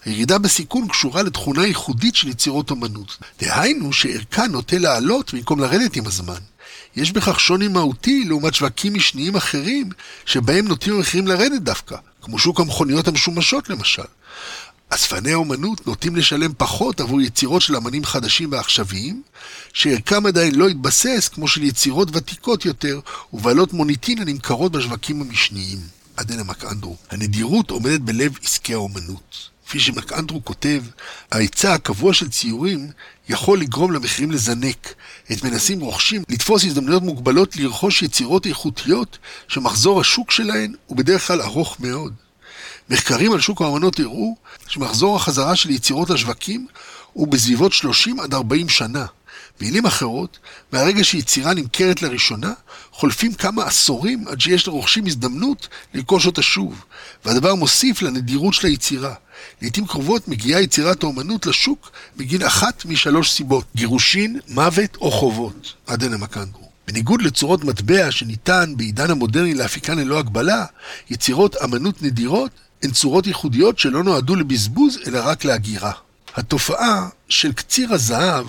הירידה 0.04 0.38
בסיכון 0.38 0.88
קשורה 0.88 1.22
לתכונה 1.22 1.66
ייחודית 1.66 2.16
של 2.16 2.28
יצירות 2.28 2.70
אומנות. 2.70 3.16
דהיינו 3.40 3.92
שערכה 3.92 4.46
נוטה 4.46 4.78
לעלות 4.78 5.34
במקום 5.34 5.60
לרדת 5.60 5.96
עם 5.96 6.06
הזמן. 6.06 6.40
יש 6.96 7.12
בכך 7.12 7.40
שוני 7.40 7.68
מהותי 7.68 8.24
לעומת 8.24 8.54
שווקים 8.54 8.94
משניים 8.94 9.36
אחרים, 9.36 9.88
שבהם 10.26 10.68
נוטים 10.68 10.94
המחירים 10.94 11.26
לרדת 11.26 11.62
דווקא, 11.62 11.96
כמו 12.22 12.38
שוק 12.38 12.60
המכוניות 12.60 13.08
המשומשות 13.08 13.70
למשל. 13.70 14.02
אספני 14.90 15.32
האומנות 15.32 15.86
נוטים 15.86 16.16
לשלם 16.16 16.52
פחות 16.56 17.00
עבור 17.00 17.20
יצירות 17.20 17.62
של 17.62 17.76
אמנים 17.76 18.04
חדשים 18.04 18.52
ועכשוויים, 18.52 19.22
שערכם 19.72 20.26
עדיין 20.26 20.54
לא 20.54 20.68
התבסס 20.68 21.30
כמו 21.32 21.48
של 21.48 21.62
יצירות 21.62 22.08
ותיקות 22.12 22.64
יותר 22.64 23.00
ובעלות 23.32 23.72
מוניטין 23.72 24.18
הנמכרות 24.18 24.72
בשווקים 24.72 25.20
המשניים. 25.20 25.78
עדנה 26.16 26.44
מקאנדרו. 26.44 26.96
הנדירות 27.10 27.70
עומדת 27.70 28.00
בלב 28.00 28.38
עסקי 28.44 28.74
האומנות. 28.74 29.50
כפי 29.66 29.80
שמקאנדרו 29.80 30.44
כותב, 30.44 30.82
ההיצע 31.32 31.74
הקבוע 31.74 32.14
של 32.14 32.28
ציורים 32.30 32.90
יכול 33.28 33.60
לגרום 33.60 33.92
למחירים 33.92 34.30
לזנק. 34.30 34.94
את 35.32 35.44
מנסים 35.44 35.80
רוכשים 35.80 36.22
לתפוס 36.28 36.64
הזדמנויות 36.64 37.02
מוגבלות 37.02 37.56
לרכוש 37.56 38.02
יצירות 38.02 38.46
איכותיות 38.46 39.18
שמחזור 39.48 40.00
השוק 40.00 40.30
שלהן 40.30 40.74
הוא 40.86 40.96
בדרך 40.96 41.26
כלל 41.26 41.42
ארוך 41.42 41.76
מאוד. 41.80 42.14
מחקרים 42.90 43.32
על 43.32 43.40
שוק 43.40 43.62
האמנות 43.62 44.00
הראו 44.00 44.36
שמחזור 44.68 45.16
החזרה 45.16 45.56
של 45.56 45.70
יצירות 45.70 46.10
לשווקים 46.10 46.66
הוא 47.12 47.28
בסביבות 47.28 47.72
30 47.72 48.20
עד 48.20 48.34
40 48.34 48.68
שנה. 48.68 49.06
במילים 49.60 49.86
אחרות, 49.86 50.38
מהרגע 50.72 51.04
שיצירה 51.04 51.54
נמכרת 51.54 52.02
לראשונה, 52.02 52.52
חולפים 52.92 53.34
כמה 53.34 53.64
עשורים 53.64 54.28
עד 54.28 54.40
שיש 54.40 54.68
לרוכשים 54.68 55.06
הזדמנות 55.06 55.68
לרכוש 55.94 56.26
אותה 56.26 56.42
שוב, 56.42 56.84
והדבר 57.24 57.54
מוסיף 57.54 58.02
לנדירות 58.02 58.54
של 58.54 58.66
היצירה. 58.66 59.14
לעיתים 59.62 59.86
קרובות 59.86 60.28
מגיעה 60.28 60.60
יצירת 60.60 61.02
האומנות 61.02 61.46
לשוק 61.46 61.90
בגין 62.16 62.42
אחת 62.42 62.84
משלוש 62.84 63.32
סיבות, 63.32 63.64
גירושין, 63.74 64.40
מוות 64.48 64.96
או 64.96 65.10
חובות. 65.10 65.74
עדנה 65.86 66.16
מקנדרו. 66.16 66.70
בניגוד 66.88 67.22
לצורות 67.22 67.64
מטבע 67.64 68.10
שניתן 68.10 68.72
בעידן 68.76 69.10
המודרני 69.10 69.54
להפיקן 69.54 69.98
ללא 69.98 70.18
הגבלה, 70.18 70.64
יצירות 71.10 71.56
אמנות 71.64 72.02
נדירות 72.02 72.50
הן 72.82 72.90
צורות 72.90 73.26
ייחודיות 73.26 73.78
שלא 73.78 74.04
נועדו 74.04 74.36
לבזבוז, 74.36 74.98
אלא 75.06 75.20
רק 75.24 75.44
להגירה. 75.44 75.92
התופעה 76.34 77.08
של 77.28 77.52
קציר 77.52 77.94
הזהב 77.94 78.46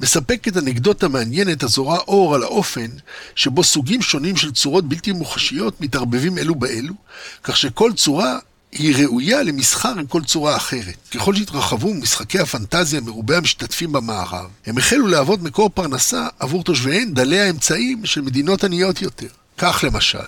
מספקת 0.00 0.56
אנקדוטה 0.56 1.08
מעניינת 1.08 1.62
הזורה 1.62 1.98
אור 1.98 2.34
על 2.34 2.42
האופן 2.42 2.86
שבו 3.34 3.64
סוגים 3.64 4.02
שונים 4.02 4.36
של 4.36 4.52
צורות 4.52 4.88
בלתי 4.88 5.12
מוחשיות 5.12 5.80
מתערבבים 5.80 6.38
אלו 6.38 6.54
באלו, 6.54 6.94
כך 7.42 7.56
שכל 7.56 7.92
צורה 7.92 8.38
היא 8.72 8.96
ראויה 8.96 9.42
למסחר 9.42 9.92
עם 9.98 10.06
כל 10.06 10.24
צורה 10.24 10.56
אחרת. 10.56 10.96
ככל 11.14 11.34
שהתרחבו 11.34 11.94
משחקי 11.94 12.38
הפנטזיה 12.38 13.00
מרובי 13.00 13.36
המשתתפים 13.36 13.92
במערב, 13.92 14.46
הם 14.66 14.78
החלו 14.78 15.06
להוות 15.06 15.42
מקור 15.42 15.70
פרנסה 15.74 16.28
עבור 16.38 16.64
תושביהן 16.64 17.14
דלי 17.14 17.40
האמצעים 17.40 18.06
של 18.06 18.20
מדינות 18.20 18.64
עניות 18.64 19.02
יותר. 19.02 19.26
כך 19.58 19.84
למשל, 19.86 20.18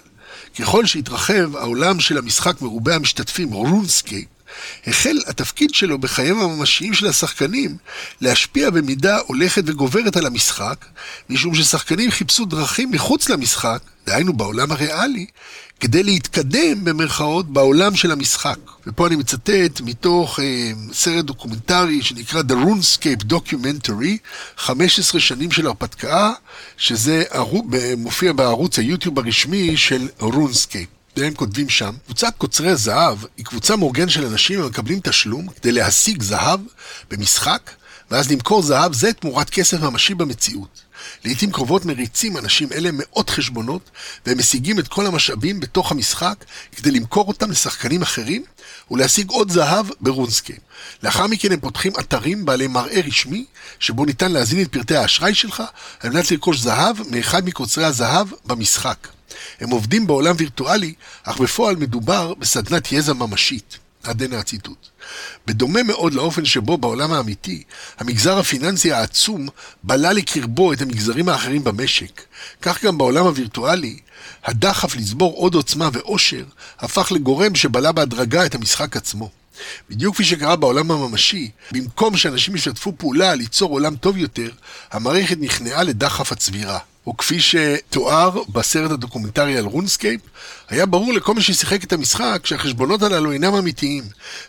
ככל 0.59 0.87
שהתרחב 0.87 1.57
העולם 1.57 2.01
של 2.01 2.19
המשחק 2.19 2.63
מרובה 2.63 2.95
המשתתפים, 2.95 3.53
RuneScape, 3.53 4.29
החל 4.87 5.19
התפקיד 5.27 5.75
שלו 5.75 5.99
בחייהם 5.99 6.41
הממשיים 6.41 6.95
של 6.95 7.07
השחקנים 7.07 7.77
להשפיע 8.21 8.71
במידה 8.71 9.19
הולכת 9.27 9.63
וגוברת 9.67 10.17
על 10.17 10.27
המשחק, 10.27 10.85
משום 11.31 11.55
ששחקנים 11.55 12.11
חיפשו 12.11 12.45
דרכים 12.45 12.91
מחוץ 12.91 13.29
למשחק, 13.29 13.79
דהיינו 14.07 14.33
בעולם 14.33 14.73
הריאלי, 14.73 15.27
כדי 15.81 16.03
להתקדם 16.03 16.85
במרכאות 16.85 17.53
בעולם 17.53 17.97
של 17.97 18.11
המשחק. 18.11 18.59
ופה 18.87 19.07
אני 19.07 19.17
מצטט 19.17 19.81
מתוך 19.85 20.41
אה, 20.41 20.73
סרט 20.93 21.25
דוקומנטרי 21.25 22.03
שנקרא 22.03 22.41
The 22.41 22.53
RuneScape 22.53 23.33
Documentary, 23.33 24.17
15 24.57 25.21
שנים 25.21 25.51
של 25.51 25.67
הרפתקה, 25.67 26.33
שזה 26.77 27.23
ערו, 27.31 27.65
מופיע 27.97 28.33
בערוץ 28.33 28.79
היוטיוב 28.79 29.19
הרשמי 29.19 29.77
של 29.77 30.09
RuneScape. 30.21 30.98
והם 31.17 31.35
כותבים 31.35 31.69
שם, 31.69 31.95
קבוצת 32.05 32.35
קוצרי 32.39 32.71
הזהב 32.71 33.19
היא 33.37 33.45
קבוצה 33.45 33.77
מאורגנת 33.77 34.11
של 34.11 34.27
אנשים 34.27 34.63
המקבלים 34.63 35.01
תשלום 35.03 35.49
כדי 35.49 35.73
להשיג 35.73 36.23
זהב 36.23 36.61
במשחק, 37.11 37.71
ואז 38.11 38.31
למכור 38.31 38.63
זהב 38.63 38.93
זה 38.93 39.13
תמורת 39.13 39.51
כסף 39.51 39.81
ממשי 39.81 40.15
במציאות. 40.15 40.83
לעיתים 41.25 41.53
קרובות 41.53 41.85
מריצים 41.85 42.37
אנשים 42.37 42.69
אלה 42.73 42.91
מאות 42.93 43.31
חשבונות, 43.31 43.91
והם 44.27 44.39
משיגים 44.39 44.79
את 44.79 44.89
כל 44.89 45.07
המשאבים 45.07 45.61
בתוך 45.61 45.93
המשחק 45.93 46.45
כדי 46.77 46.91
למכור 46.91 47.29
אותם 47.29 47.51
לשחקנים 47.51 48.03
אחרים 48.03 48.45
ולהשיג 48.91 49.31
עוד 49.31 49.51
זהב 49.51 49.87
ב 50.01 50.06
RuneScape. 50.06 50.59
לאחר 51.03 51.27
מכן 51.27 51.53
הם 51.53 51.61
פותחים 51.61 51.93
אתרים 52.01 52.45
בעלי 52.45 52.67
מראה 52.67 53.01
רשמי, 53.07 53.45
שבו 53.79 54.05
ניתן 54.05 54.33
להזין 54.33 54.63
את 54.63 54.73
פרטי 54.73 54.97
האשראי 54.97 55.35
שלך 55.35 55.63
על 56.01 56.11
מנת 56.11 56.31
לרכוש 56.31 56.61
זהב 56.61 56.97
מאחד 57.11 57.45
מקוצרי 57.45 57.85
הזהב 57.85 58.29
במשחק. 58.45 59.09
הם 59.61 59.70
עובדים 59.70 60.07
בעולם 60.07 60.34
וירטואלי, 60.39 60.95
אך 61.22 61.39
בפועל 61.39 61.76
מדובר 61.76 62.34
בסדנת 62.34 62.93
יזע 62.93 63.12
ממשית. 63.12 63.78
עד 64.03 64.22
הנה 64.22 64.39
הציטוט. 64.39 64.89
בדומה 65.47 65.82
מאוד 65.82 66.14
לאופן 66.14 66.45
שבו 66.45 66.78
בעולם 66.78 67.12
האמיתי, 67.12 67.62
המגזר 67.99 68.39
הפיננסי 68.39 68.93
העצום 68.93 69.49
בלה 69.82 70.12
לקרבו 70.12 70.72
את 70.72 70.82
המגזרים 70.82 71.28
האחרים 71.28 71.64
במשק, 71.64 72.22
כך 72.62 72.84
גם 72.84 72.99
בעולם 72.99 73.24
הווירטואלי, 73.24 73.99
הדחף 74.45 74.97
לצבור 74.97 75.34
עוד 75.34 75.55
עוצמה 75.55 75.89
ואושר, 75.93 76.45
הפך 76.78 77.12
לגורם 77.12 77.55
שבלה 77.55 77.93
בהדרגה 77.93 78.47
את 78.47 78.55
המשחק 78.55 78.97
עצמו. 78.97 79.30
בדיוק 79.91 80.14
כפי 80.14 80.24
שקרה 80.24 80.57
בעולם 80.57 80.91
הממשי, 80.91 81.51
במקום 81.72 82.16
שאנשים 82.16 82.55
ישתפו 82.55 82.93
פעולה 82.99 83.34
ליצור 83.34 83.70
עולם 83.70 83.97
טוב 83.97 84.16
יותר, 84.16 84.51
המערכת 84.91 85.36
נכנעה 85.41 85.82
לדחף 85.82 86.32
הצבירה. 86.32 86.78
או 87.07 87.17
כפי 87.17 87.41
שתואר 87.41 88.43
בסרט 88.49 88.91
הדוקומנטרי 88.91 89.59
על 89.59 89.65
RuneScape, 89.64 90.21
היה 90.69 90.87
ברור 90.87 91.13
לכל 91.13 91.35
מי 91.35 91.43
ששיחק 91.43 91.85
את 91.85 91.93
המשחק 91.93 92.41
שהחשבונות 92.45 93.03
הללו 93.03 93.33
אינם 93.33 93.55
אמיתיים, 93.55 94.05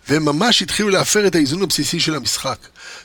והם 0.10 0.26
ממש 0.26 0.62
התחילו 0.62 0.90
להפר 0.90 1.28
את 1.28 1.36
האיזון 1.36 1.62
הבסיסי 1.62 2.00
של 2.00 2.16
המשחק. 2.16 2.58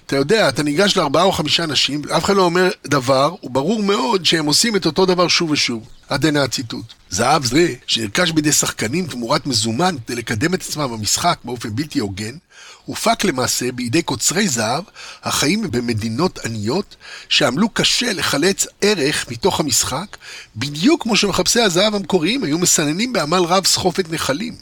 אתה 0.07 0.17
יודע, 0.17 0.49
אתה 0.49 0.63
ניגש 0.63 0.97
לארבעה 0.97 1.25
או 1.25 1.33
חמישה 1.33 1.65
אנשים, 1.65 2.03
אף 2.17 2.25
אחד 2.25 2.37
לא 2.37 2.43
אומר 2.43 2.71
דבר, 2.87 3.35
וברור 3.43 3.83
מאוד 3.83 4.27
שהם 4.27 4.47
עושים 4.47 4.77
את 4.77 4.87
אותו 4.87 5.07
דבר 5.07 5.29
שוב 5.29 5.51
ושוב. 5.51 5.89
עד 6.09 6.27
הנה 6.27 6.43
הציטוט. 6.43 6.85
זהב 7.11 7.45
זה, 7.45 7.75
שנרכש 7.87 8.31
בידי 8.31 8.53
שחקנים 8.53 9.07
תמורת 9.07 9.47
מזומן 9.47 9.97
כדי 10.07 10.17
לקדם 10.17 10.55
את 10.55 10.63
עצמם 10.63 10.93
במשחק 10.93 11.39
באופן 11.45 11.77
בלתי 11.77 11.99
הוגן, 11.99 12.37
הופק 12.85 13.25
למעשה 13.25 13.73
בידי 13.73 14.03
קוצרי 14.03 14.49
זהב 14.49 14.85
החיים 15.23 15.71
במדינות 15.71 16.39
עניות 16.45 16.97
שעמלו 17.29 17.69
קשה 17.69 18.13
לחלץ 18.13 18.67
ערך 18.81 19.31
מתוך 19.31 19.61
המשחק, 19.61 20.17
בדיוק 20.57 21.03
כמו 21.03 21.17
שמחפשי 21.17 21.61
הזהב 21.61 21.95
המקוריים 21.95 22.45
היו 22.45 22.59
מסננים 22.59 23.13
בעמל 23.13 23.39
רב 23.39 23.67
סחופת 23.67 24.11
נחלים. 24.11 24.55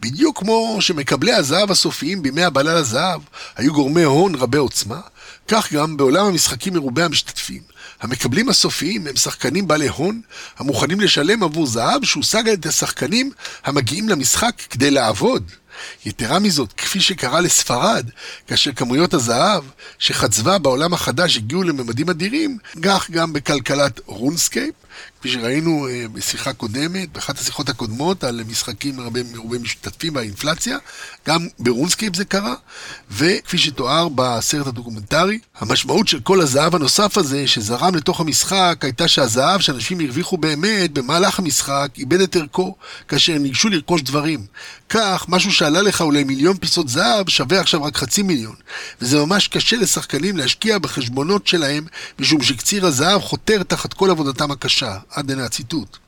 בדיוק 0.00 0.38
כמו 0.38 0.76
שמקבלי 0.80 1.32
הזהב 1.32 1.70
הסופיים 1.70 2.22
בימי 2.22 2.44
הבלל 2.44 2.76
הזהב 2.76 3.20
היו 3.56 3.72
גורמי 3.72 4.02
הון 4.02 4.34
רבי 4.34 4.58
עוצמה, 4.58 5.00
כך 5.48 5.72
גם 5.72 5.96
בעולם 5.96 6.26
המשחקים 6.26 6.72
מרובי 6.72 7.02
המשתתפים. 7.02 7.62
המקבלים 8.00 8.48
הסופיים 8.48 9.06
הם 9.06 9.16
שחקנים 9.16 9.68
בעלי 9.68 9.88
הון 9.88 10.20
המוכנים 10.58 11.00
לשלם 11.00 11.42
עבור 11.42 11.66
זהב 11.66 12.04
שהושג 12.04 12.48
על 12.48 12.52
ידי 12.52 12.68
השחקנים 12.68 13.30
המגיעים 13.64 14.08
למשחק 14.08 14.54
כדי 14.70 14.90
לעבוד. 14.90 15.50
יתרה 16.06 16.38
מזאת, 16.38 16.72
כפי 16.72 17.00
שקרה 17.00 17.40
לספרד, 17.40 18.10
כאשר 18.46 18.72
כמויות 18.72 19.14
הזהב 19.14 19.64
שחצבה 19.98 20.58
בעולם 20.58 20.94
החדש 20.94 21.36
הגיעו 21.36 21.62
לממדים 21.62 22.10
אדירים, 22.10 22.58
כך 22.82 23.10
גם 23.10 23.32
בכלכלת 23.32 24.00
RuneScape, 24.06 24.74
כפי 25.22 25.30
שראינו 25.30 25.88
אה, 25.88 26.04
בשיחה 26.12 26.52
קודמת, 26.52 27.12
באחת 27.12 27.38
השיחות 27.38 27.68
הקודמות 27.68 28.24
על 28.24 28.40
משחקים 28.48 28.96
מרובי, 28.96 29.58
משתתפים 29.58 30.14
והאינפלציה, 30.16 30.78
גם 31.28 31.46
ב 31.58 31.64
RuneScape 31.64 32.16
זה 32.16 32.24
קרה, 32.24 32.54
וכפי 33.10 33.58
שתואר 33.58 34.08
בסרט 34.14 34.66
הדוקומנטרי, 34.66 35.38
המשמעות 35.58 36.08
של 36.08 36.20
כל 36.20 36.40
הזהב 36.40 36.74
הנוסף 36.74 37.18
הזה 37.18 37.46
שזרם 37.46 37.94
לתוך 37.94 38.20
המשחק 38.20 38.78
הייתה 38.82 39.08
שהזהב 39.08 39.60
שאנשים 39.60 40.00
הרוויחו 40.00 40.36
באמת 40.36 40.92
במהלך 40.92 41.38
המשחק 41.38 41.88
איבד 41.98 42.20
את 42.20 42.36
ערכו 42.36 42.74
כאשר 43.08 43.38
ניגשו 43.38 43.68
לרכוש 43.68 44.02
דברים. 44.02 44.46
כך, 44.88 45.26
משהו 45.28 45.52
שעלה 45.52 45.82
לך 45.82 46.00
אולי 46.00 46.24
מיליון 46.24 46.56
פיסות 46.56 46.88
זהב 46.88 47.28
שווה 47.28 47.60
עכשיו 47.60 47.82
רק 47.82 47.96
חצי 47.96 48.22
מיליון. 48.22 48.54
וזה 49.00 49.18
ממש 49.18 49.48
קשה 49.48 49.76
לשחקנים 49.76 50.36
להשקיע 50.36 50.78
בחשבונות 50.78 51.46
שלהם 51.46 51.86
משום 52.18 52.42
שקציר 52.42 52.86
הזהב 52.86 53.20
חותר 53.20 53.62
תחת 53.62 53.94
כל 53.94 54.10
עבודתם 54.10 54.50
הקשה. 54.50 54.96
עד 55.12 55.30
הנה 55.30 55.44
הציטוט. 55.44 55.98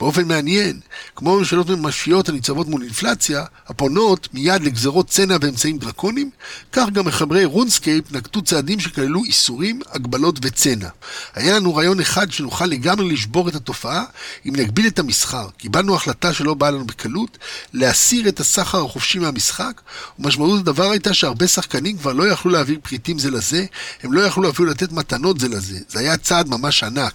באופן 0.00 0.28
מעניין, 0.28 0.80
כמו 1.16 1.38
ממשלות 1.38 1.70
ממשיות 1.70 2.28
הניצבות 2.28 2.68
מול 2.68 2.82
אינפלציה, 2.82 3.44
הפונות 3.66 4.28
מיד 4.34 4.62
לגזרות 4.62 5.08
צנע 5.08 5.36
ואמצעים 5.40 5.78
דרקוניים, 5.78 6.30
כך 6.72 6.90
גם 6.92 7.04
מחברי 7.04 7.44
RuneScape 7.44 8.12
נקטו 8.12 8.42
צעדים 8.42 8.80
שכללו 8.80 9.24
איסורים, 9.24 9.80
הגבלות 9.92 10.38
וצנע. 10.42 10.88
היה 11.34 11.56
לנו 11.56 11.74
רעיון 11.74 12.00
אחד 12.00 12.32
שנוכל 12.32 12.66
לגמרי 12.66 13.12
לשבור 13.12 13.48
את 13.48 13.54
התופעה 13.54 14.04
אם 14.46 14.56
נגביל 14.56 14.86
את 14.86 14.98
המסחר. 14.98 15.48
קיבלנו 15.56 15.94
החלטה 15.94 16.32
שלא 16.32 16.54
באה 16.54 16.70
לנו 16.70 16.86
בקלות, 16.86 17.38
להסיר 17.72 18.28
את 18.28 18.40
הסחר 18.40 18.84
החופשי 18.84 19.18
מהמשחק, 19.18 19.80
ומשמעות 20.18 20.60
הדבר 20.60 20.90
הייתה 20.90 21.14
שהרבה 21.14 21.46
שחקנים 21.46 21.98
כבר 21.98 22.12
לא 22.12 22.28
יכלו 22.28 22.50
להעביר 22.50 22.78
פריטים 22.82 23.18
זה 23.18 23.30
לזה, 23.30 23.64
הם 24.02 24.12
לא 24.12 24.20
יכלו 24.20 24.50
אפילו 24.50 24.68
לתת 24.68 24.92
מתנות 24.92 25.40
זה 25.40 25.48
לזה. 25.48 25.78
זה 25.88 25.98
היה 25.98 26.16
צעד 26.16 26.48
ממש 26.48 26.82
ענק. 26.82 27.14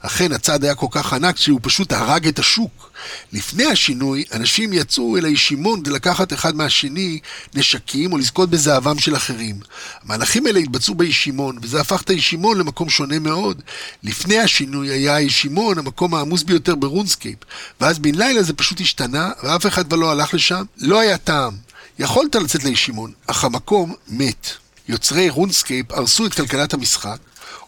אכן, 0.00 0.32
הצעד 0.32 0.64
היה 0.64 0.74
כל 0.74 0.86
כך 0.90 1.12
ענק 1.12 1.36
שהוא 1.36 1.60
פשוט 1.68 1.92
הרג 1.92 2.28
את 2.28 2.38
השוק. 2.38 2.90
לפני 3.32 3.64
השינוי, 3.64 4.24
אנשים 4.32 4.72
יצאו 4.72 5.16
אל 5.16 5.24
הישימון 5.24 5.80
כדי 5.80 5.90
לקחת 5.90 6.32
אחד 6.32 6.56
מהשני 6.56 7.18
נשקים 7.54 8.12
או 8.12 8.18
לזכות 8.18 8.50
בזהבם 8.50 8.98
של 8.98 9.16
אחרים. 9.16 9.60
המהלכים 10.02 10.46
האלה 10.46 10.58
התבצעו 10.58 10.94
בישימון, 10.94 11.58
וזה 11.62 11.80
הפך 11.80 12.02
את 12.02 12.10
הישימון 12.10 12.58
למקום 12.58 12.88
שונה 12.88 13.18
מאוד. 13.18 13.62
לפני 14.02 14.38
השינוי 14.38 14.88
היה 14.88 15.16
הישימון 15.16 15.78
המקום 15.78 16.14
העמוס 16.14 16.42
ביותר 16.42 16.74
ב 16.74 16.80
RuneScape, 16.80 17.38
ואז 17.80 17.98
בן 17.98 18.14
לילה 18.14 18.42
זה 18.42 18.52
פשוט 18.52 18.80
השתנה, 18.80 19.30
ואף 19.42 19.66
אחד 19.66 19.86
כבר 19.86 19.96
לא 19.96 20.10
הלך 20.10 20.34
לשם. 20.34 20.64
לא 20.78 21.00
היה 21.00 21.18
טעם. 21.18 21.52
יכולת 21.98 22.34
לצאת 22.34 22.64
לישימון, 22.64 23.12
אך 23.26 23.44
המקום 23.44 23.94
מת. 24.08 24.48
יוצרי 24.88 25.30
RuneScape 25.30 25.92
הרסו 25.92 26.26
את 26.26 26.34
כלכלת 26.34 26.74
המשחק, 26.74 27.18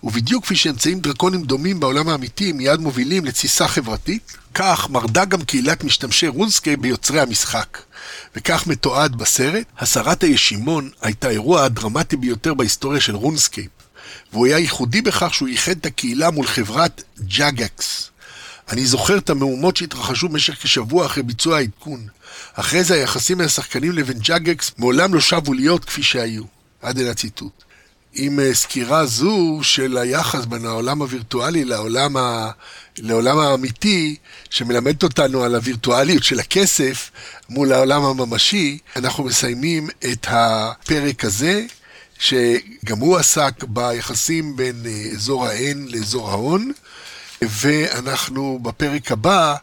ובדיוק 0.02 0.44
כפי 0.44 0.56
שאמצעים 0.56 1.00
דרקוניים 1.00 1.42
דומים 1.42 1.80
בעולם 1.80 2.08
האמיתי 2.08 2.52
מיד 2.52 2.80
מובילים 2.80 3.24
לתסיסה 3.24 3.68
חברתית, 3.68 4.36
כך 4.54 4.90
מרדה 4.90 5.24
גם 5.24 5.44
קהילת 5.44 5.84
משתמשי 5.84 6.28
RuneScape 6.28 6.80
ביוצרי 6.80 7.20
המשחק. 7.20 7.78
וכך 8.36 8.66
מתועד 8.66 9.16
בסרט, 9.16 9.66
הסרת 9.78 10.22
הישימון 10.22 10.90
הייתה 11.02 11.28
האירוע 11.28 11.64
הדרמטי 11.64 12.16
ביותר 12.16 12.54
בהיסטוריה 12.54 13.00
של 13.00 13.14
RuneScape, 13.14 13.70
והוא 14.32 14.46
היה 14.46 14.58
ייחודי 14.58 15.02
בכך 15.02 15.34
שהוא 15.34 15.48
איחד 15.48 15.72
את 15.72 15.86
הקהילה 15.86 16.30
מול 16.30 16.46
חברת 16.46 17.02
Jagex. 17.20 18.10
אני 18.68 18.86
זוכר 18.86 19.18
את 19.18 19.30
המהומות 19.30 19.76
שהתרחשו 19.76 20.28
במשך 20.28 20.54
כשבוע 20.62 21.06
אחרי 21.06 21.22
ביצוע 21.22 21.56
העדכון. 21.56 22.06
אחרי 22.54 22.84
זה 22.84 22.94
היחסים 22.94 23.38
בין 23.38 23.46
השחקנים 23.46 23.92
לבין 23.92 24.18
Jagex 24.18 24.72
מעולם 24.78 25.14
לא 25.14 25.20
שבו 25.20 25.52
להיות 25.52 25.84
כפי 25.84 26.02
שהיו. 26.02 26.44
עד 26.82 26.98
הנה 26.98 27.10
הציטוט. 27.10 27.69
עם 28.14 28.40
אה, 28.40 28.54
סקירה 28.54 29.06
זו 29.06 29.58
של 29.62 29.98
היחס 29.98 30.44
בין 30.44 30.66
העולם 30.66 31.02
הווירטואלי 31.02 31.64
לעולם, 31.64 32.16
ה... 32.16 32.50
לעולם 32.98 33.38
האמיתי, 33.38 34.16
שמלמדת 34.50 35.02
אותנו 35.02 35.42
על 35.42 35.54
הווירטואליות 35.54 36.24
של 36.24 36.40
הכסף 36.40 37.10
מול 37.48 37.72
העולם 37.72 38.04
הממשי, 38.04 38.78
אנחנו 38.96 39.24
מסיימים 39.24 39.88
את 40.12 40.26
הפרק 40.30 41.24
הזה, 41.24 41.64
שגם 42.18 42.98
הוא 42.98 43.16
עסק 43.16 43.64
ביחסים 43.64 44.56
בין 44.56 44.86
אה, 44.86 45.10
אזור 45.12 45.46
ה-N 45.46 45.78
לאזור 45.86 46.30
ההון, 46.30 46.72
ואנחנו 47.42 48.58
בפרק 48.62 49.12
הבא 49.12 49.56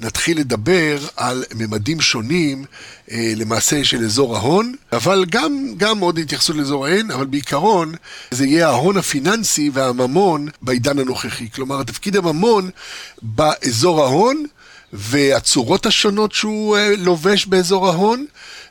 נתחיל 0.00 0.38
לדבר 0.38 0.98
על 1.16 1.44
ממדים 1.54 2.00
שונים 2.00 2.64
אה, 3.10 3.32
למעשה 3.36 3.84
של 3.84 4.04
אזור 4.04 4.36
ההון, 4.36 4.74
אבל 4.92 5.24
גם, 5.30 5.74
גם 5.76 5.98
עוד 5.98 6.18
התייחסות 6.18 6.56
לאזור 6.56 6.86
ההן, 6.86 7.10
אבל 7.10 7.26
בעיקרון 7.26 7.94
זה 8.30 8.46
יהיה 8.46 8.68
ההון 8.68 8.96
הפיננסי 8.96 9.70
והממון 9.72 10.48
בעידן 10.62 10.98
הנוכחי. 10.98 11.50
כלומר, 11.50 11.80
התפקיד 11.80 12.16
הממון 12.16 12.70
באזור 13.22 14.02
ההון 14.04 14.44
והצורות 14.92 15.86
השונות 15.86 16.32
שהוא 16.32 16.76
אה, 16.76 16.96
לובש 16.96 17.46
באזור 17.46 17.88
ההון, 17.88 18.26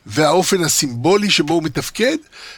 והאופן 0.05 0.63
הסימבולי 0.63 1.29
שבו 1.29 1.53
הוא 1.53 1.63
מתפקד, 1.63 2.17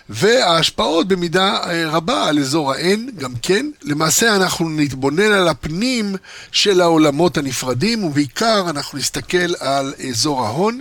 וההשפעות 0.10 1.08
במידה 1.08 1.58
אה, 1.64 1.90
רבה 1.90 2.28
על 2.28 2.40
אזור 2.40 2.72
ה-N 2.72 3.12
גם 3.18 3.34
כן. 3.42 3.70
למעשה 3.84 4.36
אנחנו 4.36 4.70
נתבונן 4.70 5.32
על 5.32 5.48
הפנים 5.48 6.16
של 6.52 6.82
העולמות 6.82 7.38
הנפרדים, 7.38 8.04
ובעיקר 8.04 8.70
אנחנו 8.70 8.98
נסתכל 8.98 9.56
על 9.60 9.94
אזור 10.10 10.46
ההון, 10.46 10.80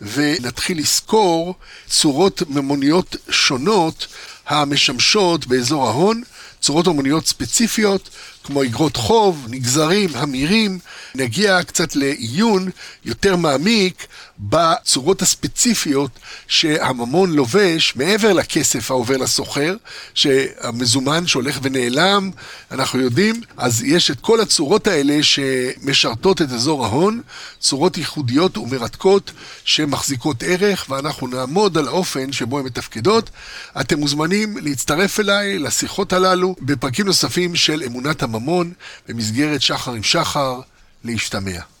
ונתחיל 0.00 0.78
לסקור 0.78 1.54
צורות 1.88 2.42
ממוניות 2.48 3.16
שונות 3.30 4.06
המשמשות 4.46 5.46
באזור 5.46 5.88
ההון, 5.88 6.22
צורות 6.60 6.86
ממוניות 6.86 7.26
ספציפיות, 7.26 8.10
כמו 8.50 8.64
אגרות 8.64 8.96
חוב, 8.96 9.46
נגזרים, 9.48 10.10
המירים, 10.14 10.78
נגיע 11.14 11.62
קצת 11.62 11.96
לעיון 11.96 12.70
יותר 13.04 13.36
מעמיק 13.36 14.06
בצורות 14.38 15.22
הספציפיות 15.22 16.10
שהממון 16.46 17.32
לובש 17.32 17.96
מעבר 17.96 18.32
לכסף 18.32 18.90
העובר 18.90 19.16
לסוחר, 19.16 19.76
שהמזומן 20.14 21.26
שהולך 21.26 21.58
ונעלם, 21.62 22.30
אנחנו 22.70 23.00
יודעים, 23.00 23.40
אז 23.56 23.82
יש 23.82 24.10
את 24.10 24.20
כל 24.20 24.40
הצורות 24.40 24.86
האלה 24.86 25.22
שמשרתות 25.22 26.42
את 26.42 26.52
אזור 26.52 26.84
ההון, 26.84 27.20
צורות 27.60 27.98
ייחודיות 27.98 28.58
ומרתקות 28.58 29.32
שמחזיקות 29.64 30.42
ערך, 30.42 30.86
ואנחנו 30.88 31.26
נעמוד 31.26 31.78
על 31.78 31.88
האופן 31.88 32.32
שבו 32.32 32.58
הן 32.58 32.64
מתפקדות. 32.64 33.30
אתם 33.80 33.98
מוזמנים 33.98 34.56
להצטרף 34.62 35.20
אליי 35.20 35.58
לשיחות 35.58 36.12
הללו 36.12 36.56
בפרקים 36.60 37.06
נוספים 37.06 37.56
של 37.56 37.82
אמונת 37.86 38.22
הממון 38.22 38.39
במסגרת 39.08 39.62
שחר 39.62 39.92
עם 39.92 40.02
שחר, 40.02 40.60
להשתמע. 41.04 41.60